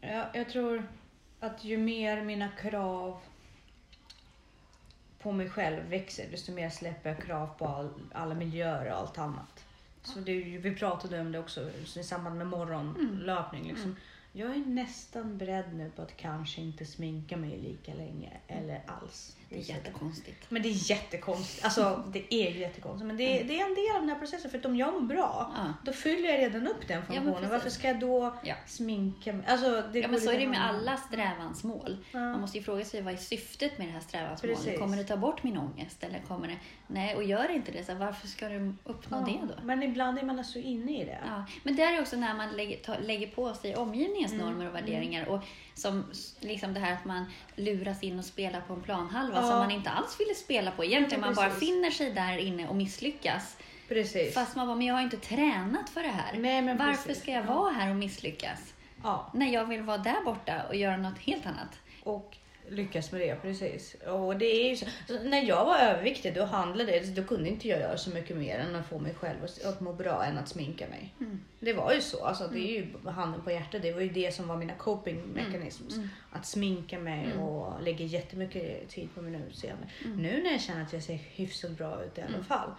Ja, 0.00 0.24
jag 0.34 0.48
tror 0.48 0.88
att 1.40 1.64
ju 1.64 1.78
mer 1.78 2.22
mina 2.22 2.48
krav 2.48 3.20
på 5.18 5.32
mig 5.32 5.50
själv 5.50 5.88
växer, 5.88 6.26
desto 6.30 6.52
mer 6.52 6.70
släpper 6.70 7.10
jag 7.10 7.22
krav 7.22 7.46
på 7.58 7.66
all, 7.66 7.90
alla 8.12 8.34
miljöer 8.34 8.92
och 8.92 8.98
allt 8.98 9.18
annat. 9.18 9.64
Så 10.02 10.18
det, 10.18 10.32
vi 10.38 10.74
pratade 10.74 11.20
om 11.20 11.32
det 11.32 11.38
också 11.38 11.70
i 11.96 12.02
samband 12.04 12.38
med 12.38 12.46
morgonlöpning. 12.46 13.68
Liksom. 13.68 13.96
Jag 14.32 14.50
är 14.50 14.66
nästan 14.66 15.38
beredd 15.38 15.74
nu 15.74 15.90
på 15.96 16.02
att 16.02 16.16
kanske 16.16 16.60
inte 16.60 16.86
sminka 16.86 17.36
mig 17.36 17.58
lika 17.58 17.94
länge 17.94 18.32
eller 18.48 18.82
alls. 18.86 19.36
Det 19.54 19.60
är 19.60 19.74
jättekonstigt. 19.76 20.46
Men 20.50 20.62
det 20.62 20.68
är 20.68 20.90
jättekonstigt. 20.90 21.64
Alltså 21.64 22.02
det 22.12 22.34
är 22.34 22.50
ju 22.50 22.58
jättekonstigt. 22.60 23.06
Men 23.06 23.16
det 23.16 23.40
är, 23.40 23.44
det 23.44 23.60
är 23.60 23.64
en 23.68 23.74
del 23.74 23.94
av 23.96 24.00
den 24.00 24.08
här 24.10 24.18
processen. 24.18 24.50
För 24.50 24.58
att 24.58 24.64
om 24.64 24.76
jag 24.76 24.92
mår 24.94 25.00
bra, 25.00 25.52
Ja. 25.56 25.72
då 25.84 25.92
fyller 25.92 26.28
jag 26.28 26.38
redan 26.38 26.66
upp 26.68 26.88
den 26.88 27.02
funktionen. 27.06 27.34
precis. 27.34 27.50
Varför 27.50 27.70
ska 27.70 27.88
jag 27.88 28.00
då 28.00 28.34
Ja. 28.44 28.54
sminka 28.66 29.32
mig? 29.32 29.46
Alltså, 29.48 29.82
det 29.92 29.98
Ja, 29.98 30.08
men 30.08 30.20
så 30.20 30.30
är 30.30 30.38
det 30.38 30.46
med 30.46 30.58
hand- 30.58 30.78
alla 30.78 30.96
strävansmål. 30.96 31.96
Ja. 32.12 32.18
Man 32.18 32.40
måste 32.40 32.58
ju 32.58 32.64
fråga 32.64 32.84
sig 32.84 33.02
vad 33.02 33.12
är 33.14 33.18
syftet 33.18 33.78
med 33.78 33.86
det 33.88 33.92
här 33.92 34.00
strävansmålet? 34.00 34.56
Precis. 34.58 34.78
Kommer 34.78 34.96
det 34.96 35.04
ta 35.04 35.16
bort 35.16 35.42
min 35.42 35.58
ångest? 35.58 36.04
Eller 36.04 36.18
kommer 36.28 36.48
det... 36.48 36.56
Nej, 36.86 37.14
och 37.16 37.24
gör 37.24 37.48
det 37.48 37.54
inte 37.54 37.72
det, 37.72 37.84
så 37.84 37.94
varför 37.94 38.28
ska 38.28 38.48
du 38.48 38.74
uppnå 38.84 39.18
Ja, 39.18 39.24
det 39.46 39.54
då? 39.54 39.62
Men 39.62 39.82
ibland 39.82 40.18
är 40.18 40.22
man 40.22 40.44
så 40.44 40.58
inne 40.58 41.00
i 41.00 41.04
det. 41.04 41.18
Ja, 41.26 41.44
men 41.62 41.76
där 41.76 41.92
är 41.92 42.00
också 42.00 42.16
när 42.16 42.34
man 42.34 42.56
lägger, 42.56 42.76
ta, 42.76 42.98
lägger 42.98 43.26
på 43.26 43.54
sig 43.54 43.76
omgivningens 43.76 44.32
Mm, 44.32 44.46
normer 44.46 44.68
och 44.68 44.74
värderingar. 44.74 45.28
Och 45.28 45.42
som 45.74 46.04
liksom 46.40 46.74
det 46.74 46.80
här 46.80 46.92
att 46.92 47.04
man 47.04 47.24
luras 47.56 48.02
in 48.02 48.18
och 48.18 48.24
spelar 48.24 48.60
på 48.60 48.74
en 48.74 48.82
planhalva 48.82 49.36
Ja. 49.36 49.40
som 49.48 49.58
man 49.58 49.70
inte 49.70 49.90
alls 49.90 50.20
ville 50.20 50.34
spela 50.34 50.70
på. 50.70 50.84
Egentligen 50.84 51.20
Ja, 51.20 51.26
man 51.26 51.34
bara 51.34 51.50
finner 51.50 51.90
sig 51.90 52.10
där 52.12 52.38
inne 52.38 52.68
och 52.68 52.76
misslyckas. 52.76 53.56
Precis. 53.88 54.34
Fast 54.34 54.56
man 54.56 54.66
bara, 54.66 54.76
men 54.76 54.86
jag 54.86 54.94
har 54.94 55.02
inte 55.02 55.16
tränat 55.16 55.90
för 55.90 56.02
det 56.02 56.08
här. 56.08 56.38
Nej, 56.38 56.62
Varför 56.76 57.08
precis. 57.08 57.22
ska 57.22 57.32
jag 57.32 57.44
Ja. 57.46 57.54
vara 57.54 57.72
här 57.72 57.90
och 57.90 57.96
misslyckas? 57.96 58.74
När 59.34 59.46
jag 59.52 59.64
vill 59.64 59.82
vara 59.82 59.98
där 59.98 60.24
borta 60.24 60.62
och 60.68 60.74
göra 60.76 60.96
något 60.96 61.18
helt 61.18 61.46
annat. 61.46 61.80
och 62.02 62.36
lyckas 62.68 63.12
med 63.12 63.20
det. 63.20 63.36
Precis. 63.42 63.96
Och 64.06 64.36
det 64.36 64.70
är 64.70 64.76
så. 64.76 64.86
så 65.06 65.22
när 65.22 65.42
jag 65.42 65.64
var 65.64 65.78
överviktig 65.78 66.34
då 66.34 66.44
handlade 66.44 66.92
det, 66.92 67.16
då 67.16 67.24
kunde 67.24 67.48
inte 67.48 67.68
jag 67.68 67.80
göra 67.80 67.96
så 67.96 68.10
mycket 68.10 68.36
mer 68.36 68.58
än 68.58 68.76
att 68.76 68.86
få 68.86 68.98
mig 68.98 69.14
själv 69.14 69.38
att, 69.64 69.80
må 69.80 69.92
bra 69.92 70.24
än 70.24 70.38
att 70.38 70.48
sminka 70.48 70.88
mig. 70.88 71.14
Mm. 71.20 71.40
Det 71.60 71.72
var 71.72 71.92
ju 71.92 72.00
så. 72.00 72.24
Alltså, 72.24 72.48
det 72.48 72.58
är 72.58 72.72
ju 72.72 73.10
handen 73.10 73.42
på 73.42 73.50
hjärtat. 73.50 73.82
Det 73.82 73.92
var 73.92 74.00
ju 74.00 74.08
det 74.08 74.34
som 74.34 74.48
var 74.48 74.56
mina 74.56 74.74
coping 74.74 75.22
mechanisms. 75.34 75.96
Mm. 75.96 76.08
Att 76.32 76.46
sminka 76.46 76.98
mig 76.98 77.36
och 77.36 77.82
lägga 77.82 78.04
jättemycket 78.04 78.88
tid 78.88 79.08
på 79.14 79.22
mina 79.22 79.38
utseende. 79.46 79.88
Mm. 80.04 80.16
Nu 80.16 80.42
när 80.42 80.50
jag 80.50 80.60
känner 80.60 80.82
att 80.82 80.92
jag 80.92 81.02
ser 81.02 81.14
hyfsat 81.14 81.70
bra 81.70 82.04
ut 82.04 82.18
i 82.18 82.22
alla 82.22 82.44
fall. 82.44 82.70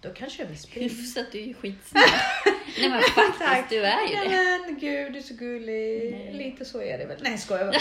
Då 0.00 0.10
kanske 0.14 0.42
jag 0.42 0.48
vill 0.48 0.58
springa. 0.58 0.88
Hyfsat, 0.88 1.26
du 1.32 1.38
är 1.38 1.42
ju 1.46 1.54
skitsnäll. 1.54 2.02
Nej 2.80 2.88
men 2.90 3.02
faktiskt, 3.02 3.38
Tack. 3.38 3.70
du 3.70 3.76
är 3.84 4.08
ju 4.08 4.14
det. 4.14 4.28
Nej 4.36 4.58
men 4.66 4.78
gud, 4.78 5.12
du 5.12 5.18
är 5.18 5.22
så 5.22 5.34
gullig. 5.34 6.12
Nej. 6.12 6.32
Lite 6.34 6.64
så 6.64 6.82
är 6.82 6.98
det 6.98 7.04
väl. 7.04 7.18
Nej, 7.22 7.38
skojar 7.38 7.64
bara. 7.66 7.76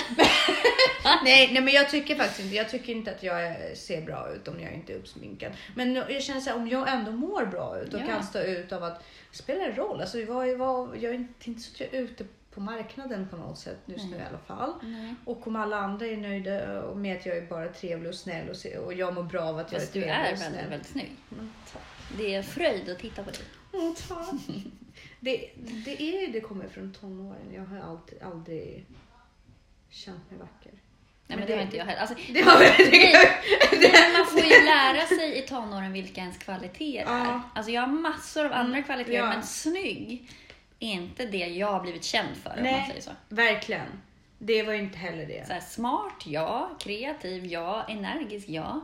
nej, 1.23 1.49
nej, 1.53 1.61
men 1.63 1.73
jag 1.73 1.89
tycker 1.89 2.15
faktiskt 2.15 2.39
inte, 2.39 2.55
jag 2.55 2.69
tycker 2.69 2.93
inte 2.93 3.11
att 3.11 3.23
jag 3.23 3.55
ser 3.77 4.01
bra 4.01 4.29
ut 4.35 4.47
om 4.47 4.59
jag 4.61 4.73
inte 4.73 4.93
är 4.93 4.97
uppsminkad. 4.97 5.51
Men 5.75 5.95
jag 5.95 6.23
känner 6.23 6.41
så 6.41 6.49
här, 6.49 6.57
om 6.57 6.67
jag 6.67 6.89
ändå 6.93 7.11
mår 7.11 7.45
bra 7.45 7.79
ut 7.81 7.93
och 7.93 7.99
Ja. 8.01 8.05
kan 8.07 8.23
stå 8.23 8.39
ut 8.39 8.71
av 8.71 8.83
att, 8.83 9.03
spelar 9.31 9.67
det 9.67 9.73
roll? 9.73 10.01
Alltså, 10.01 10.25
vad, 10.25 10.57
vad, 10.57 10.97
jag 10.97 11.11
är 11.11 11.15
inte, 11.15 11.49
inte 11.49 11.61
så 11.61 11.71
att 11.73 11.79
jag 11.79 11.93
är 11.99 12.03
ute 12.03 12.25
på 12.53 12.61
marknaden 12.61 13.27
på 13.29 13.37
något 13.37 13.57
sätt 13.57 13.77
just 13.85 14.05
nu 14.05 14.17
i 14.17 14.21
alla 14.29 14.37
fall. 14.37 14.73
Nej. 14.83 15.15
Och 15.25 15.47
om 15.47 15.55
alla 15.55 15.77
andra 15.77 16.05
är 16.05 16.17
nöjda 16.17 16.81
med 16.95 17.17
att 17.17 17.25
jag 17.25 17.37
är 17.37 17.47
bara 17.47 17.67
trevlig 17.67 18.09
och 18.09 18.15
snäll 18.15 18.49
och, 18.49 18.83
och 18.85 18.93
jag 18.93 19.13
mår 19.13 19.23
bra 19.23 19.41
av 19.41 19.57
att 19.57 19.71
jag 19.71 19.81
är 19.81 19.85
Fast 19.85 19.93
du 19.93 20.01
trevlig 20.01 20.15
är 20.25 20.31
och 20.31 20.37
snäll. 20.37 20.51
väldigt, 20.51 20.71
väldigt 20.71 20.87
snygg. 20.89 21.11
Mm. 21.31 21.51
Det 22.17 22.35
är 22.35 22.43
fröjd 22.43 22.89
att 22.89 22.99
titta 22.99 23.23
på 23.23 23.31
dig. 23.31 23.39
Åh, 23.73 23.93
tack. 24.07 24.29
det, 25.19 25.49
det, 25.85 26.01
är, 26.01 26.31
det 26.33 26.41
kommer 26.41 26.67
från 26.67 26.93
tonåren. 26.93 27.53
Jag 27.53 27.65
har 27.65 27.79
alltid, 27.79 28.21
aldrig 28.23 28.85
känt 29.89 30.31
mig 30.31 30.39
vacker. 30.39 30.71
Nej, 31.27 31.37
men 31.37 31.39
Men 31.39 31.47
det 31.47 31.53
har 31.53 31.57
det- 31.57 31.63
inte 31.65 31.77
jag 31.77 31.85
heller. 31.85 31.99
Alltså, 32.01 32.15
Det 32.33 32.45
Nej, 33.79 33.91
men 34.03 34.13
man 34.17 34.25
får 34.25 34.39
ju 34.39 34.65
lära 34.65 35.05
sig 35.07 35.37
i 35.37 35.41
tonåren 35.41 35.93
vilka 35.93 36.21
ens 36.21 36.37
kvaliteter 36.37 37.11
är. 37.11 37.25
Ja. 37.25 37.41
Alltså 37.55 37.71
jag 37.71 37.81
har 37.81 37.87
massor 37.87 38.45
av 38.45 38.53
andra 38.53 38.71
Mm, 38.77 38.83
kvaliteter, 38.83 39.17
ja. 39.17 39.27
men 39.27 39.43
snygg 39.43 40.29
är 40.40 40.40
inte 40.81 41.25
det 41.25 41.37
jag 41.47 41.71
har 41.71 41.79
blivit 41.81 42.03
känd 42.03 42.37
för 42.37 42.49
om 42.57 42.63
Nej. 42.63 42.77
man 42.79 42.87
säger 42.87 43.01
så. 43.01 43.11
Verkligen. 43.29 43.87
Det 44.37 44.63
var 44.63 44.73
ju 44.73 44.79
inte 44.79 44.97
heller 44.97 45.25
det. 45.25 45.47
så 45.47 45.53
här, 45.53 45.59
smart, 45.61 46.23
ja. 46.25 46.69
Kreativ, 46.79 47.45
ja. 47.45 47.85
Energisk, 47.89 48.49
ja. 48.49 48.81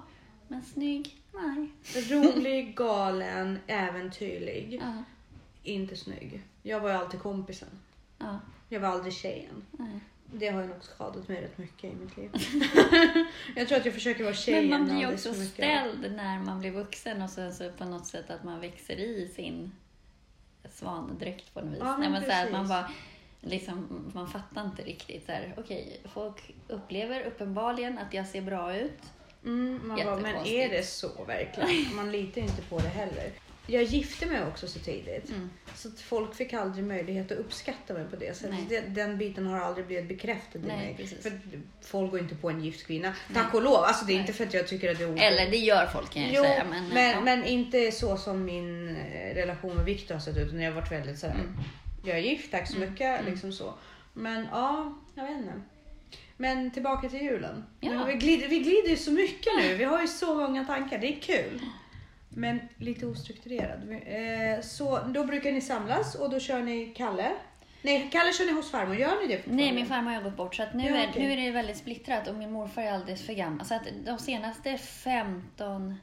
Men 0.48 0.64
snygg, 0.64 1.16
nej. 1.34 1.70
Rolig, 2.10 2.76
galen, 2.76 3.60
äventyrlig. 3.68 4.80
Ja, 4.82 5.04
Inte 5.64 5.96
snygg. 5.96 6.42
Jag 6.64 6.80
var 6.80 6.90
ju 6.90 6.96
alltid 6.96 7.20
kompisen. 7.22 7.68
ja, 8.18 8.40
Jag 8.70 8.80
var 8.80 8.90
aldrig 8.90 9.14
tjejen. 9.14 9.66
nej. 9.72 10.00
Det 10.34 10.48
har 10.50 10.62
ju 10.62 10.68
nog 10.68 10.84
skadat 10.84 11.28
mig 11.28 11.42
rätt 11.42 11.58
mycket 11.58 11.84
i 11.84 11.96
mitt 11.96 12.18
liv. 12.18 12.32
jag 13.56 13.68
tror 13.68 13.78
att 13.78 13.86
jag 13.86 13.94
försöker 13.94 14.24
vara 14.24 14.34
tjejen 14.34 14.70
Men 14.70 14.80
man 14.80 14.90
blir 14.90 15.08
ju 15.08 15.14
också 15.14 15.34
ställd 15.34 16.12
när 16.16 16.40
man 16.40 16.60
blir 16.60 16.72
vuxen 16.72 17.22
och 17.22 17.30
så, 17.30 17.52
så 17.52 17.72
på 17.72 17.86
något 17.86 18.06
sätt 18.08 18.30
att 18.30 18.44
man 18.44 18.60
växer 18.60 19.00
i 19.00 19.28
sin 19.36 19.72
svandräkt 20.70 21.54
på 21.54 21.62
något 21.62 21.74
vis. 21.74 21.80
Ja, 21.80 21.98
men 21.98 22.12
Nej, 22.12 22.22
men 22.22 22.30
så 22.30 22.46
att 22.46 22.52
man 22.52 22.68
bara 22.68 22.92
liksom, 23.42 24.12
man 24.14 24.28
fattar 24.28 24.66
inte 24.66 24.84
riktigt 24.84 25.26
så 25.26 25.32
här, 25.32 25.54
okej, 25.58 26.02
folk 26.14 26.56
upplever 26.68 27.26
uppenbarligen 27.26 27.98
att 27.98 28.14
jag 28.14 28.28
ser 28.28 28.42
bra 28.42 28.76
ut. 28.76 29.02
Mm, 29.46 29.88
man 29.88 30.06
bara, 30.06 30.16
men 30.16 30.46
är 30.46 30.70
det 30.70 30.84
så 30.84 31.24
verkligen? 31.24 31.96
Man 31.96 32.12
litar 32.12 32.42
ju 32.42 32.48
inte 32.48 32.62
på 32.62 32.80
det 32.80 32.88
heller. 32.88 33.32
Jag 33.70 33.84
gifte 33.84 34.26
mig 34.26 34.46
också 34.46 34.68
så 34.68 34.80
tidigt. 34.80 35.30
Mm. 35.30 35.50
Så 35.76 35.88
att 35.88 36.00
folk 36.00 36.36
fick 36.36 36.54
aldrig 36.54 36.86
möjlighet 36.86 37.32
att 37.32 37.38
uppskatta 37.38 37.94
mig 37.94 38.06
på 38.10 38.16
det 38.16 38.38
sättet. 38.38 38.56
Nej. 38.70 38.82
Den, 38.82 38.94
den 38.94 39.18
biten 39.18 39.48
har 39.48 39.60
aldrig 39.60 39.86
blivit 39.88 40.08
bekräftad 40.08 40.60
i 40.60 40.62
Nej, 40.62 40.78
mig. 40.78 40.96
precis. 40.98 41.24
För 41.24 41.40
folk 41.82 42.12
går 42.12 42.20
inte 42.20 42.36
på 42.36 42.50
en 42.50 42.64
gift 42.64 42.88
kvinna. 42.88 43.14
Tack 43.34 43.54
och 43.54 43.62
lov. 43.62 43.84
Alltså 43.84 44.06
det 44.06 44.12
är 44.12 44.16
Nej. 44.16 44.22
inte 44.22 44.34
för 44.34 44.46
att 44.46 44.54
jag 44.54 44.68
tycker 44.68 44.92
att 44.92 44.98
det 44.98 45.04
är 45.04 45.12
orätt. 45.12 45.22
Eller 45.22 45.52
det 45.52 45.58
gör 45.58 45.86
folk 45.86 46.10
kan 46.14 46.22
jag 46.22 46.32
Jo, 46.34 46.44
säga. 46.44 46.66
Men, 46.70 46.88
men, 46.88 47.12
ja. 47.12 47.22
men 47.22 47.44
inte 47.44 47.92
så 47.92 48.18
som 48.18 48.46
min 48.46 48.90
eh, 48.96 49.36
relation 49.36 49.76
med 49.76 49.86
Viktor 49.86 50.16
har 50.16 50.22
sett 50.22 50.38
ut. 50.38 50.54
När 50.54 50.64
jag 50.64 50.72
har 50.72 50.82
varit 50.82 50.92
väldigt 50.92 51.20
sådär. 51.20 51.34
Mm. 51.34 51.54
Jag 52.04 52.18
är 52.18 52.22
gift, 52.22 52.52
tack 52.52 52.68
så 52.68 52.80
mycket. 52.80 53.26
Liksom 53.26 53.52
så. 53.54 53.74
Men 54.14 54.48
ja, 54.52 54.98
jag 55.16 55.24
vet 55.24 55.38
inte. 55.38 55.54
Men 56.38 56.72
tillbaka 56.72 57.10
till 57.10 57.22
julen. 57.22 57.64
Ja. 57.80 58.04
Vi, 58.04 58.14
glider, 58.14 58.48
vi 58.48 58.60
glider 58.60 58.90
ju 58.90 58.98
så 58.98 59.12
mycket 59.12 59.54
nu. 59.62 59.76
Vi 59.76 59.84
har 59.84 60.02
ju 60.02 60.08
så 60.08 60.36
många 60.36 60.66
tankar. 60.66 60.98
Det 60.98 61.08
är 61.08 61.20
kul. 61.22 61.62
Men 62.38 62.60
lite 62.78 63.06
ostrukturerad. 63.06 63.92
Eh, 63.92 64.62
så 64.62 65.00
då 65.00 65.24
brukar 65.26 65.52
ni 65.52 65.62
samlas 65.62 66.16
och 66.16 66.30
då 66.30 66.40
kör 66.40 66.62
ni 66.62 66.94
Kalle. 66.98 67.32
Nej, 67.82 68.10
Kalle 68.12 68.34
kör 68.34 68.46
ni 68.46 68.52
hos 68.52 68.72
farmor. 68.72 68.96
Gör 68.96 69.28
ni 69.28 69.36
det 69.36 69.42
Nej, 69.46 69.74
min 69.74 69.86
farmor 69.86 70.12
har 70.12 70.22
gått 70.22 70.38
bort 70.38 70.56
så 70.56 70.64
att 70.64 70.74
nu, 70.74 70.84
Ja, 70.90 70.96
är, 70.98 71.10
okej. 71.10 71.24
nu 71.28 71.32
är 71.34 71.38
det 71.38 71.52
väldigt 71.52 71.78
splittrat 71.78 72.28
och 72.28 72.36
min 72.36 72.52
morfar 72.52 72.82
är 72.82 72.92
alldeles 72.92 73.26
för 73.26 73.34
gammal. 73.34 73.66
Så 73.66 73.74
att 73.76 73.82
de 74.06 74.18
senaste 74.20 74.78
15 74.78 75.96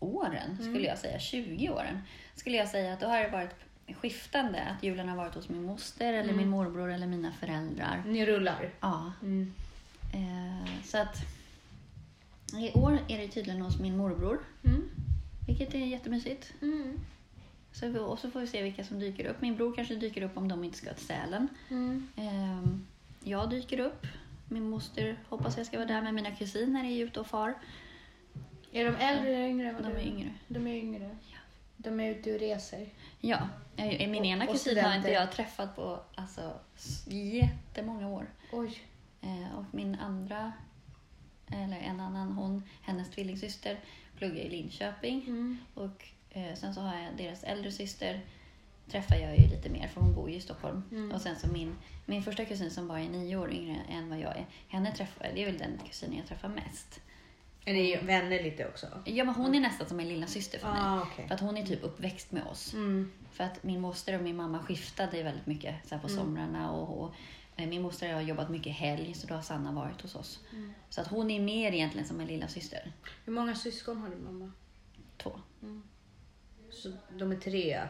åren, 0.00 0.56
Mm. 0.60 0.72
skulle 0.74 0.86
jag 0.88 0.98
säga, 0.98 1.18
20 1.18 1.70
åren, 1.70 2.02
skulle 2.34 2.56
jag 2.56 2.68
säga 2.68 2.92
att 2.92 3.00
då 3.00 3.06
har 3.06 3.18
det 3.20 3.28
varit 3.28 3.54
skiftande. 4.00 4.60
Att 4.62 4.82
julen 4.82 5.08
har 5.08 5.16
varit 5.16 5.34
hos 5.34 5.48
min 5.48 5.62
moster 5.62 6.12
eller 6.12 6.22
Mm. 6.24 6.36
min 6.36 6.48
morbror 6.48 6.92
eller 6.92 7.06
mina 7.06 7.32
föräldrar. 7.32 8.02
Ni 8.06 8.26
rullar. 8.26 8.70
Ja, 8.80 9.12
Mm. 9.22 9.52
eh, 10.14 10.82
så 10.84 10.98
att 10.98 11.16
i 12.58 12.72
år 12.72 12.98
är 13.08 13.18
det 13.18 13.28
tydligen 13.28 13.60
hos 13.62 13.78
min 13.80 13.96
morbror, 13.96 14.38
Mm. 14.64 14.87
Vilket 15.48 15.74
är 15.74 15.78
jättemysigt. 15.86 16.52
Mm. 16.62 17.00
Så, 17.72 17.88
vi- 17.88 17.98
och 17.98 18.18
så 18.18 18.30
får 18.30 18.40
vi 18.40 18.46
se 18.46 18.62
vilka 18.62 18.84
som 18.84 18.98
dyker 18.98 19.24
upp. 19.24 19.40
Min 19.40 19.56
bror 19.56 19.74
kanske 19.76 19.94
dyker 19.94 20.22
upp 20.22 20.36
om 20.36 20.48
de 20.48 20.64
inte 20.64 20.78
ska 20.78 20.92
till 20.94 21.06
Sälen. 21.06 21.48
Mm. 21.70 22.08
Ehm, 22.16 22.86
jag 23.24 23.50
dyker 23.50 23.80
upp. 23.80 24.06
Min 24.48 24.70
moster 24.70 25.18
hoppas 25.28 25.56
jag 25.56 25.66
ska 25.66 25.76
vara 25.76 25.88
där, 25.88 26.02
men 26.02 26.14
mina 26.14 26.30
kusiner 26.36 26.84
är 26.84 27.04
ute 27.04 27.20
och 27.20 27.26
far. 27.26 27.54
Är 28.72 28.84
de 28.84 28.96
äldre 28.96 29.30
eller 29.34 29.48
yngre? 29.48 29.74
De 29.82 29.86
är 29.92 30.06
yngre. 30.06 30.30
De 30.48 30.66
är 30.66 30.74
yngre. 30.74 31.16
De 31.76 32.00
är 32.00 32.10
ute 32.10 32.32
och 32.34 32.40
reser. 32.40 32.88
Ja, 33.20 33.48
min 33.76 34.14
Och- 34.20 34.26
ena 34.26 34.46
kusin 34.46 34.84
har 34.84 34.96
inte 34.96 35.10
jag 35.10 35.32
träffat 35.32 35.76
på 35.76 36.00
alltså, 36.14 36.52
jättemånga 37.06 38.08
år. 38.08 38.26
Oj. 38.52 38.78
Eh, 39.20 39.58
och 39.58 39.64
min 39.70 39.94
andra, 39.94 40.52
eller 41.46 41.76
en 41.78 42.00
annan, 42.00 42.32
hon, 42.32 42.62
hennes 42.82 43.10
tvillingsyster 43.10 43.78
pluggar 44.18 44.42
i 44.42 44.48
Linköping. 44.48 45.22
Mm. 45.26 45.58
Och 45.74 46.08
eh, 46.30 46.54
sen 46.54 46.74
så 46.74 46.80
har 46.80 47.00
jag 47.00 47.16
deras 47.16 47.44
äldre 47.44 47.72
syster, 47.72 48.20
träffar 48.90 49.16
jag 49.16 49.38
ju 49.38 49.48
lite 49.48 49.68
mer 49.68 49.88
för 49.88 50.00
hon 50.00 50.14
bor 50.14 50.30
ju 50.30 50.36
i 50.36 50.40
Stockholm. 50.40 50.82
Mm. 50.90 51.12
Och 51.12 51.20
sen 51.20 51.36
så 51.36 51.46
min, 51.46 51.74
min 52.06 52.22
första 52.22 52.44
kusin 52.44 52.70
som 52.70 52.88
bara 52.88 53.00
är 53.00 53.08
nio 53.08 53.36
år 53.36 53.52
yngre 53.52 53.76
än 53.90 54.08
vad 54.08 54.18
jag 54.18 54.36
är, 54.36 54.46
henne 54.68 54.92
träffar 54.92 55.30
det 55.34 55.42
är 55.42 55.46
väl 55.46 55.58
den 55.58 55.80
kusinen 55.86 56.16
jag 56.18 56.26
träffar 56.26 56.48
mest. 56.48 57.00
Är 57.64 57.72
ni 57.72 57.96
vänner 57.96 58.42
lite 58.42 58.68
också? 58.68 58.86
Ja 59.04 59.24
men 59.24 59.34
hon 59.34 59.54
är 59.54 59.60
nästan 59.60 59.88
som 59.88 60.00
en 60.00 60.08
lilla 60.08 60.26
syster 60.26 60.58
för 60.58 60.68
mig. 60.68 60.80
Ah, 60.82 61.02
okej. 61.02 61.26
För 61.28 61.34
att 61.34 61.40
hon 61.40 61.56
är 61.56 61.66
typ 61.66 61.84
uppväxt 61.84 62.32
med 62.32 62.42
oss. 62.46 62.74
Mm. 62.74 63.12
För 63.32 63.44
att 63.44 63.64
min 63.64 63.80
moster 63.80 64.16
och 64.16 64.22
min 64.22 64.36
mamma 64.36 64.58
skiftade 64.58 65.22
väldigt 65.22 65.46
mycket 65.46 65.74
så 65.88 65.94
här 65.94 66.02
på 66.02 66.08
somrarna. 66.08 66.70
Och, 66.72 67.02
och 67.02 67.14
min 67.66 67.82
moster 67.82 68.12
har 68.12 68.20
jobbat 68.20 68.50
mycket 68.50 68.72
helg 68.72 69.14
så 69.14 69.26
då 69.26 69.34
har 69.34 69.42
Sanna 69.42 69.72
varit 69.72 70.00
hos 70.00 70.14
oss. 70.14 70.40
Så 70.90 71.00
att 71.00 71.06
hon 71.06 71.30
är 71.30 71.40
mer 71.40 71.72
egentligen 71.72 72.08
som 72.08 72.20
en 72.20 72.26
lilla 72.26 72.48
syster. 72.48 72.92
Hur 73.24 73.32
många 73.32 73.54
syskon 73.54 73.96
har 73.96 74.08
din 74.08 74.24
mamma? 74.24 74.52
Två. 75.16 75.40
Så 76.70 76.92
de 77.18 77.32
är 77.32 77.36
tre 77.36 77.82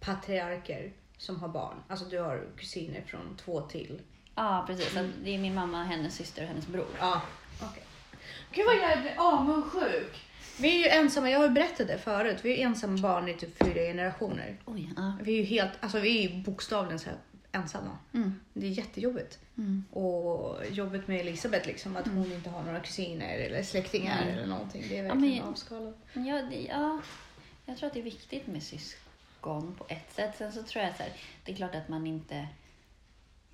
patriarker 0.00 0.92
som 1.16 1.40
har 1.40 1.48
barn. 1.48 1.82
Alltså 1.88 2.06
du 2.06 2.18
har 2.18 2.46
kusiner 2.56 3.02
från 3.02 3.36
två 3.36 3.60
till. 3.60 4.00
Ja 4.34 4.64
precis, 4.66 4.96
att 4.96 5.06
det 5.24 5.34
är 5.34 5.38
min 5.38 5.54
mamma, 5.54 5.84
hennes 5.84 6.14
syster 6.14 6.42
och 6.42 6.48
hennes 6.48 6.66
bror. 6.66 6.86
Ja, 6.98 7.22
okej. 7.62 7.82
Gud 8.52 8.66
vad 8.66 8.76
jag 8.76 9.00
blir 9.00 9.14
avundsjuk. 9.18 10.22
Vi 10.60 10.68
är 10.68 10.78
ju 10.78 11.02
ensamma, 11.02 11.30
jag 11.30 11.38
har 11.38 11.48
ju 11.48 11.54
berättat 11.54 11.86
det 11.86 11.98
förut. 11.98 12.38
Vi 12.42 12.62
är 12.62 12.66
ensamma 12.66 12.98
barn 12.98 13.28
i 13.28 13.34
typ 13.34 13.64
fyra 13.64 13.80
generationer. 13.80 14.56
Oj, 14.64 14.92
ja. 14.96 15.12
Vi 15.22 15.32
är 15.32 15.36
ju 15.36 15.42
helt, 15.42 15.72
alltså 15.80 16.00
vi 16.00 16.18
är 16.18 16.30
ju 16.30 16.42
bokstavligen 16.42 16.98
så 16.98 17.10
här 17.10 17.18
ensamma. 17.56 17.98
Mm. 18.14 18.40
Det 18.52 18.66
är 18.66 18.70
jättejobbigt. 18.70 19.38
Mm. 19.58 19.84
Och 19.90 20.56
jobbet 20.70 21.08
med 21.08 21.20
Elisabeth 21.20 21.66
liksom, 21.66 21.96
att 21.96 22.06
hon 22.08 22.32
inte 22.32 22.50
har 22.50 22.62
några 22.62 22.80
kusiner 22.80 23.38
eller 23.38 23.62
släktingar 23.62 24.24
Nej. 24.24 24.32
eller 24.34 24.46
någonting. 24.46 24.84
Det 24.88 24.98
är 24.98 25.04
Ja, 25.04 25.14
verkligen 25.14 25.38
men- 25.38 25.48
avskalat. 25.48 25.96
Ja, 26.12 26.42
det, 26.50 26.60
ja, 26.70 27.00
jag 27.66 27.76
tror 27.76 27.86
att 27.86 27.92
det 27.94 28.00
är 28.00 28.04
viktigt 28.04 28.46
med 28.46 28.62
syskon 28.62 29.74
på 29.78 29.84
ett 29.88 30.12
sätt. 30.14 30.34
Sen 30.38 30.52
så 30.52 30.62
tror 30.62 30.84
jag 30.84 30.96
så 30.96 31.02
här, 31.02 31.12
det 31.44 31.52
är 31.52 31.56
klart 31.56 31.74
att 31.74 31.88
man 31.88 32.06
inte... 32.06 32.46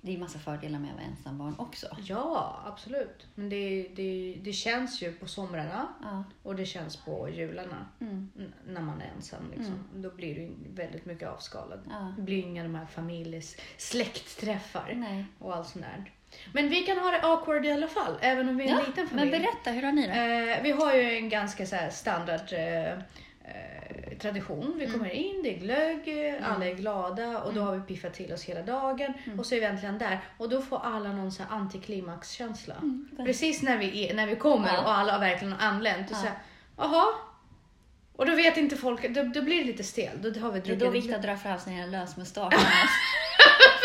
Det 0.05 0.13
är 0.13 0.17
massa 0.17 0.39
fördelar 0.39 0.79
med 0.79 0.89
att 0.89 0.95
vara 0.95 1.05
ensambarn 1.05 1.55
också. 1.57 1.87
Ja, 2.05 2.63
absolut. 2.65 3.27
Men 3.35 3.49
det, 3.49 3.87
det, 3.95 4.37
det 4.43 4.53
känns 4.53 5.01
ju 5.03 5.11
på 5.13 5.27
somrarna 5.27 5.87
Ja. 6.01 6.23
och 6.43 6.55
det 6.55 6.65
känns 6.65 6.95
på 6.95 7.29
jularna. 7.29 7.85
Mm. 8.01 8.31
när 8.67 8.81
man 8.81 9.01
är 9.01 9.11
ensam. 9.15 9.51
Liksom. 9.55 9.75
Då 9.95 10.09
blir 10.09 10.35
det 10.35 10.41
ju 10.41 10.51
väldigt 10.73 11.05
mycket 11.05 11.29
avskalat. 11.29 11.79
Ja. 11.89 12.13
Det 12.17 12.21
blir 12.21 12.35
ju 12.35 12.41
inga 12.43 12.63
de 12.63 12.75
här 12.75 12.85
familjes 12.85 13.55
släktträffar 13.77 14.93
Nej. 14.95 15.25
och 15.39 15.55
allt 15.55 15.67
sånt 15.67 15.85
där. 15.85 16.11
Men 16.53 16.69
vi 16.69 16.83
kan 16.83 16.97
ha 16.99 17.11
det 17.11 17.21
awkward 17.21 17.65
i 17.65 17.71
alla 17.71 17.87
fall, 17.87 18.17
även 18.21 18.49
om 18.49 18.57
vi 18.57 18.63
är 18.63 18.67
en 18.71 18.77
Ja, 18.77 18.85
liten 18.87 19.07
men 19.11 19.19
familj. 19.19 19.31
berätta, 19.31 19.71
hur 19.71 19.81
har 19.83 19.91
ni 19.91 20.07
det? 20.07 20.53
Eh, 20.57 20.63
vi 20.63 20.71
har 20.71 20.93
ju 20.95 21.01
en 21.17 21.29
ganska 21.29 21.65
så 21.65 21.77
standard 21.91 22.53
eh, 22.53 22.91
eh, 22.91 22.97
tradition. 24.21 24.63
Mm. 24.65 24.77
Vi 24.77 24.87
kommer 24.87 25.09
in, 25.09 25.43
det 25.43 25.55
är 25.55 25.59
glögg, 25.59 26.27
eh, 26.27 26.51
alla 26.53 26.65
är 26.65 26.73
glada 26.73 27.39
och 27.43 27.53
då 27.53 27.61
har 27.61 27.75
vi 27.75 27.81
piffat 27.81 28.13
till 28.13 28.33
oss 28.33 28.43
hela 28.43 28.61
dagen. 28.61 29.13
Mm. 29.25 29.39
Och 29.39 29.45
så 29.45 29.55
är 29.55 29.59
vi 29.59 29.65
äntligen 29.65 29.97
där 29.97 30.19
och 30.37 30.49
då 30.49 30.61
får 30.61 30.79
alla 30.83 31.13
någon 31.13 31.31
så 31.31 31.43
här 31.43 31.55
antiklimaxkänsla. 31.55 32.75
Mm, 32.81 33.07
Precis 33.25 33.61
när 33.61 33.77
vi, 33.77 34.09
är, 34.09 34.13
när 34.15 34.27
vi 34.27 34.35
kommer 34.35 34.73
Ja. 34.73 34.81
och 34.81 34.93
alla 34.93 35.11
har 35.13 35.19
verkligen 35.19 35.53
anlänt. 35.53 36.11
Och 36.11 36.17
Ja. 36.17 36.21
så 36.21 36.27
här, 36.27 36.37
jaha? 36.77 37.05
Och 38.15 38.25
då 38.25 38.35
vet 38.35 38.57
inte 38.57 38.75
folk, 38.77 39.09
då, 39.09 39.23
då 39.23 39.41
blir 39.41 39.57
det 39.57 39.63
lite 39.63 39.83
stel. 39.83 40.21
Då 40.33 40.39
har 40.39 40.51
vi 40.51 40.59
Det 40.59 40.65
är 40.71 40.75
druckit 40.75 40.79
då 40.79 40.89
Viktor 40.89 41.17
drar 41.17 41.35
fram 41.35 41.59
sin 41.59 41.91
lösmustasch 41.91 42.53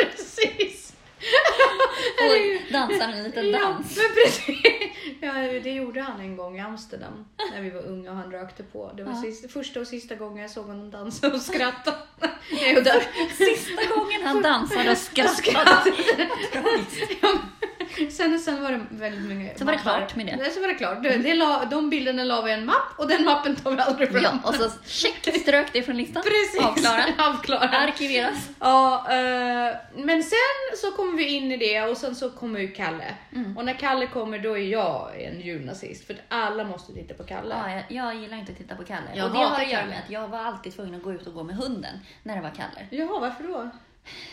Precis! 0.00 0.94
och 2.20 2.72
dansar 2.72 3.08
en 3.08 3.22
liten 3.24 3.50
Ja, 3.50 3.58
dans. 3.58 3.96
men 3.96 4.06
precis. 4.24 4.77
Ja, 5.20 5.32
det 5.62 5.70
gjorde 5.72 6.00
han 6.02 6.20
en 6.20 6.36
gång 6.36 6.56
i 6.58 6.60
Amsterdam 6.60 7.24
när 7.52 7.62
vi 7.62 7.70
var 7.70 7.82
unga 7.86 8.10
och 8.10 8.16
han 8.16 8.32
rökte 8.32 8.62
på. 8.62 8.92
Det 8.96 9.04
var 9.04 9.12
Ja. 9.12 9.22
sista, 9.22 9.48
första 9.48 9.80
och 9.80 9.86
sista 9.86 10.14
gången 10.14 10.42
jag 10.42 10.50
såg 10.50 10.64
honom 10.66 10.90
dansa 10.90 11.28
och 11.32 11.40
skratta. 11.40 11.94
Sista 13.36 13.94
gången 13.96 14.22
han 14.24 14.42
dansade 14.42 14.90
och 14.90 14.98
skrattade. 14.98 15.92
sen, 18.10 18.38
sen 18.38 18.62
var 18.62 18.72
det 18.72 18.80
väldigt 18.90 19.36
mycket 19.36 19.58
Så 19.58 19.64
var 19.64 19.72
det 19.72 19.78
klart 19.78 20.16
med 20.16 20.26
det. 20.26 20.50
Så 20.50 20.60
var 20.60 20.68
det 20.68 20.74
klart. 20.74 21.02
Det, 21.02 21.16
det 21.16 21.34
la, 21.34 21.64
de 21.64 21.90
bilderna 21.90 22.24
la 22.24 22.42
vi 22.42 22.50
i 22.50 22.54
en 22.54 22.66
mapp 22.66 22.92
och 22.96 23.08
den 23.08 23.24
mappen 23.24 23.56
tar 23.56 23.70
vi 23.70 23.80
aldrig 23.80 24.10
fram. 24.12 24.22
Ja, 24.22 24.48
och 24.48 24.54
så 24.54 24.70
check, 24.86 25.40
strök 25.40 25.72
det 25.72 25.82
från 25.82 25.96
listan. 25.96 26.22
Precis. 26.22 26.60
Avklarad. 26.60 27.12
Avklarad. 27.18 27.74
Arkiveras. 27.74 28.48
Ja, 28.60 29.06
eh, 29.10 29.76
men 29.94 30.22
sen 30.22 30.76
så 30.76 30.90
kommer 30.90 31.16
vi 31.16 31.28
in 31.28 31.52
i 31.52 31.56
det 31.56 31.82
och 31.82 31.96
sen 31.96 32.14
så 32.14 32.30
kommer 32.30 32.60
ju 32.60 32.68
Kalle. 32.68 33.14
Mm. 33.34 33.56
Och 33.56 33.64
när 33.64 33.74
Kalle 33.74 34.06
kommer 34.06 34.38
då 34.38 34.58
är 34.58 34.66
jag 34.66 35.22
en 35.22 35.40
julnazist 35.40 36.06
för 36.06 36.16
alla 36.28 36.64
måste 36.64 36.92
titta 36.92 37.14
på 37.14 37.24
Kalle. 37.24 37.54
Ja, 37.54 37.70
jag, 37.74 37.84
jag 37.88 38.22
gillar 38.22 38.36
inte 38.36 38.52
att 38.52 38.58
titta 38.58 38.74
på 38.74 38.84
Kalle. 38.84 39.06
Jag 39.14 39.26
och 39.26 39.32
det 39.32 39.38
har 39.38 39.60
att 39.60 39.70
göra 39.70 39.86
med 39.86 39.98
att 40.04 40.10
jag 40.10 40.28
var 40.28 40.38
alltid 40.38 40.74
tvungen 40.74 40.94
att 40.94 41.02
gå 41.02 41.12
ut 41.12 41.26
och 41.26 41.34
gå 41.34 41.42
med 41.42 41.56
hunden 41.56 41.98
när 42.22 42.36
det 42.36 42.42
var 42.42 42.50
Kalle. 42.50 42.86
Jaha, 42.90 43.20
varför 43.20 43.44
då? 43.44 43.70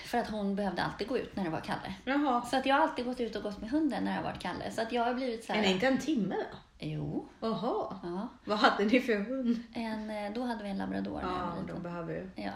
För 0.05 0.17
att 0.17 0.29
hon 0.29 0.55
behövde 0.55 0.83
alltid 0.83 1.07
gå 1.07 1.17
ut 1.17 1.35
när 1.35 1.43
det 1.43 1.49
var 1.49 1.59
Kalle. 1.59 1.93
Jaha. 2.05 2.45
Så 2.45 2.57
att 2.57 2.65
jag 2.65 2.75
har 2.75 2.81
alltid 2.81 3.05
gått 3.05 3.19
ut 3.19 3.35
och 3.35 3.43
gått 3.43 3.61
med 3.61 3.69
hunden 3.69 4.03
när 4.03 4.11
det 4.11 4.17
har 4.17 4.23
varit 4.23 4.41
Kalle. 4.41 4.71
Så 4.71 4.81
att 4.81 4.91
jag 4.91 5.03
har 5.05 5.13
blivit 5.13 5.43
så 5.45 5.53
här... 5.53 5.59
Är 5.59 5.63
det 5.63 5.71
inte 5.71 5.87
en 5.87 5.97
timme 5.97 6.35
då? 6.35 6.57
Jo. 6.79 7.27
Jaha. 7.39 7.99
Ja. 8.03 8.27
Vad 8.45 8.57
hade 8.57 8.85
ni 8.85 8.99
för 9.01 9.15
hund? 9.19 9.63
En, 9.73 10.09
eh, 10.09 10.31
då 10.33 10.41
hade 10.43 10.63
vi 10.63 10.69
en 10.69 10.77
labrador 10.77 11.19
Ja, 11.23 11.53
liten. 11.61 11.83
behöver 11.83 12.13
ju. 12.13 12.29
Ja. 12.43 12.51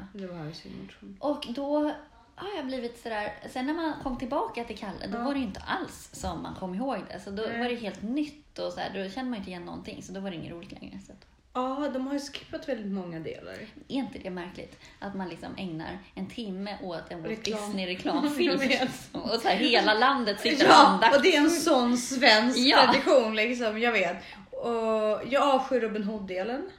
Sin 0.53 0.81
motion. 0.83 1.17
Och 1.19 1.45
då 1.49 1.93
har 2.35 2.49
jag 2.55 2.65
blivit 2.65 2.99
sådär, 3.03 3.33
sen 3.49 3.65
när 3.65 3.73
man 3.73 3.93
kom 4.03 4.17
tillbaka 4.17 4.63
till 4.63 4.77
Kalle, 4.77 5.07
då 5.07 5.17
Ja. 5.17 5.23
var 5.23 5.33
det 5.33 5.39
ju 5.39 5.45
inte 5.45 5.59
alls 5.59 6.09
som 6.13 6.41
man 6.43 6.55
kom 6.55 6.75
ihåg 6.75 6.97
det. 7.09 7.19
Så 7.19 7.29
då 7.31 7.43
Nej. 7.43 7.59
var 7.59 7.69
det 7.69 7.75
helt 7.75 8.01
nytt 8.01 8.59
och 8.59 8.73
så 8.73 8.79
här, 8.79 9.03
då 9.03 9.09
kände 9.09 9.29
man 9.31 9.37
inte 9.39 9.49
igen 9.49 9.65
någonting. 9.65 10.03
Så 10.03 10.11
då 10.13 10.19
var 10.19 10.29
det 10.29 10.35
inget 10.35 10.51
roligt 10.51 10.71
längre. 10.71 10.99
Så 11.05 11.11
att, 11.11 11.25
Ja, 11.53 11.89
de 11.93 12.07
har 12.07 12.13
ju 12.13 12.19
skippat 12.19 12.69
väldigt 12.69 12.91
många 12.91 13.19
delar. 13.19 13.53
är 13.87 13.95
inte 13.95 14.19
det 14.19 14.29
märkligt? 14.29 14.79
Att 14.99 15.15
man 15.15 15.29
liksom 15.29 15.55
ägnar 15.57 15.97
en 16.15 16.27
timme 16.29 16.77
åt 16.83 17.11
en 17.11 17.21
Walt 17.23 17.31
Reklam. 17.39 17.59
Disney-reklamfilm. 17.65 18.61
Jag 19.13 19.23
och 19.33 19.41
så 19.41 19.47
här, 19.47 19.55
hela 19.55 19.93
landet 19.93 20.39
sitter 20.39 20.65
Ja, 20.65 20.73
andakt. 20.87 21.15
och 21.15 21.21
det 21.21 21.35
är 21.35 21.39
en 21.41 21.49
sån 21.49 21.97
svensk 21.97 22.57
Ja. 22.59 22.83
tradition 22.91 23.35
liksom, 23.35 23.79
jag 23.79 23.91
vet. 23.91 24.17
Och 24.51 25.21
jag 25.29 25.41
avskyr 25.55 25.79
Robin 25.81 26.03
Hood-delen. 26.03 26.69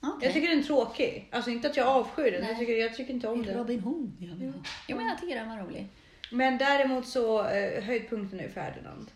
Okej. 0.00 0.18
Jag 0.26 0.32
tycker 0.34 0.48
den 0.48 0.58
är 0.58 0.62
tråkig. 0.62 1.28
Alltså 1.32 1.50
inte 1.50 1.68
att 1.68 1.76
jag 1.76 1.86
avskyr 1.86 2.30
den, 2.32 2.46
jag 2.48 2.58
tycker, 2.58 2.72
jag 2.72 2.94
tycker 2.96 3.14
inte 3.14 3.28
om 3.28 3.46
den. 3.46 3.56
Robin 3.56 3.80
Hood. 3.80 4.12
Ja. 4.20 4.52
Jo, 4.88 4.96
men 4.96 5.06
jag 5.06 5.18
tycker 5.20 5.34
den 5.36 5.48
var 5.48 5.56
rolig. 5.56 5.88
Men 6.32 6.58
däremot 6.58 7.06
så, 7.06 7.46
eh, 7.48 7.82
höjdpunkten 7.84 8.40
är 8.40 8.48
Ferdinand. 8.48 9.10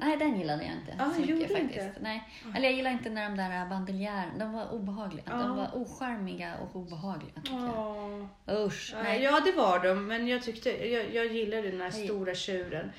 Nej, 0.00 0.16
den 0.16 0.38
gillade 0.38 0.64
jag 0.64 0.72
inte 0.72 0.96
Ah, 1.04 1.10
så 1.14 1.20
mycket 1.20 1.52
faktiskt. 1.52 1.86
inte? 1.86 1.94
Nej. 2.00 2.28
Eller 2.56 2.68
jag 2.68 2.72
gillar 2.76 2.90
inte 2.90 3.10
när 3.10 3.28
de 3.30 3.36
där 3.36 3.66
bandeljärerna, 3.68 4.38
de 4.38 4.52
var 4.52 4.70
obehagliga. 4.72 5.24
Ja. 5.26 5.36
De 5.36 5.56
var 5.56 5.70
ocharmiga 5.74 6.56
och 6.58 6.76
obehagliga 6.76 7.42
jag. 7.44 8.28
Usch, 8.66 8.94
nej. 9.02 9.22
Ja, 9.22 9.40
det 9.40 9.52
var 9.52 9.78
de, 9.78 10.06
men 10.06 10.28
jag 10.28 10.42
tyckte, 10.42 10.86
jag, 10.86 11.14
jag 11.14 11.26
gillade 11.26 11.70
den 11.70 11.80
här 11.80 11.90
stora 11.90 12.34
tjuren. 12.34 12.92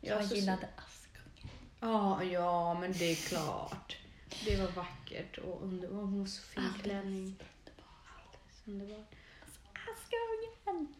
Jag 0.00 0.24
så- 0.24 0.34
gillade 0.34 0.68
Askungen. 0.76 1.50
Ja, 1.80 2.22
ja, 2.24 2.74
men 2.80 2.92
det 2.92 3.04
är 3.12 3.28
klart. 3.28 3.96
Det 4.46 4.56
var 4.56 4.68
vackert 4.70 5.38
och 5.38 5.62
under, 5.62 5.88
och 5.90 5.96
hon 5.96 6.18
var 6.18 6.26
så 6.26 6.42
fin 6.42 6.70
klänning. 6.82 7.36
Alldeles 8.06 8.62
underbart. 8.66 9.14
Askungen! 9.94 10.94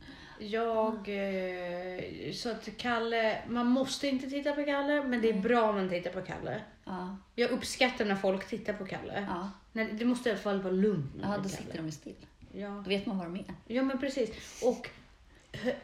Jag, 0.48 0.94
eh, 1.08 2.32
så 2.32 2.50
att 2.50 2.68
Kalle, 2.76 3.38
man 3.48 3.66
måste 3.66 4.08
inte 4.08 4.30
titta 4.30 4.52
på 4.52 4.64
Kalle, 4.64 5.02
men 5.04 5.20
det 5.22 5.28
är 5.28 5.40
bra 5.40 5.62
om 5.68 5.74
man 5.74 5.88
tittar 5.88 6.10
på 6.10 6.20
Kalle. 6.20 6.60
Ja, 6.84 7.16
Jag 7.34 7.50
uppskattar 7.50 8.04
när 8.04 8.16
folk 8.16 8.48
tittar 8.48 8.72
på 8.72 8.84
Kalle. 8.84 9.24
ja. 9.28 9.50
Nej, 9.72 9.88
det 9.92 10.04
måste 10.04 10.28
i 10.28 10.32
alla 10.32 10.40
fall 10.40 10.62
vara 10.62 10.72
lugnt 10.74 11.12
ja 11.22 11.38
då 11.42 11.48
sitter 11.48 11.82
de 11.82 11.92
still. 11.92 12.26
Ja. 12.52 12.68
Då 12.68 12.88
vet 12.88 13.06
man 13.06 13.18
vad 13.18 13.26
de 13.26 13.36
är. 13.36 13.44
ja, 13.66 13.82
men 13.82 13.98
precis. 13.98 14.62
Och 14.64 14.88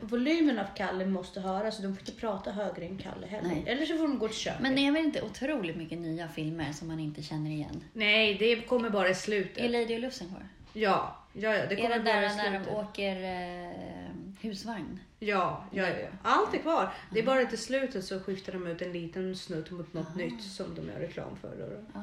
volymen 0.01 0.59
av 0.59 0.65
Kalle 0.77 1.07
måste 1.07 1.41
höras, 1.41 1.77
de 1.79 1.83
får 1.97 2.01
inte 2.01 2.13
prata 2.21 2.51
högre 2.51 2.85
än 2.87 2.99
Kalle 2.99 3.27
heller. 3.27 3.49
Nej. 3.49 3.65
Eller 3.67 3.87
så 3.87 3.97
får 3.97 4.03
de 4.09 4.19
gå 4.19 4.29
till 4.29 4.37
köket. 4.37 4.61
Men 4.61 4.75
det 4.77 4.87
är 4.87 4.93
väl 4.93 5.05
inte 5.05 5.23
otroligt 5.23 5.77
mycket 5.77 5.99
nya 5.99 6.29
filmer 6.29 6.73
som 6.73 6.89
man 6.89 7.01
inte 7.01 7.23
känner 7.23 7.51
igen? 7.51 7.85
Nej, 7.93 8.35
det 8.35 8.57
kommer 8.61 8.91
bara 8.91 9.09
i 9.09 9.15
slutet. 9.15 9.59
Är 9.65 9.69
Lady 9.69 9.95
och 9.95 10.01
Lucifer? 10.01 10.49
Ja, 10.73 11.17
ja, 11.33 11.55
ja 11.57 11.67
det 11.67 11.75
Är 11.75 11.77
kommer 11.83 11.99
det 11.99 12.05
bara 12.05 12.15
där 12.21 12.23
i 12.23 12.37
när 12.37 12.51
slutet. 12.51 12.67
de 12.67 12.75
åker 12.75 13.17
eh, 13.23 14.10
husvagn? 14.41 15.01
Ja, 15.19 15.65
ja, 15.73 15.89
ja. 15.89 16.09
Allt 16.23 16.55
är 16.55 16.59
kvar. 16.59 16.93
Det 17.13 17.19
är 17.19 17.23
bara 17.27 17.45
till 17.47 17.59
slutet 17.59 18.05
så 18.05 18.21
skiftar 18.21 18.53
de 18.53 18.67
ut 18.67 18.83
en 18.83 18.93
liten 18.93 19.37
snutt 19.37 19.71
mot 19.71 19.93
något 19.93 20.17
nytt 20.17 20.43
som 20.43 20.75
de 20.75 20.89
gör 20.89 21.01
reklam 21.01 21.37
för. 21.37 21.57
Då. 21.57 22.01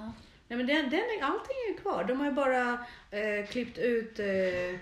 Nej, 0.47 0.57
men 0.57 0.67
den, 0.67 0.89
den, 0.89 1.01
allting 1.21 1.55
är 1.69 1.81
kvar. 1.81 2.03
De 2.03 2.19
har 2.19 2.25
ju 2.25 2.31
bara 2.31 2.85
eh, 3.11 3.47
klippt 3.49 3.77
ut 3.77 4.19
eh, 4.19 4.79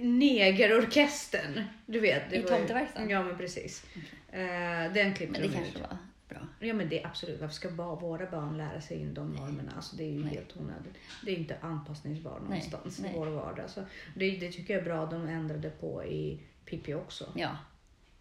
negerorkestern. 0.00 1.64
Du 1.86 2.00
vet. 2.00 2.32
I 2.32 2.42
tomteverkstan? 2.42 3.10
Ja, 3.10 3.22
men 3.22 3.38
precis. 3.38 3.84
Eh, 4.32 4.92
den 4.94 5.14
klippte 5.14 5.40
Men 5.40 5.42
det 5.42 5.48
de 5.48 5.54
kanske 5.54 5.78
ut. 5.78 5.80
var 5.80 5.98
bra. 6.34 6.68
Ja 6.68 6.74
men 6.74 6.88
det 6.88 7.02
är 7.02 7.06
absolut, 7.06 7.40
varför 7.40 7.54
ska 7.54 7.70
bara 7.70 7.94
våra 7.94 8.30
barn 8.30 8.56
lära 8.56 8.80
sig 8.80 9.00
in 9.00 9.14
de 9.14 9.32
normerna? 9.32 9.72
Alltså 9.76 9.96
det 9.96 10.04
är 10.04 10.12
ju 10.12 10.24
Nej. 10.24 10.34
helt 10.34 10.56
onödigt. 10.56 10.94
Det 11.24 11.30
är 11.30 11.36
inte 11.36 11.56
anpassningsbart 11.60 12.42
någonstans 12.42 13.00
nej. 13.00 13.10
i 13.10 13.18
vår 13.18 13.26
vardag. 13.26 13.70
Så 13.70 13.80
det, 14.14 14.30
det 14.30 14.52
tycker 14.52 14.74
jag 14.74 14.80
är 14.80 14.84
bra 14.84 15.06
de 15.06 15.28
ändrade 15.28 15.70
på 15.70 16.04
i 16.04 16.40
Pippi 16.64 16.94
också. 16.94 17.32
Ja. 17.34 17.56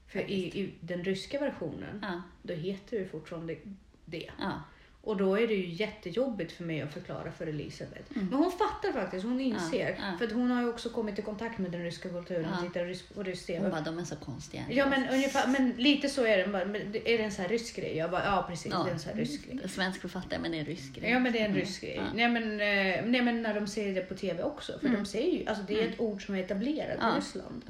För 0.07 0.19
i, 0.19 0.59
i 0.61 0.73
den 0.79 1.03
ryska 1.03 1.39
versionen, 1.39 1.99
Ja. 2.01 2.21
då 2.41 2.53
heter 2.53 2.99
det 2.99 3.05
fortfarande 3.05 3.57
det. 4.05 4.29
ja. 4.39 4.61
Och 5.05 5.17
då 5.17 5.35
är 5.39 5.47
det 5.47 5.53
ju 5.53 5.67
jättejobbigt 5.73 6.51
för 6.51 6.63
mig 6.63 6.81
att 6.81 6.93
förklara 6.93 7.31
för 7.31 7.47
Elisabeth. 7.47 8.03
Men 8.09 8.33
hon 8.33 8.51
fattar 8.51 8.91
faktiskt, 8.93 9.23
hon 9.25 9.39
inser. 9.39 9.89
Mm. 9.89 10.01
ja. 10.11 10.17
För 10.17 10.25
att 10.25 10.31
hon 10.31 10.51
har 10.51 10.61
ju 10.61 10.69
också 10.69 10.89
kommit 10.89 11.19
i 11.19 11.21
kontakt 11.21 11.57
med 11.59 11.71
den 11.71 11.83
ryska 11.83 12.09
kulturen, 12.09 12.47
Ja. 12.61 12.67
tittar 12.67 12.85
rysk, 12.85 13.15
på 13.15 13.23
rysk 13.23 13.47
Hon 13.49 13.57
TV. 13.57 13.69
bara, 13.69 13.81
de 13.81 13.99
är 13.99 14.03
så 14.03 14.15
konstiga. 14.15 14.63
Ja 14.69 14.89
men 14.89 15.09
ungefär, 15.09 15.47
men 15.47 15.71
lite 15.77 16.09
så 16.09 16.25
är 16.25 16.37
det. 16.37 16.47
Bara, 16.47 16.61
Är 16.61 17.17
det 17.17 17.23
en 17.23 17.31
sån 17.31 17.41
här 17.41 17.49
rysk 17.49 17.75
grej? 17.75 17.97
Jag 17.97 18.11
bara, 18.11 18.25
ja 18.25 18.45
precis, 18.49 18.71
Ja. 18.71 18.83
det 18.83 18.89
är 18.89 18.93
en 18.93 18.99
sån 18.99 19.11
här 19.11 19.19
rysk 19.19 19.45
grej. 19.47 19.69
Svensk 19.69 20.01
författare, 20.01 20.39
men 20.39 20.51
det 20.51 20.59
är 20.59 20.65
rysk 20.65 20.93
grej. 20.95 21.11
Ja 21.11 21.19
men 21.19 21.33
det 21.33 21.39
är 21.39 21.45
en 21.45 21.55
rysk 21.55 21.81
grej. 21.81 21.95
Ja. 21.95 22.03
Nej, 22.15 22.29
men, 22.29 22.43
eh, 22.53 23.05
nej 23.11 23.21
men 23.21 23.41
när 23.41 23.53
de 23.53 23.67
säger 23.67 23.93
det 23.95 24.01
på 24.01 24.15
TV 24.15 24.43
också. 24.43 24.79
För 24.79 24.89
de 24.89 25.05
säger 25.05 25.39
ju, 25.39 25.45
alltså 25.47 25.63
det 25.67 25.81
är 25.83 25.87
ett 25.87 25.99
ord 25.99 26.25
som 26.25 26.35
är 26.35 26.39
etablerat 26.43 26.97
Ja. 27.01 27.13
i 27.15 27.19
Ryssland. 27.19 27.61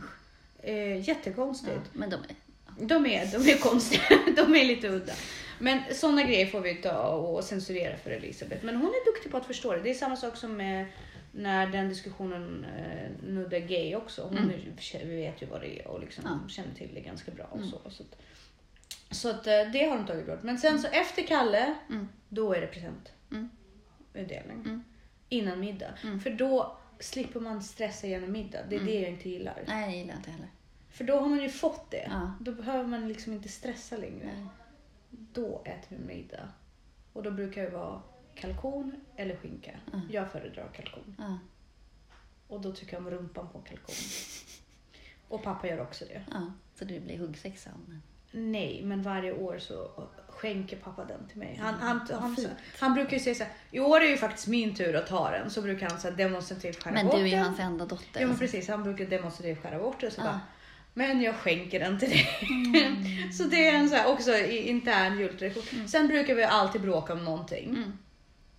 Eh, 0.64 1.08
jättekonstigt. 1.10 1.72
Ja, 1.84 1.90
men 1.94 2.10
de 2.10 2.16
är... 2.16 2.36
De 2.80 3.06
är, 3.06 3.26
de 3.40 3.52
är 3.52 3.58
konstiga, 3.58 4.02
de 4.36 4.56
är 4.56 4.66
lite 4.66 4.88
udda. 4.90 5.14
Men 5.60 5.82
sådana 5.94 6.24
grejer 6.24 6.46
får 6.46 6.62
vi 6.62 6.76
ta 6.76 7.08
och 7.08 7.44
censurera 7.44 7.98
för 7.98 8.12
Elisabeth. 8.12 8.66
Men 8.66 8.76
hon 8.76 8.86
är 8.86 9.06
duktig 9.14 9.32
på 9.32 9.38
att 9.38 9.46
förstå 9.46 9.74
det. 9.74 9.82
Det 9.82 9.90
är 9.90 9.94
samma 9.94 10.16
sak 10.16 10.36
som 10.38 10.58
med 10.58 10.86
när 11.32 11.68
den 11.68 11.90
diskussionen 11.90 12.66
eh, 12.78 13.28
nuddar 13.28 13.60
gay 13.60 13.96
också. 13.96 14.22
Hon 14.24 14.38
Mm. 14.38 14.50
vet 15.16 15.42
ju 15.42 15.46
vad 15.46 15.62
det 15.62 15.80
är 15.82 15.88
och 15.88 16.00
liksom 16.00 16.24
Ja. 16.44 16.50
känner 16.50 16.74
till 16.76 16.90
det 16.94 17.02
ganska 17.02 17.32
bra. 17.32 17.46
Och 17.46 17.58
Mm. 17.58 17.70
så, 17.70 17.90
så 17.90 18.04
att, 18.04 18.16
så 19.12 19.30
att 19.30 19.48
eh, 19.48 19.72
det 19.74 19.84
har 19.90 19.98
hon 19.98 20.06
tagit 20.06 20.28
bort. 20.28 20.44
Men 20.44 20.58
sen 20.58 20.80
så 20.80 20.88
efter 20.88 21.24
Kalle, 21.24 21.76
Mm. 21.90 22.08
då 22.30 22.54
är 22.54 22.62
det 22.62 22.68
present. 22.68 23.12
Mm. 23.32 23.50
Utdelning. 24.14 24.58
Mm. 24.66 24.84
Innan 25.30 25.60
middag. 25.60 25.94
Mm. 26.04 26.20
För 26.20 26.30
då 26.30 26.78
slipper 27.00 27.40
man 27.40 27.64
stressa 27.64 28.08
genom 28.08 28.32
middag. 28.32 28.60
Det 28.70 28.76
är 28.76 28.80
Mm. 28.80 28.92
det 28.94 29.00
jag 29.02 29.10
inte 29.10 29.30
gillar. 29.30 29.64
Nej, 29.68 29.82
jag 29.90 29.98
gillar 29.98 30.16
inte 30.16 30.32
heller. 30.32 30.48
För 30.92 31.04
då 31.04 31.20
har 31.20 31.28
man 31.30 31.42
ju 31.44 31.50
fått 31.50 31.92
det. 31.92 32.08
Ja. 32.12 32.34
Då 32.40 32.52
behöver 32.52 32.84
man 32.86 33.08
liksom 33.08 33.34
inte 33.34 33.50
stressa 33.50 33.98
längre. 33.98 34.26
Nej. 34.36 34.46
Då 35.34 35.62
äter 35.66 35.88
vi 35.98 35.98
middag. 35.98 36.50
Och 37.14 37.24
då 37.24 37.32
brukar 37.32 37.64
det 37.64 37.70
vara 37.70 38.02
kalkon 38.36 38.92
eller 39.16 39.36
skinka. 39.36 39.72
Mm. 39.94 40.06
Jag 40.12 40.32
föredrar 40.32 40.70
kalkon. 40.76 41.16
Ja. 41.20 41.38
Och 42.48 42.62
då 42.62 42.72
tycker 42.72 42.94
jag 42.94 43.02
om 43.06 43.12
rumpan 43.12 43.48
på 43.54 43.60
kalkon. 43.60 43.96
Och 45.28 45.44
pappa 45.44 45.68
gör 45.68 45.82
också 45.82 46.06
det. 46.06 46.22
ja. 46.32 46.52
Så 46.76 46.86
det 46.86 47.00
blir 47.00 47.18
huggsexa 47.18 47.70
den. 47.88 48.02
Nej, 48.52 48.82
men 48.84 49.02
varje 49.02 49.34
år 49.34 49.58
så 49.60 49.92
skänker 50.30 50.78
pappa 50.78 51.06
den 51.06 51.28
till 51.28 51.38
mig. 51.38 51.56
Han, 51.62 51.74
han, 51.74 52.08
han, 52.12 52.36
fint. 52.36 52.50
han 52.80 52.94
brukar 52.94 53.14
ju 53.14 53.20
säga 53.20 53.36
så 53.36 53.44
här, 53.44 53.54
i 53.72 53.80
år 53.80 53.96
är 53.98 54.02
det 54.04 54.10
ju 54.10 54.18
faktiskt 54.18 54.48
min 54.48 54.76
tur 54.76 54.96
att 54.96 55.08
ta 55.08 55.32
den. 55.32 55.50
Så 55.50 55.62
brukar 55.62 55.90
han 55.90 56.00
så 56.00 56.10
här 56.10 56.16
demonstrativt 56.16 56.84
skära 56.84 56.94
Men 56.94 57.06
bort 57.06 57.16
du 57.16 57.22
är 57.22 57.26
ju 57.26 57.32
den. 57.32 57.44
hans 57.46 57.60
enda 57.60 57.86
dotter. 57.86 58.22
Ja 58.22 58.28
men 58.28 58.38
precis, 58.38 58.68
han 58.68 58.84
brukar 58.84 59.06
demonstrativt 59.06 59.62
skära 59.62 59.80
bort 59.80 60.00
det. 60.02 60.12
Så 60.12 60.22
Ja. 60.22 60.26
bara, 60.26 60.40
men 60.94 61.22
jag 61.22 61.36
skänker 61.36 61.80
den 61.80 62.00
till 62.00 62.10
dig. 62.10 62.28
Mm. 62.50 63.32
så 63.38 63.44
det 63.44 63.68
är 63.70 63.74
en 63.76 63.90
så 63.90 63.96
här, 63.96 64.08
också 64.12 64.32
i- 64.38 64.70
intern 64.70 65.20
jultradition. 65.20 65.88
Sen 65.88 66.08
brukar 66.08 66.36
vi 66.36 66.44
alltid 66.44 66.82
bråka 66.82 67.14
om 67.14 67.24
någonting. 67.26 67.70
Mm. 67.70 67.98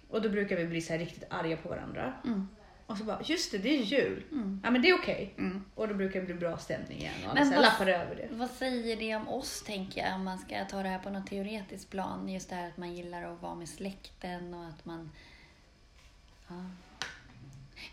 Och 0.09 0.23
då 0.23 0.29
brukar 0.29 0.57
vi 0.57 0.65
bli 0.67 0.81
så 0.81 0.95
riktigt 0.95 1.25
arga 1.31 1.57
på 1.57 1.69
varandra. 1.69 2.15
Mm. 2.25 2.49
Och 2.87 2.99
så 2.99 3.05
bara, 3.05 3.21
just 3.25 3.53
det, 3.53 3.59
det 3.59 3.79
är 3.79 3.83
jul. 3.83 4.23
Mm. 4.33 4.61
Ja 4.65 4.71
men 4.71 4.83
det 4.83 4.89
är 4.89 4.95
okej. 4.99 5.35
Mm. 5.39 5.65
Och 5.75 5.89
då 5.89 5.95
brukar 5.95 6.21
det 6.21 6.27
bli 6.27 6.35
bra 6.35 6.57
stämning 6.59 6.99
igen. 6.99 7.13
Och 7.29 7.35
Men 7.35 7.47
så 7.47 7.53
vad- 7.55 7.63
lappar 7.63 7.87
över 7.87 8.15
det. 8.17 8.29
Vad 8.31 8.51
säger 8.51 8.97
det 8.97 9.17
om 9.17 9.29
oss, 9.29 9.63
tänker 9.63 10.01
jag, 10.01 10.15
om 10.15 10.25
man 10.25 10.39
ska 10.39 10.65
ta 10.65 10.83
det 10.83 10.89
här 10.89 10.99
på 10.99 11.11
något 11.11 11.27
teoretiskt 11.27 11.91
plan? 11.91 12.29
Just 12.29 12.49
det 12.49 12.55
här 12.55 12.69
att 12.69 12.77
man 12.77 12.95
gillar 12.95 13.23
att 13.33 13.43
vara 13.43 13.55
med 13.55 13.69
släkten 13.69 14.55
och 14.55 14.67
att 14.67 14.85
man... 14.85 15.11
Ja. 16.49 16.65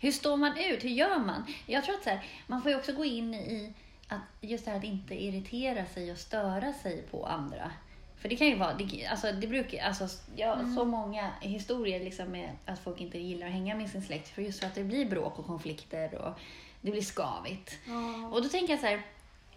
Hur 0.00 0.12
står 0.12 0.36
man 0.36 0.58
ut? 0.58 0.84
Hur 0.84 0.88
gör 0.90 1.18
man? 1.18 1.44
Jag 1.66 1.84
tror 1.84 1.94
att 1.94 2.02
så 2.04 2.10
här, 2.10 2.24
man 2.46 2.62
får 2.62 2.70
ju 2.70 2.76
också 2.78 2.92
gå 2.92 3.04
in 3.04 3.34
i 3.34 3.72
att 4.12 4.50
just 4.50 4.64
det 4.64 4.70
här 4.70 4.78
att 4.78 4.84
inte 4.84 5.22
irritera 5.22 5.86
sig 5.86 6.12
och 6.12 6.18
störa 6.18 6.72
sig 6.72 7.02
på 7.10 7.26
andra. 7.26 7.70
För 8.16 8.28
det 8.28 8.36
kan 8.36 8.46
ju 8.46 8.56
vara, 8.56 8.74
det, 8.74 9.06
alltså 9.06 9.32
det 9.32 9.46
brukar, 9.46 9.84
alltså 9.84 10.08
jag 10.36 10.56
har 10.56 10.74
så 10.74 10.84
många 10.84 11.30
historier 11.40 12.00
liksom 12.04 12.28
med 12.28 12.50
att 12.66 12.78
folk 12.78 13.00
inte 13.00 13.18
gillar 13.18 13.46
att 13.46 13.52
hänga 13.52 13.74
med 13.74 13.90
sin 13.90 14.02
släkt 14.02 14.28
för 14.28 14.42
just 14.42 14.60
för 14.60 14.66
att 14.66 14.74
det 14.74 14.84
blir 14.84 15.10
bråk 15.10 15.38
och 15.38 15.46
konflikter 15.46 16.14
och 16.14 16.38
det 16.80 16.90
blir 16.90 17.02
skavigt. 17.02 17.78
Och 18.32 18.42
då 18.42 18.48
tänker 18.48 18.72
jag 18.72 18.80
så 18.80 18.86
här, 18.86 19.02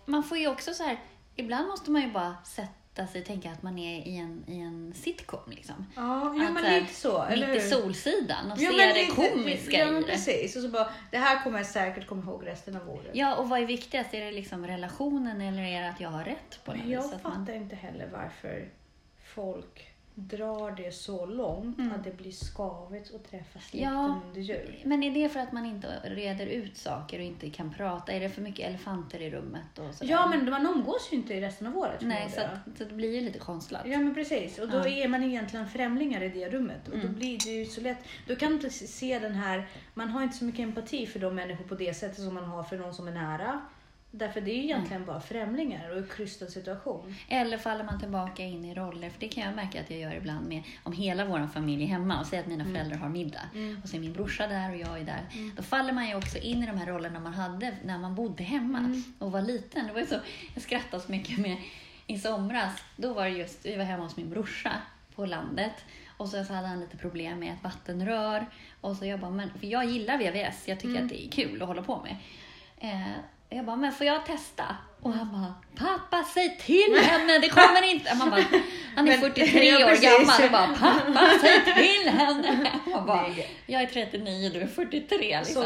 man 0.06 0.24
får 0.24 0.38
ju 0.38 0.48
också 0.48 0.74
så 0.74 0.84
här, 0.84 1.00
ibland 1.36 1.68
måste 1.68 1.92
man 1.92 2.02
ju 2.02 2.12
bara 2.12 2.36
sätta 2.44 2.85
sig 3.08 3.22
och 3.22 3.28
tänka 3.28 3.52
att 3.52 3.64
man 3.64 3.78
är 3.80 4.08
i 4.08 4.18
en, 4.18 4.44
i 4.48 4.60
en 4.60 4.94
sitcom 4.94 5.40
liksom. 5.48 5.86
Ja, 5.96 6.30
Att 6.30 6.54
men 6.54 6.64
lite 6.82 6.94
så. 6.94 7.22
Eller 7.24 7.48
Mitt 7.48 7.58
i 7.58 7.60
hur? 7.62 7.70
Solsidan 7.70 8.52
och 8.52 8.58
Ja, 8.58 8.72
se 8.72 8.94
det 8.94 9.06
komiska 9.32 9.78
Ja 9.78 9.88
i 9.88 9.92
men 9.92 10.02
det. 10.02 10.08
precis. 10.08 10.56
Och 10.56 10.62
så 10.62 10.70
bara, 10.70 10.90
det 11.12 11.18
här 11.18 11.44
kommer 11.44 11.58
jag 11.60 11.68
säkert 11.68 12.08
komma 12.08 12.22
ihåg 12.24 12.48
resten 12.48 12.76
av 12.76 12.90
året. 12.90 13.10
Ja, 13.14 13.36
och 13.36 13.50
vad 13.50 13.60
är 13.62 13.66
viktigast? 13.66 14.14
Är 14.14 14.26
det 14.26 14.32
liksom 14.32 14.68
relationen 14.68 15.42
eller 15.42 15.64
är 15.64 15.82
det 15.82 15.90
att 15.90 16.00
jag 16.00 16.10
har 16.10 16.24
rätt 16.24 16.60
på 16.66 16.74
något 16.74 16.86
jag 16.88 17.06
Att 17.06 17.24
man- 17.24 17.34
fattar 17.46 17.54
inte 17.54 17.76
heller 17.76 18.10
varför 18.12 18.70
folk 19.36 19.92
drar 20.18 20.72
det 20.72 20.92
så 20.96 21.26
långt 21.26 21.80
Mm. 21.80 21.92
att 21.92 22.04
det 22.04 22.18
blir 22.18 22.32
skavigt 22.32 23.16
att 23.16 23.32
träffa 23.32 23.60
släkten 23.60 23.94
Ja. 23.94 24.22
under 24.28 24.42
jul. 24.42 24.82
Men 24.86 25.04
är 25.04 25.12
det 25.12 25.30
för 25.30 25.40
att 25.40 25.52
man 25.52 25.66
inte 25.66 25.88
reder 26.04 26.46
ut 26.46 26.78
saker 26.78 27.18
och 27.20 27.24
inte 27.26 27.50
kan 27.50 27.74
prata? 27.74 28.12
Är 28.12 28.20
det 28.20 28.30
för 28.30 28.42
mycket 28.42 28.70
elefanter 28.70 29.22
i 29.22 29.30
rummet? 29.32 29.80
Och 29.80 29.96
sådär? 29.96 30.12
Ja, 30.12 30.28
men 30.28 30.50
man 30.50 30.66
umgås 30.66 31.08
ju 31.12 31.16
inte 31.18 31.34
i 31.34 31.42
resten 31.42 31.68
av 31.68 31.78
året. 31.78 32.02
Nej, 32.02 32.30
så, 32.32 32.42
att, 32.42 32.78
så 32.78 32.84
det 32.84 32.94
blir 32.94 33.16
ju 33.16 33.22
lite 33.22 33.40
konstlat. 33.40 33.82
Ja 33.86 33.98
men 33.98 34.14
precis 34.16 34.60
och 34.60 34.70
då 34.70 34.78
Ja. 34.78 34.88
är 34.88 35.08
man 35.08 35.24
egentligen 35.24 35.68
främlingar 35.68 36.24
i 36.24 36.30
det 36.30 36.50
rummet 36.50 36.88
och 36.88 36.94
då 36.98 37.02
Mm. 37.04 37.14
blir 37.16 37.38
det 37.46 37.52
ju 37.52 37.66
så 37.66 37.82
lätt. 37.82 37.98
Då 38.28 38.36
kan 38.36 38.52
man 38.52 38.64
inte 38.64 38.70
se 38.70 39.20
den 39.20 39.36
här, 39.36 39.68
man 39.94 40.10
har 40.10 40.24
inte 40.24 40.38
så 40.38 40.46
mycket 40.46 40.60
empati 40.64 41.08
för 41.08 41.20
de 41.20 41.36
människor 41.36 41.64
på 41.66 41.76
det 41.76 41.94
sättet 41.94 42.24
som 42.24 42.34
man 42.34 42.46
har 42.46 42.64
för 42.64 42.78
någon 42.78 42.94
som 42.94 43.08
är 43.08 43.12
nära. 43.12 43.62
Därför 44.18 44.42
det 44.42 44.52
är 44.52 44.56
ju 44.56 44.64
egentligen 44.64 45.06
bara 45.06 45.20
främlingar 45.22 45.90
och 45.92 45.98
en 45.98 46.08
krystad 46.08 46.48
situation. 46.48 47.16
Eller 47.30 47.58
faller 47.58 47.84
man 47.84 48.00
tillbaka 48.00 48.44
in 48.44 48.66
i 48.66 48.74
roller? 48.76 49.10
För 49.10 49.20
det 49.20 49.28
kan 49.28 49.44
jag 49.44 49.56
märka 49.56 49.82
att 49.82 49.90
jag 49.90 50.00
gör 50.00 50.14
ibland 50.16 50.48
med 50.48 50.64
om 50.84 50.94
hela 50.94 51.26
vår 51.26 51.48
familj 51.54 51.84
är 51.84 51.88
hemma 51.88 52.20
och 52.20 52.26
säger 52.26 52.44
att 52.44 52.50
mina 52.50 52.64
Mm. 52.64 52.76
föräldrar 52.76 52.98
har 52.98 53.10
middag 53.10 53.42
och 53.84 53.90
så 53.90 53.96
är 53.96 54.00
min 54.00 54.14
brorsa 54.14 54.48
där 54.48 54.70
och 54.70 54.78
jag 54.78 55.00
är 55.00 55.04
där. 55.04 55.22
Då 55.56 55.64
faller 55.64 55.94
man 55.94 56.08
ju 56.10 56.16
också 56.16 56.38
in 56.38 56.64
i 56.64 56.66
de 56.66 56.78
här 56.78 56.86
rollerna 56.86 57.20
man 57.20 57.34
hade 57.34 57.76
när 57.86 57.98
man 57.98 58.16
bodde 58.16 58.44
hemma 58.44 58.78
Mm. 58.78 59.04
och 59.20 59.32
var 59.32 59.42
liten. 59.42 59.88
Det 59.88 59.94
var 59.94 60.00
ju 60.00 60.06
så, 60.08 60.16
jag 60.54 60.64
skrattade 60.64 61.04
så 61.04 61.12
mycket 61.12 61.38
med 61.38 61.58
i 62.08 62.18
somras. 62.20 62.84
Då 62.96 63.14
var 63.14 63.24
det 63.24 63.30
just, 63.30 63.66
vi 63.66 63.76
var 63.76 63.84
hemma 63.84 64.04
hos 64.04 64.18
min 64.18 64.30
brorsa 64.30 64.72
på 65.16 65.26
landet 65.26 65.74
och 66.18 66.30
så, 66.30 66.44
så 66.44 66.54
hade 66.54 66.68
han 66.68 66.80
lite 66.80 66.98
problem 66.98 67.40
med 67.40 67.54
ett 67.54 67.64
vattenrör. 67.64 68.46
Och 68.82 68.96
så 68.96 69.06
jag 69.06 69.20
bara, 69.20 69.32
men, 69.32 69.50
för 69.60 69.68
jag 69.68 69.86
gillar 69.86 70.18
VVS, 70.18 70.68
jag 70.68 70.80
tycker 70.80 70.90
Mm. 70.96 71.04
att 71.06 71.10
det 71.10 71.26
är 71.26 71.32
kul 71.32 71.62
att 71.62 71.68
hålla 71.68 71.82
på 71.82 72.02
med. 72.04 72.16
Eh, 72.78 73.12
jag 73.56 73.66
bara, 73.66 73.76
men 73.76 73.92
får 73.92 74.08
jag 74.08 74.26
testa? 74.26 74.64
Och 75.02 75.14
han 75.14 75.32
bara, 75.32 75.54
pappa 75.88 76.24
säg 76.24 76.58
till 76.58 76.98
henne, 77.02 77.40
det 77.40 77.50
kommer 77.50 77.92
inte. 77.94 78.16
Man 78.16 78.30
bara, 78.30 78.44
han 78.96 79.08
är 79.08 79.12
Men- 79.12 79.20
43 79.34 79.70
ja, 79.80 79.86
år 79.92 80.02
gammal 80.02 80.44
och 80.46 80.52
bara, 80.52 80.68
pappa 80.92 81.30
säg 81.42 81.64
till 81.76 82.10
henne. 82.10 82.72
Man 82.92 83.06
bara, 83.06 83.26
jag 83.66 83.82
är 83.82 83.86
39, 83.88 84.50
du 84.54 84.60
är 84.62 84.68
43 84.68 85.40
liksom. 85.40 85.66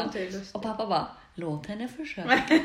Och 0.52 0.62
pappa 0.62 0.86
bara, 0.86 1.06
låt 1.34 1.66
henne 1.66 1.88
försöka. 1.88 2.38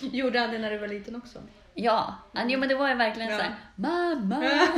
Gjorde 0.00 0.38
han 0.40 0.50
det 0.50 0.58
när 0.58 0.70
du 0.70 0.78
var 0.78 0.88
liten 0.88 1.16
också? 1.16 1.38
Ja, 1.74 2.14
jo, 2.48 2.58
men 2.58 2.68
det 2.68 2.74
var 2.74 2.88
ju 2.88 2.94
verkligen 2.94 3.30
Ja. 3.30 3.36
så 3.38 3.42
här, 3.42 3.54
mamma. 3.76 4.44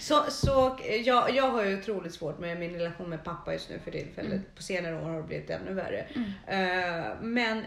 Så, 0.00 0.24
så 0.30 0.78
jag, 1.04 1.34
jag 1.34 1.50
har 1.50 1.64
ju 1.64 1.78
otroligt 1.78 2.14
svårt 2.14 2.38
med 2.38 2.58
min 2.58 2.74
relation 2.78 3.10
med 3.10 3.24
pappa 3.24 3.52
just 3.52 3.70
nu 3.70 3.80
för 3.84 3.90
tillfället. 3.90 4.32
Mm. 4.32 4.44
På 4.56 4.62
senare 4.62 4.94
år 4.96 5.00
har 5.00 5.16
det 5.16 5.22
blivit 5.22 5.50
ännu 5.50 5.74
värre. 5.74 6.06
Eh, 6.46 7.16
men 7.20 7.64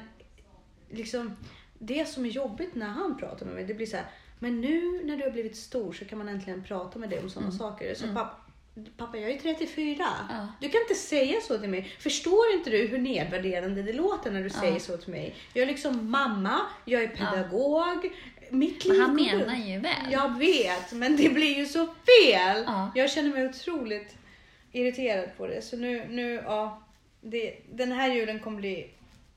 liksom 0.93 1.35
det 1.79 2.05
som 2.09 2.25
är 2.25 2.29
jobbigt 2.29 2.75
när 2.75 2.87
han 2.87 3.17
pratar 3.17 3.45
med 3.45 3.55
mig, 3.55 3.63
det 3.63 3.73
blir 3.73 3.85
så 3.87 3.97
här. 3.97 4.05
Men 4.39 4.61
nu 4.61 5.01
när 5.03 5.17
du 5.17 5.23
har 5.23 5.31
blivit 5.31 5.55
stor 5.55 5.93
så 5.93 6.05
kan 6.05 6.17
man 6.17 6.27
äntligen 6.29 6.63
prata 6.63 6.99
med 6.99 7.09
dig 7.09 7.19
om 7.19 7.29
sådana 7.29 7.51
saker. 7.51 7.95
Så 7.95 8.07
pappa, 8.07 8.35
pappa, 8.97 9.17
jag 9.17 9.31
är 9.31 9.37
34. 9.39 9.93
Mm. 9.95 10.07
Ja. 10.29 10.47
Du 10.61 10.69
kan 10.69 10.81
inte 10.81 10.95
säga 10.95 11.41
så 11.41 11.57
till 11.57 11.69
mig. 11.69 11.95
Förstår 11.99 12.51
inte 12.53 12.69
du 12.69 12.87
hur 12.87 12.97
nedvärderande 12.97 13.83
det 13.83 13.93
låter 13.93 14.31
när 14.31 14.39
du 14.39 14.49
Ja. 14.53 14.59
säger 14.59 14.79
så 14.79 14.97
till 14.97 15.11
mig? 15.11 15.35
Jag 15.53 15.63
är 15.63 15.67
liksom 15.67 16.11
mamma, 16.11 16.59
jag 16.85 17.03
är 17.03 17.07
pedagog. 17.07 18.11
Mitt 18.49 18.85
Men 18.85 18.93
liv 18.95 19.01
han 19.01 19.17
går 19.17 19.23
menar 19.23 19.55
ju 19.55 19.79
väl. 19.79 20.11
Jag 20.11 20.37
vet, 20.39 20.91
men 20.93 21.17
det 21.17 21.29
blir 21.29 21.57
ju 21.57 21.65
så 21.65 21.85
fel. 21.85 22.63
Ja. 22.65 22.91
Jag 22.95 23.11
känner 23.11 23.29
mig 23.29 23.49
otroligt 23.49 24.15
irriterad 24.71 25.29
på 25.37 25.47
det. 25.47 25.61
Så 25.61 25.77
nu, 25.77 26.05
nu 26.09 26.33
ja, 26.45 26.83
det, 27.21 27.55
den 27.71 27.91
här 27.91 28.13
julen 28.13 28.39
kommer 28.39 28.57
bli 28.57 28.89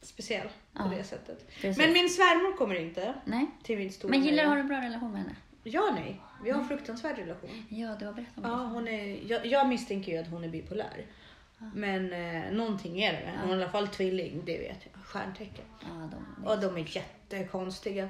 speciell 0.06 0.46
på 0.46 0.82
Ja. 0.92 0.92
det 0.96 1.04
sättet. 1.04 1.48
Precis. 1.48 1.78
Men 1.78 1.92
min 1.92 2.10
svärmor 2.10 2.56
kommer 2.56 2.74
inte 2.74 3.14
Nej. 3.24 3.46
till 3.62 3.78
min 3.78 3.92
stora 3.92 4.10
Men 4.10 4.24
gillar 4.24 4.36
nöje. 4.36 4.48
har 4.48 4.56
du 4.56 4.62
bra 4.62 4.80
relation 4.80 5.12
med 5.12 5.20
henne? 5.20 5.36
Ja, 5.64 5.90
nej. 5.94 6.20
Vi 6.44 6.50
har 6.50 6.60
en 6.60 6.68
fruktansvärd 6.68 7.18
relation. 7.18 7.50
Ja, 7.68 7.96
du 7.98 8.06
har 8.06 8.12
berättat 8.12 8.36
om 8.44 8.50
Ja, 8.50 8.56
det. 8.56 8.64
hon 8.68 8.88
är, 8.88 9.30
jag, 9.30 9.46
jag 9.46 9.68
misstänker 9.68 10.12
ju 10.12 10.18
att 10.18 10.28
hon 10.28 10.44
är 10.44 10.48
bipolär. 10.48 11.06
Men 11.74 12.12
eh, 12.12 12.52
någonting 12.52 13.02
är 13.02 13.12
det 13.12 13.18
med 13.18 13.28
henne. 13.28 13.42
Hon 13.42 13.50
är 13.52 13.58
i 13.58 13.62
alla 13.62 13.72
fall 13.72 13.88
tvilling, 13.88 14.42
det 14.46 14.58
vet 14.58 14.78
jag. 14.92 15.02
Stjärntecken. 15.04 15.64
Ja, 15.80 16.10
de, 16.36 16.44
Och 16.46 16.60
de 16.60 16.76
är 16.76 16.96
jättekonstiga. 16.96 18.08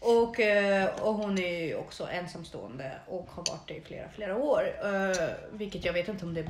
Och, 0.00 0.40
eh, 0.40 1.00
och 1.00 1.14
hon 1.14 1.38
är 1.38 1.64
ju 1.66 1.74
också 1.76 2.08
ensamstående 2.08 2.98
och 3.06 3.28
har 3.30 3.44
varit 3.50 3.68
det 3.68 3.74
i 3.74 3.80
flera, 3.80 4.08
flera 4.08 4.36
år. 4.36 4.62
Eh, 4.84 5.26
vilket 5.52 5.84
jag 5.84 5.92
vet 5.92 6.08
inte 6.08 6.24
om 6.24 6.34
det 6.34 6.48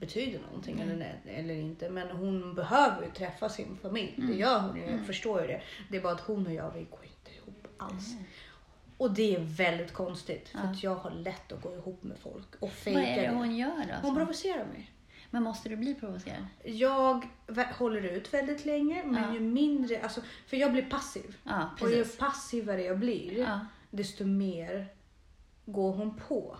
betyder 0.00 0.38
någonting 0.40 0.80
eller, 0.80 1.20
eller 1.26 1.54
inte. 1.54 1.90
Men 1.90 2.10
hon 2.10 2.54
behöver 2.54 3.02
ju 3.04 3.10
träffa 3.10 3.48
sin 3.48 3.78
familj. 3.82 4.14
Det 4.16 4.34
gör 4.34 4.58
hon 4.60 4.76
ju, 4.76 4.82
jag 4.82 5.06
förstår 5.06 5.40
ju 5.40 5.46
det. 5.46 5.62
Det 5.90 5.96
är 5.96 6.00
bara 6.02 6.12
att 6.12 6.20
hon 6.20 6.46
och 6.46 6.52
jag, 6.52 6.70
vi 6.74 6.84
går 6.90 7.04
inte 7.04 7.30
ihop 7.36 7.66
alls. 7.76 8.14
Och 8.96 9.10
det 9.14 9.34
är 9.34 9.40
väldigt 9.40 9.92
konstigt. 9.92 10.48
För 10.48 10.58
att 10.58 10.82
jag 10.82 10.94
har 10.94 11.10
lätt 11.10 11.52
att 11.52 11.62
gå 11.62 11.74
ihop 11.74 12.02
med 12.02 12.18
folk 12.18 12.54
och 12.60 12.72
fejka 12.72 13.00
vad 13.00 13.08
är 13.08 13.22
det 13.22 13.34
hon 13.36 13.56
gör 13.56 13.76
då? 13.88 13.94
Hon 14.08 14.16
provocerar 14.16 14.66
mig. 14.66 14.90
Men 15.30 15.42
måste 15.42 15.68
du 15.68 15.76
bli 15.76 15.94
provocerad? 15.94 16.46
Jag 16.64 17.28
håller 17.78 18.02
ut 18.02 18.34
väldigt 18.34 18.64
länge, 18.64 19.02
men 19.04 19.22
Ja. 19.24 19.34
ju 19.34 19.40
mindre, 19.40 20.02
alltså, 20.02 20.20
för 20.46 20.56
jag 20.56 20.72
blir 20.72 20.82
passiv. 20.90 21.36
Ja, 21.44 21.70
Och 21.80 21.90
ju 21.90 22.04
passivare 22.04 22.82
jag 22.82 22.98
blir, 22.98 23.38
Ja. 23.38 23.60
desto 23.90 24.24
mer 24.24 24.86
går 25.66 25.92
hon 25.92 26.14
på. 26.28 26.56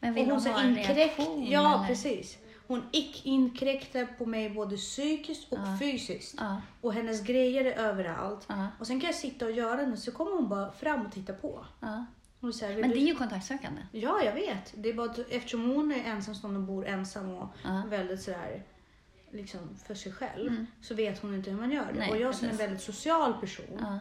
Men 0.00 0.14
vill 0.14 0.24
och 0.24 0.30
hon, 0.30 0.40
så 0.40 0.50
ha 0.50 0.60
en 0.60 0.76
reaktion? 0.76 1.46
Ja, 1.46 1.74
eller? 1.76 1.86
precis. 1.86 2.38
Hon 2.72 2.82
inkräktar 3.24 4.04
på 4.18 4.26
mig 4.26 4.50
både 4.50 4.76
psykiskt 4.76 5.52
och 5.52 5.58
Ja. 5.58 5.76
fysiskt. 5.80 6.34
Ja, 6.38 6.60
Och 6.80 6.92
hennes 6.94 7.20
grejer 7.24 7.64
är 7.64 7.72
överallt. 7.72 8.44
ja, 8.48 8.68
Och 8.80 8.86
sen 8.86 9.00
kan 9.00 9.06
jag 9.06 9.14
sitta 9.14 9.44
och 9.46 9.52
göra 9.52 9.86
något 9.86 9.98
så 9.98 10.12
kommer 10.12 10.30
hon 10.32 10.48
bara 10.48 10.72
fram 10.72 11.06
och 11.06 11.12
titta 11.12 11.32
på. 11.32 11.64
så 12.52 12.66
här, 12.66 12.76
Men 12.76 12.90
det 12.90 12.96
är 12.98 13.06
ju 13.06 13.14
kontaktsökande. 13.14 13.82
Ja, 13.92 14.22
jag 14.24 14.32
vet. 14.34 14.72
Det 14.76 14.88
är 14.88 14.94
bara 14.94 15.10
att 15.10 15.18
eftersom 15.30 15.70
hon 15.70 15.92
är 15.92 16.04
ensamstående 16.04 16.60
och 16.60 16.66
bor 16.66 16.86
ensam 16.86 17.30
och 17.30 17.48
Ja. 17.64 17.82
väldigt 17.88 18.22
sådär 18.22 18.62
liksom 19.32 19.60
för 19.86 19.94
sig 19.94 20.12
själv 20.12 20.48
Mm. 20.52 20.66
så 20.82 20.94
vet 20.94 21.18
hon 21.22 21.34
inte 21.34 21.50
hur 21.50 21.58
man 21.58 21.70
gör 21.72 21.92
det. 21.92 21.98
Nej, 21.98 22.10
och 22.10 22.16
jag 22.20 22.34
som 22.34 22.46
är 22.48 22.52
en 22.52 22.56
väldigt 22.58 22.80
social 22.82 23.32
person. 23.40 23.78
Ja. 23.80 23.98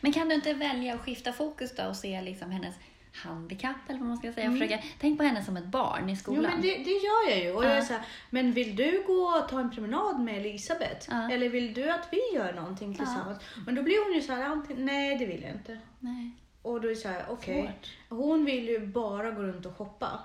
Men 0.00 0.12
kan 0.12 0.28
du 0.28 0.34
inte 0.34 0.54
välja 0.54 0.94
att 0.94 1.00
skifta 1.00 1.32
fokus 1.32 1.76
då 1.76 1.84
och 1.84 1.96
se 1.96 2.20
liksom 2.22 2.50
hennes 2.50 2.74
handikapp 3.12 3.76
eller 3.88 3.98
vad 3.98 4.08
man 4.08 4.16
ska 4.16 4.32
säga? 4.32 4.50
Försöka, 4.50 4.78
tänk 5.00 5.18
på 5.18 5.24
henne 5.24 5.44
som 5.44 5.56
ett 5.56 5.66
barn 5.66 5.98
i 5.98 6.02
Mm. 6.02 6.08
Jo 6.10 6.16
skolan. 6.16 6.42
men 6.42 6.60
det, 6.62 6.68
det 6.84 6.90
gör 6.90 7.30
jag 7.30 7.38
ju. 7.44 7.52
Och 7.52 7.64
Ja. 7.64 7.68
jag 7.68 7.78
är 7.78 7.82
så 7.82 7.92
här, 7.92 8.02
men 8.30 8.52
vill 8.52 8.76
du 8.76 9.04
gå 9.06 9.12
och 9.42 9.48
ta 9.48 9.60
en 9.60 9.70
promenad 9.70 10.20
med 10.20 10.38
Elisabeth? 10.38 11.06
Ja. 11.10 11.30
Eller 11.30 11.48
vill 11.48 11.74
du 11.74 11.90
att 11.90 12.08
vi 12.12 12.20
gör 12.34 12.52
någonting 12.52 12.94
tillsammans? 12.94 13.38
Men 13.66 13.74
då 13.74 13.82
blir 13.82 14.04
hon 14.04 14.14
ju 14.14 14.22
så 14.22 14.32
här, 14.32 14.42
antingen, 14.44 14.84
nej 14.86 15.18
det 15.18 15.26
vill 15.26 15.42
jag 15.42 15.50
inte. 15.50 15.78
Nej, 16.00 16.30
Och 16.62 16.80
då 16.80 16.86
är 16.88 16.90
det 16.90 16.96
så 16.96 17.08
här, 17.08 17.24
okej. 17.30 17.62
svårt. 17.62 18.18
Hon 18.18 18.44
vill 18.44 18.68
ju 18.68 18.86
bara 18.86 19.30
gå 19.30 19.42
runt 19.42 19.66
och 19.66 19.76
shoppa. 19.76 20.20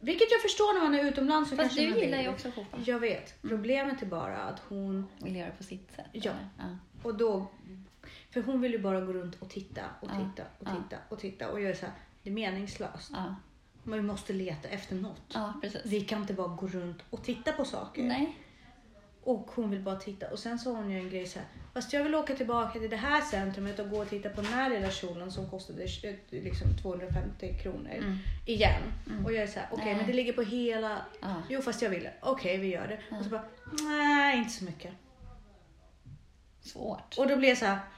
Vilket 0.00 0.30
jag 0.30 0.42
förstår 0.42 0.74
när 0.74 0.80
man 0.90 0.94
är 1.00 1.04
utomlands. 1.10 1.50
Så 1.50 1.56
Fast 1.56 1.68
kanske 1.76 1.94
du 1.94 2.00
gillar 2.00 2.16
vill. 2.16 2.26
ju 2.26 2.32
också 2.32 2.48
att 2.48 2.54
shoppa. 2.54 2.76
Jag 2.84 2.98
vet. 2.98 3.42
Problemet 3.42 4.02
är 4.02 4.06
bara 4.06 4.36
att 4.36 4.62
hon 4.68 5.06
Vill 5.18 5.36
göra 5.36 5.50
på 5.50 5.64
sitt 5.64 5.92
sätt. 5.96 6.06
Ja. 6.12 6.32
Och 7.02 7.14
då, 7.14 7.46
för 8.42 8.52
hon 8.52 8.60
vill 8.60 8.72
ju 8.72 8.78
bara 8.78 9.00
gå 9.00 9.12
runt 9.12 9.42
och 9.42 9.48
titta 9.50 9.82
och 10.00 10.08
titta 10.08 10.42
och 10.58 10.66
titta 10.66 10.96
och 11.08 11.18
titta 11.18 11.48
och 11.50 11.60
jag 11.60 11.70
är 11.70 11.74
så 11.74 11.86
här, 11.86 11.94
det 12.22 12.30
är 12.30 12.34
meningslöst. 12.34 13.10
Vi 13.84 14.02
måste 14.02 14.32
leta 14.32 14.68
efter 14.68 14.94
något. 14.96 15.36
Vi 15.84 16.00
kan 16.00 16.20
inte 16.20 16.34
bara 16.34 16.48
gå 16.48 16.66
runt 16.66 16.98
och 17.10 17.24
titta 17.24 17.52
på 17.52 17.64
saker. 17.64 18.02
Nej. 18.02 18.36
Och 19.22 19.50
hon 19.54 19.70
vill 19.70 19.80
bara 19.80 19.96
titta. 19.96 20.30
Och 20.30 20.38
sen 20.38 20.58
har 20.64 20.72
hon 20.72 20.90
ju 20.90 20.98
en 20.98 21.10
grej 21.10 21.26
så 21.26 21.38
här, 21.38 21.48
fast 21.74 21.92
jag 21.92 22.04
vill 22.04 22.14
åka 22.14 22.34
tillbaka 22.34 22.78
till 22.78 22.90
det 22.90 22.96
här 22.96 23.20
centrumet 23.20 23.78
och 23.78 23.90
gå 23.90 24.00
och 24.02 24.08
titta 24.08 24.28
på 24.28 24.40
den 24.40 24.52
här 24.52 24.70
lilla 24.70 24.90
kjolen 24.90 25.32
som 25.32 25.50
kostade 25.50 25.82
eh, 25.84 26.14
liksom 26.30 26.76
250 26.82 27.58
kronor 27.62 27.90
Mm. 27.90 28.18
igen. 28.46 28.82
Och 29.24 29.32
jag 29.32 29.42
är 29.42 29.46
så 29.46 29.58
här, 29.60 29.68
okej 29.72 29.84
Nej. 29.84 29.96
men 29.96 30.06
det 30.06 30.12
ligger 30.12 30.32
på 30.32 30.42
hela, 30.42 30.98
Ja. 31.20 31.34
jo 31.48 31.62
fast 31.62 31.82
jag 31.82 31.90
vill. 31.90 32.08
Okej 32.20 32.58
vi 32.58 32.66
gör 32.68 32.88
det. 32.88 33.16
Och 33.16 33.24
så 33.24 33.30
bara, 33.30 33.44
nej 33.82 34.38
inte 34.38 34.50
så 34.50 34.64
mycket. 34.64 34.92
Svårt. 36.60 37.14
Och 37.18 37.28
då 37.28 37.36
blir 37.36 37.48
jag 37.48 37.58
så 37.58 37.64
här, 37.64 37.74
och 37.74 37.80
jag 37.80 37.88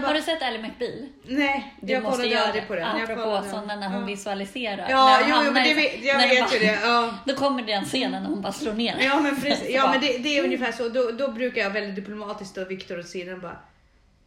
bara, 0.00 0.06
Har 0.06 0.14
du 0.14 0.22
sett 0.22 0.42
Ally 0.42 0.58
McBeal? 0.58 0.92
Nej, 1.22 1.74
Du 1.80 1.92
jag 1.92 2.02
kollade 2.04 2.26
göra 2.28 2.44
aldrig 2.44 2.68
på 2.68 2.74
den. 2.74 2.86
Apropå 3.02 3.42
sådana 3.50 3.76
när 3.76 3.88
hon 3.88 4.00
ja. 4.00 4.06
visualiserar. 4.06 4.86
Ja, 4.90 5.20
när 5.20 5.28
jo, 5.30 5.42
jo, 5.46 5.52
men 5.52 5.64
det 5.68 5.74
vet, 5.74 6.04
jag 6.04 6.18
vet 6.18 6.54
ju 6.54 6.58
det. 6.58 6.78
Ja. 6.82 7.14
Då 7.26 7.34
kommer 7.34 7.62
den 7.62 7.84
scenen 7.84 8.22
när 8.22 8.30
hon 8.30 8.42
bara 8.42 8.52
slår 8.52 8.72
ner. 8.72 8.96
Ja 9.00 9.20
men 9.20 9.40
precis, 9.40 9.70
ja 9.70 9.82
bara- 9.82 9.90
men 9.92 10.00
det, 10.00 10.18
det 10.18 10.38
är 10.38 10.44
ungefär 10.44 10.72
så. 10.72 10.88
Då, 10.88 11.10
då 11.10 11.28
brukar 11.32 11.60
jag 11.62 11.70
väldigt 11.70 11.94
diplomatiskt 11.94 12.50
stå 12.50 12.64
Viktor 12.64 12.98
åt 12.98 13.08
sidan 13.08 13.34
och 13.34 13.40
bara 13.40 13.56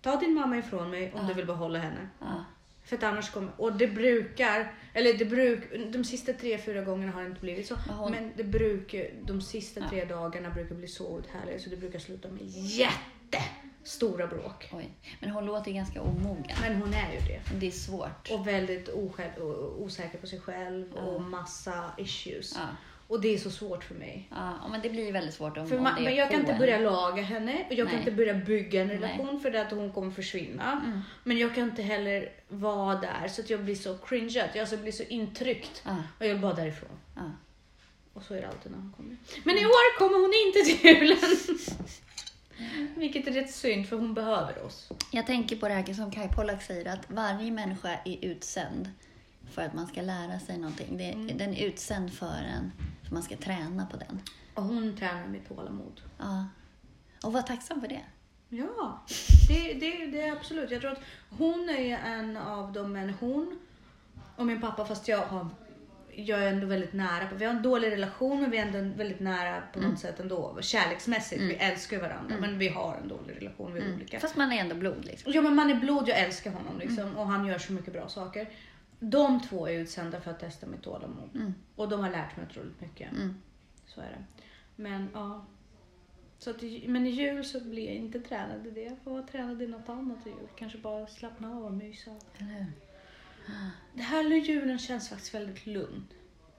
Ta 0.02 0.16
din 0.16 0.34
mamma 0.34 0.58
ifrån 0.58 0.90
mig 0.90 1.12
om 1.14 1.20
Ja. 1.22 1.28
du 1.28 1.34
vill 1.34 1.46
behålla 1.46 1.80
henne. 1.80 2.08
Ja. 2.20 2.43
För 2.86 2.96
att 2.98 3.04
annars 3.04 3.30
kommer, 3.32 3.52
och 3.58 3.74
det 3.74 3.88
brukar, 3.88 4.74
eller 4.94 5.14
det 5.14 5.26
bruk, 5.26 5.60
de 5.94 6.04
sista 6.04 6.34
tre, 6.34 6.58
fyra 6.58 6.82
gångerna 6.82 7.12
har 7.12 7.22
det 7.22 7.28
inte 7.28 7.42
blivit 7.42 7.68
så. 7.68 7.76
Men 7.88 7.96
hon- 7.96 8.12
Men 8.12 8.32
det 8.38 8.44
brukar, 8.44 9.06
de 9.22 9.42
sista 9.42 9.80
Ja. 9.80 9.90
tre 9.90 10.06
dagarna 10.06 10.50
brukar 10.50 10.76
bli 10.76 10.88
så 10.88 11.20
uthärliga 11.20 11.60
så 11.60 11.70
det 11.70 11.78
brukar 11.78 12.00
sluta 12.00 12.28
med 12.28 12.42
jättestora 12.44 14.28
bråk. 14.28 14.70
Oj. 14.74 14.90
Men 15.20 15.30
hon 15.30 15.46
låter 15.46 15.72
ganska 15.72 16.02
omogen. 16.02 16.58
Men 16.62 16.76
hon 16.76 16.94
är 16.94 17.14
ju 17.14 17.20
det. 17.28 17.42
Det 17.60 17.68
är 17.68 17.72
svårt. 17.72 18.32
Och 18.32 18.48
väldigt 18.48 18.90
osjälv, 18.90 19.44
osäker 19.80 20.18
på 20.18 20.28
sig 20.28 20.40
själv 20.40 20.86
Ja. 20.96 21.02
och 21.02 21.22
massa 21.22 21.84
issues. 21.98 22.54
Ja. 22.56 22.68
Och 23.08 23.22
det 23.22 23.34
är 23.34 23.38
så 23.38 23.52
svårt 23.52 23.84
för 23.84 23.96
mig. 23.96 24.28
Ja, 24.32 24.68
men 24.72 24.82
det 24.82 24.90
blir 24.90 25.12
väldigt 25.12 25.34
svårt 25.34 25.58
om, 25.58 25.68
För 25.68 25.78
om 25.78 25.84
man, 25.84 25.98
är 25.98 26.02
men 26.02 26.16
jag 26.16 26.32
kan 26.32 26.40
inte 26.40 26.54
börja 26.54 26.80
laga 26.80 27.22
henne 27.24 27.66
och 27.70 27.74
jag 27.74 27.78
kan 27.78 27.86
Nej. 27.88 27.98
inte 27.98 28.12
börja 28.12 28.34
bygga 28.34 28.82
en 28.82 28.88
Nej. 28.88 28.98
relation 28.98 29.40
för 29.40 29.52
det 29.52 29.62
att 29.62 29.72
hon 29.72 29.92
kommer 29.92 30.12
försvinna. 30.12 30.72
Mm. 30.86 31.00
Men 31.24 31.38
jag 31.38 31.56
kan 31.56 31.64
inte 31.64 31.82
heller 31.82 32.30
vara 32.48 32.96
där 32.96 33.28
så 33.28 33.42
att 33.42 33.50
jag 33.50 33.64
blir 33.64 33.76
så 33.76 33.98
cringeat, 33.98 34.50
jag 34.54 34.62
alltså 34.62 34.78
blir 34.78 34.92
så 34.92 35.04
intryckt. 35.04 35.82
Ja, 35.86 35.96
Och 36.20 36.26
jag 36.26 36.30
vill 36.30 36.42
bara 36.42 36.54
därifrån. 36.54 36.90
ja. 37.16 37.32
Och 38.14 38.24
så 38.24 38.34
är 38.34 38.42
det 38.42 38.48
alltid 38.48 38.72
när 38.72 38.80
hon 38.80 38.94
kommer. 38.98 39.18
Men 39.44 39.58
i 39.58 39.66
år 39.66 39.98
kommer 39.98 40.20
hon 40.20 40.34
inte 40.48 40.60
till 40.60 40.90
julen. 40.90 41.38
Vilket 42.96 43.28
är 43.28 43.32
rätt 43.32 43.52
synd 43.52 43.90
för 43.90 43.96
hon 43.96 44.14
behöver 44.14 44.64
oss. 44.66 44.90
Jag 45.12 45.28
tänker 45.28 45.56
på 45.56 45.68
det 45.68 45.74
här 45.74 45.94
som 45.94 46.12
Kai 46.12 46.28
Pollak 46.28 46.64
säger, 46.64 46.94
att 46.94 47.12
varje 47.12 47.52
människa 47.52 47.90
är 48.06 48.26
utsänd 48.26 48.90
för 49.52 49.62
att 49.62 49.74
man 49.74 49.88
ska 49.88 50.02
lära 50.02 50.40
sig 50.40 50.58
någonting. 50.58 50.98
Det, 50.98 51.12
Mm. 51.12 51.38
Den 51.38 51.54
är 51.54 51.66
utsänd 51.66 52.14
för 52.14 52.38
en, 52.56 52.72
för 53.04 53.14
man 53.14 53.24
ska 53.24 53.38
träna 53.38 53.86
på 53.86 53.98
den. 53.98 54.22
Och 54.54 54.64
hon 54.64 54.98
tränar 54.98 55.28
med 55.28 55.48
tålamod. 55.48 56.02
Ja. 56.18 56.46
Och 57.24 57.34
var 57.34 57.42
tacksam 57.42 57.82
för 57.82 57.88
det. 57.88 58.02
Ja, 58.50 59.04
det, 59.48 59.74
det, 59.74 60.06
det 60.06 60.22
är 60.22 60.32
absolut. 60.32 60.72
Jag 60.72 60.82
tror 60.82 60.92
att 60.92 61.02
hon 61.30 61.70
är 61.70 61.98
en 61.98 62.38
av 62.38 62.74
de 62.74 62.92
män, 62.94 63.14
hon 63.20 63.60
och 64.36 64.46
min 64.46 64.62
pappa, 64.62 64.86
fast 64.86 65.08
jag 65.08 65.26
har 65.26 65.48
jag 66.16 66.44
är 66.44 66.48
ändå 66.48 66.68
väldigt 66.68 66.94
nära. 66.94 67.30
Vi 67.36 67.46
har 67.46 67.54
en 67.54 67.62
dålig 67.62 67.92
relation 67.92 68.42
men 68.42 68.52
vi 68.52 68.58
är 68.58 68.66
ändå 68.66 68.98
väldigt 68.98 69.20
nära 69.20 69.64
på 69.74 69.80
något 69.80 70.00
sätt 70.00 70.20
ändå. 70.20 70.58
Kärleksmässigt. 70.62 71.42
Vi 71.42 71.54
älskar 71.54 72.02
varandra 72.02 72.36
men 72.40 72.60
vi 72.60 72.68
har 72.68 72.96
en 73.02 73.08
dålig 73.08 73.36
relation. 73.36 73.74
Vi 73.74 73.80
är 73.82 73.94
olika. 73.94 74.20
Fast 74.20 74.36
man 74.36 74.52
är 74.52 74.58
ändå 74.58 74.76
blod 74.76 75.06
liksom. 75.06 75.34
Ja 75.34 75.42
men 75.42 75.56
man 75.56 75.70
är 75.70 75.76
blod, 75.76 76.10
jag 76.10 76.20
älskar 76.20 76.52
honom 76.52 76.80
liksom. 76.80 77.18
Och 77.18 77.28
han 77.28 77.46
gör 77.46 77.58
så 77.58 77.74
mycket 77.74 77.94
bra 77.94 78.10
saker. 78.10 78.50
De 79.10 79.42
två 79.42 79.68
är 79.68 79.74
utsända 79.74 80.22
för 80.22 80.32
att 80.32 80.40
testa 80.40 80.68
mitt 80.68 80.82
tålamod. 80.82 81.30
Mm. 81.36 81.54
Och 81.76 81.90
de 81.90 82.00
har 82.00 82.10
lärt 82.10 82.38
mig 82.38 82.46
otroligt 82.50 82.82
mycket. 82.82 83.12
Mm. 83.12 83.42
Så 83.86 84.02
är 84.02 84.06
det. 84.06 84.24
Men 84.76 85.10
ja. 85.14 85.46
Så 86.38 86.50
att, 86.50 86.62
men 86.88 87.06
i 87.06 87.10
jul 87.10 87.46
så 87.46 87.60
blir 87.60 87.86
jag 87.86 87.96
inte 87.96 88.20
tränad 88.20 88.68
i 88.68 88.72
det. 88.72 88.84
Jag 88.84 88.98
får 89.04 89.12
vara 89.12 89.24
tränad 89.24 89.62
i 89.62 89.68
något 89.68 89.90
annat 89.90 90.28
i 90.28 90.30
jul. 90.30 90.48
Kanske 90.56 90.78
bara 90.78 91.08
slappna 91.08 91.52
av 91.52 91.66
och 91.66 91.74
mysa. 91.74 92.12
Eller 92.38 92.50
hur? 92.50 92.72
Det 93.94 94.02
här 94.02 94.24
julen 94.24 94.80
känns 94.80 95.10
faktiskt 95.10 95.34
väldigt 95.34 95.66
lugn. 95.66 96.08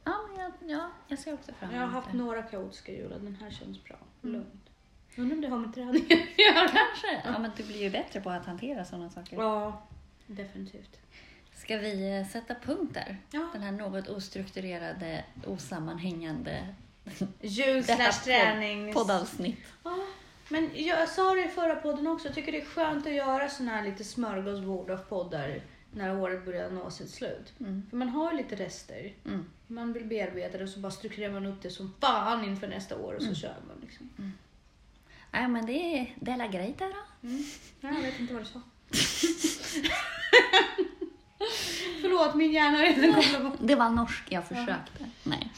Ja, 0.04 0.20
jag, 0.38 0.52
ja, 0.70 0.90
jag 1.08 1.18
ser 1.18 1.34
också 1.34 1.52
fram 1.52 1.70
emot 1.70 1.80
Jag 1.80 1.86
har 1.86 2.00
haft 2.00 2.12
några 2.12 2.42
kaotiska 2.42 2.92
jular. 2.92 3.18
Den 3.18 3.36
här 3.36 3.50
känns 3.50 3.84
bra. 3.84 3.96
Mm. 4.22 4.34
Lugnt. 4.34 4.70
Undrar 5.16 5.34
om 5.34 5.40
det 5.40 5.48
har 5.48 5.58
med 5.58 5.74
träningen 5.74 6.18
att 6.22 6.38
göra. 6.38 6.68
Kanske. 6.68 7.22
Ja, 7.24 7.38
men 7.38 7.50
du 7.56 7.62
blir 7.62 7.82
ju 7.82 7.90
bättre 7.90 8.20
på 8.20 8.30
att 8.30 8.46
hantera 8.46 8.84
sådana 8.84 9.10
saker. 9.10 9.36
Ja, 9.36 9.82
definitivt. 10.26 11.00
Ska 11.64 11.76
vi 11.78 12.16
eh, 12.18 12.26
sätta 12.32 12.54
punkt 12.54 12.94
där? 12.94 13.16
Ja. 13.30 13.48
Den 13.52 13.62
här 13.62 13.72
något 13.72 14.08
ostrukturerade, 14.08 15.24
osammanhängande 15.46 16.66
slash 17.84 18.24
träning. 18.24 18.92
poddavsnitt. 18.94 19.58
Ja, 19.84 19.98
men 20.48 20.70
jag 20.74 21.08
sa 21.08 21.34
det 21.34 21.44
i 21.44 21.48
förra 21.48 21.76
podden 21.76 22.06
också. 22.06 22.28
Jag 22.28 22.34
tycker 22.34 22.52
det 22.52 22.60
är 22.60 22.64
skönt 22.64 23.06
att 23.06 23.12
göra 23.12 23.48
såna 23.48 23.70
här 23.70 23.84
lite 23.84 24.04
smörgåsbord 24.04 24.90
av 24.90 24.96
poddar 24.96 25.60
när 25.92 26.20
året 26.20 26.44
börjar 26.44 26.70
nå 26.70 26.90
sitt 26.90 27.10
slut. 27.10 27.52
Mm. 27.60 27.82
För 27.90 27.96
man 27.96 28.08
har 28.08 28.30
ju 28.32 28.36
lite 28.36 28.56
rester. 28.56 29.12
Mm. 29.26 29.44
Man 29.66 29.92
vill 29.92 30.04
bearbeta 30.04 30.58
det 30.58 30.64
och 30.64 30.70
så 30.70 30.80
bara 30.80 30.92
strukturerar 30.92 31.32
man 31.32 31.46
upp 31.46 31.62
det 31.62 31.70
som 31.70 31.94
fan 32.00 32.44
inför 32.44 32.68
nästa 32.68 32.96
år 32.96 33.14
och 33.14 33.22
Mm. 33.22 33.34
så 33.34 33.40
kör 33.40 33.56
man. 33.68 33.76
Liksom. 33.82 34.32
Nej, 35.30 35.48
men 35.48 35.66
det 35.66 35.98
är 35.98 36.14
Della 36.20 36.46
Greita 36.46 36.84
då. 36.84 37.28
Mm. 37.28 37.44
Ja, 37.80 37.88
Jag 37.94 38.02
vet 38.02 38.20
inte 38.20 38.34
vad 38.34 38.42
du 38.42 38.46
sa. 38.46 38.60
Förlåt, 42.00 42.34
min 42.34 42.52
hjärna 42.52 42.78
har 42.78 42.84
redan 42.84 43.14
kommit 43.14 43.58
på. 43.58 43.64
Det 43.64 43.74
var 43.74 43.90
norsk, 43.90 44.22
jag 44.28 44.44
försökte. 44.44 45.04
Nej. 45.22 45.50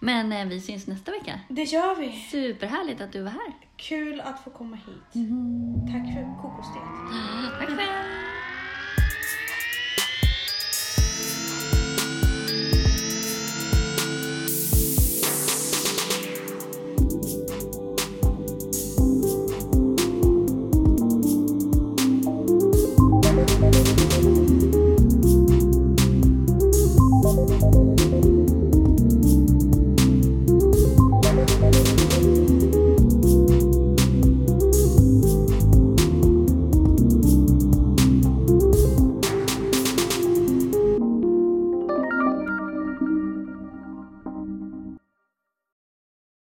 Men 0.00 0.32
eh, 0.32 0.46
vi 0.46 0.60
syns 0.60 0.86
nästa 0.86 1.10
vecka. 1.10 1.40
Det 1.48 1.62
gör 1.62 1.94
vi. 1.94 2.26
Superhärligt 2.30 3.00
att 3.00 3.12
du 3.12 3.22
var 3.22 3.30
här. 3.30 3.52
Kul 3.76 4.20
att 4.20 4.44
få 4.44 4.50
komma 4.50 4.76
hit. 4.76 5.14
Mm. 5.14 5.74
Tack 5.86 6.14
för 6.14 6.42
kokostet. 6.42 6.82
Tack 7.60 7.68
själv. 7.68 8.24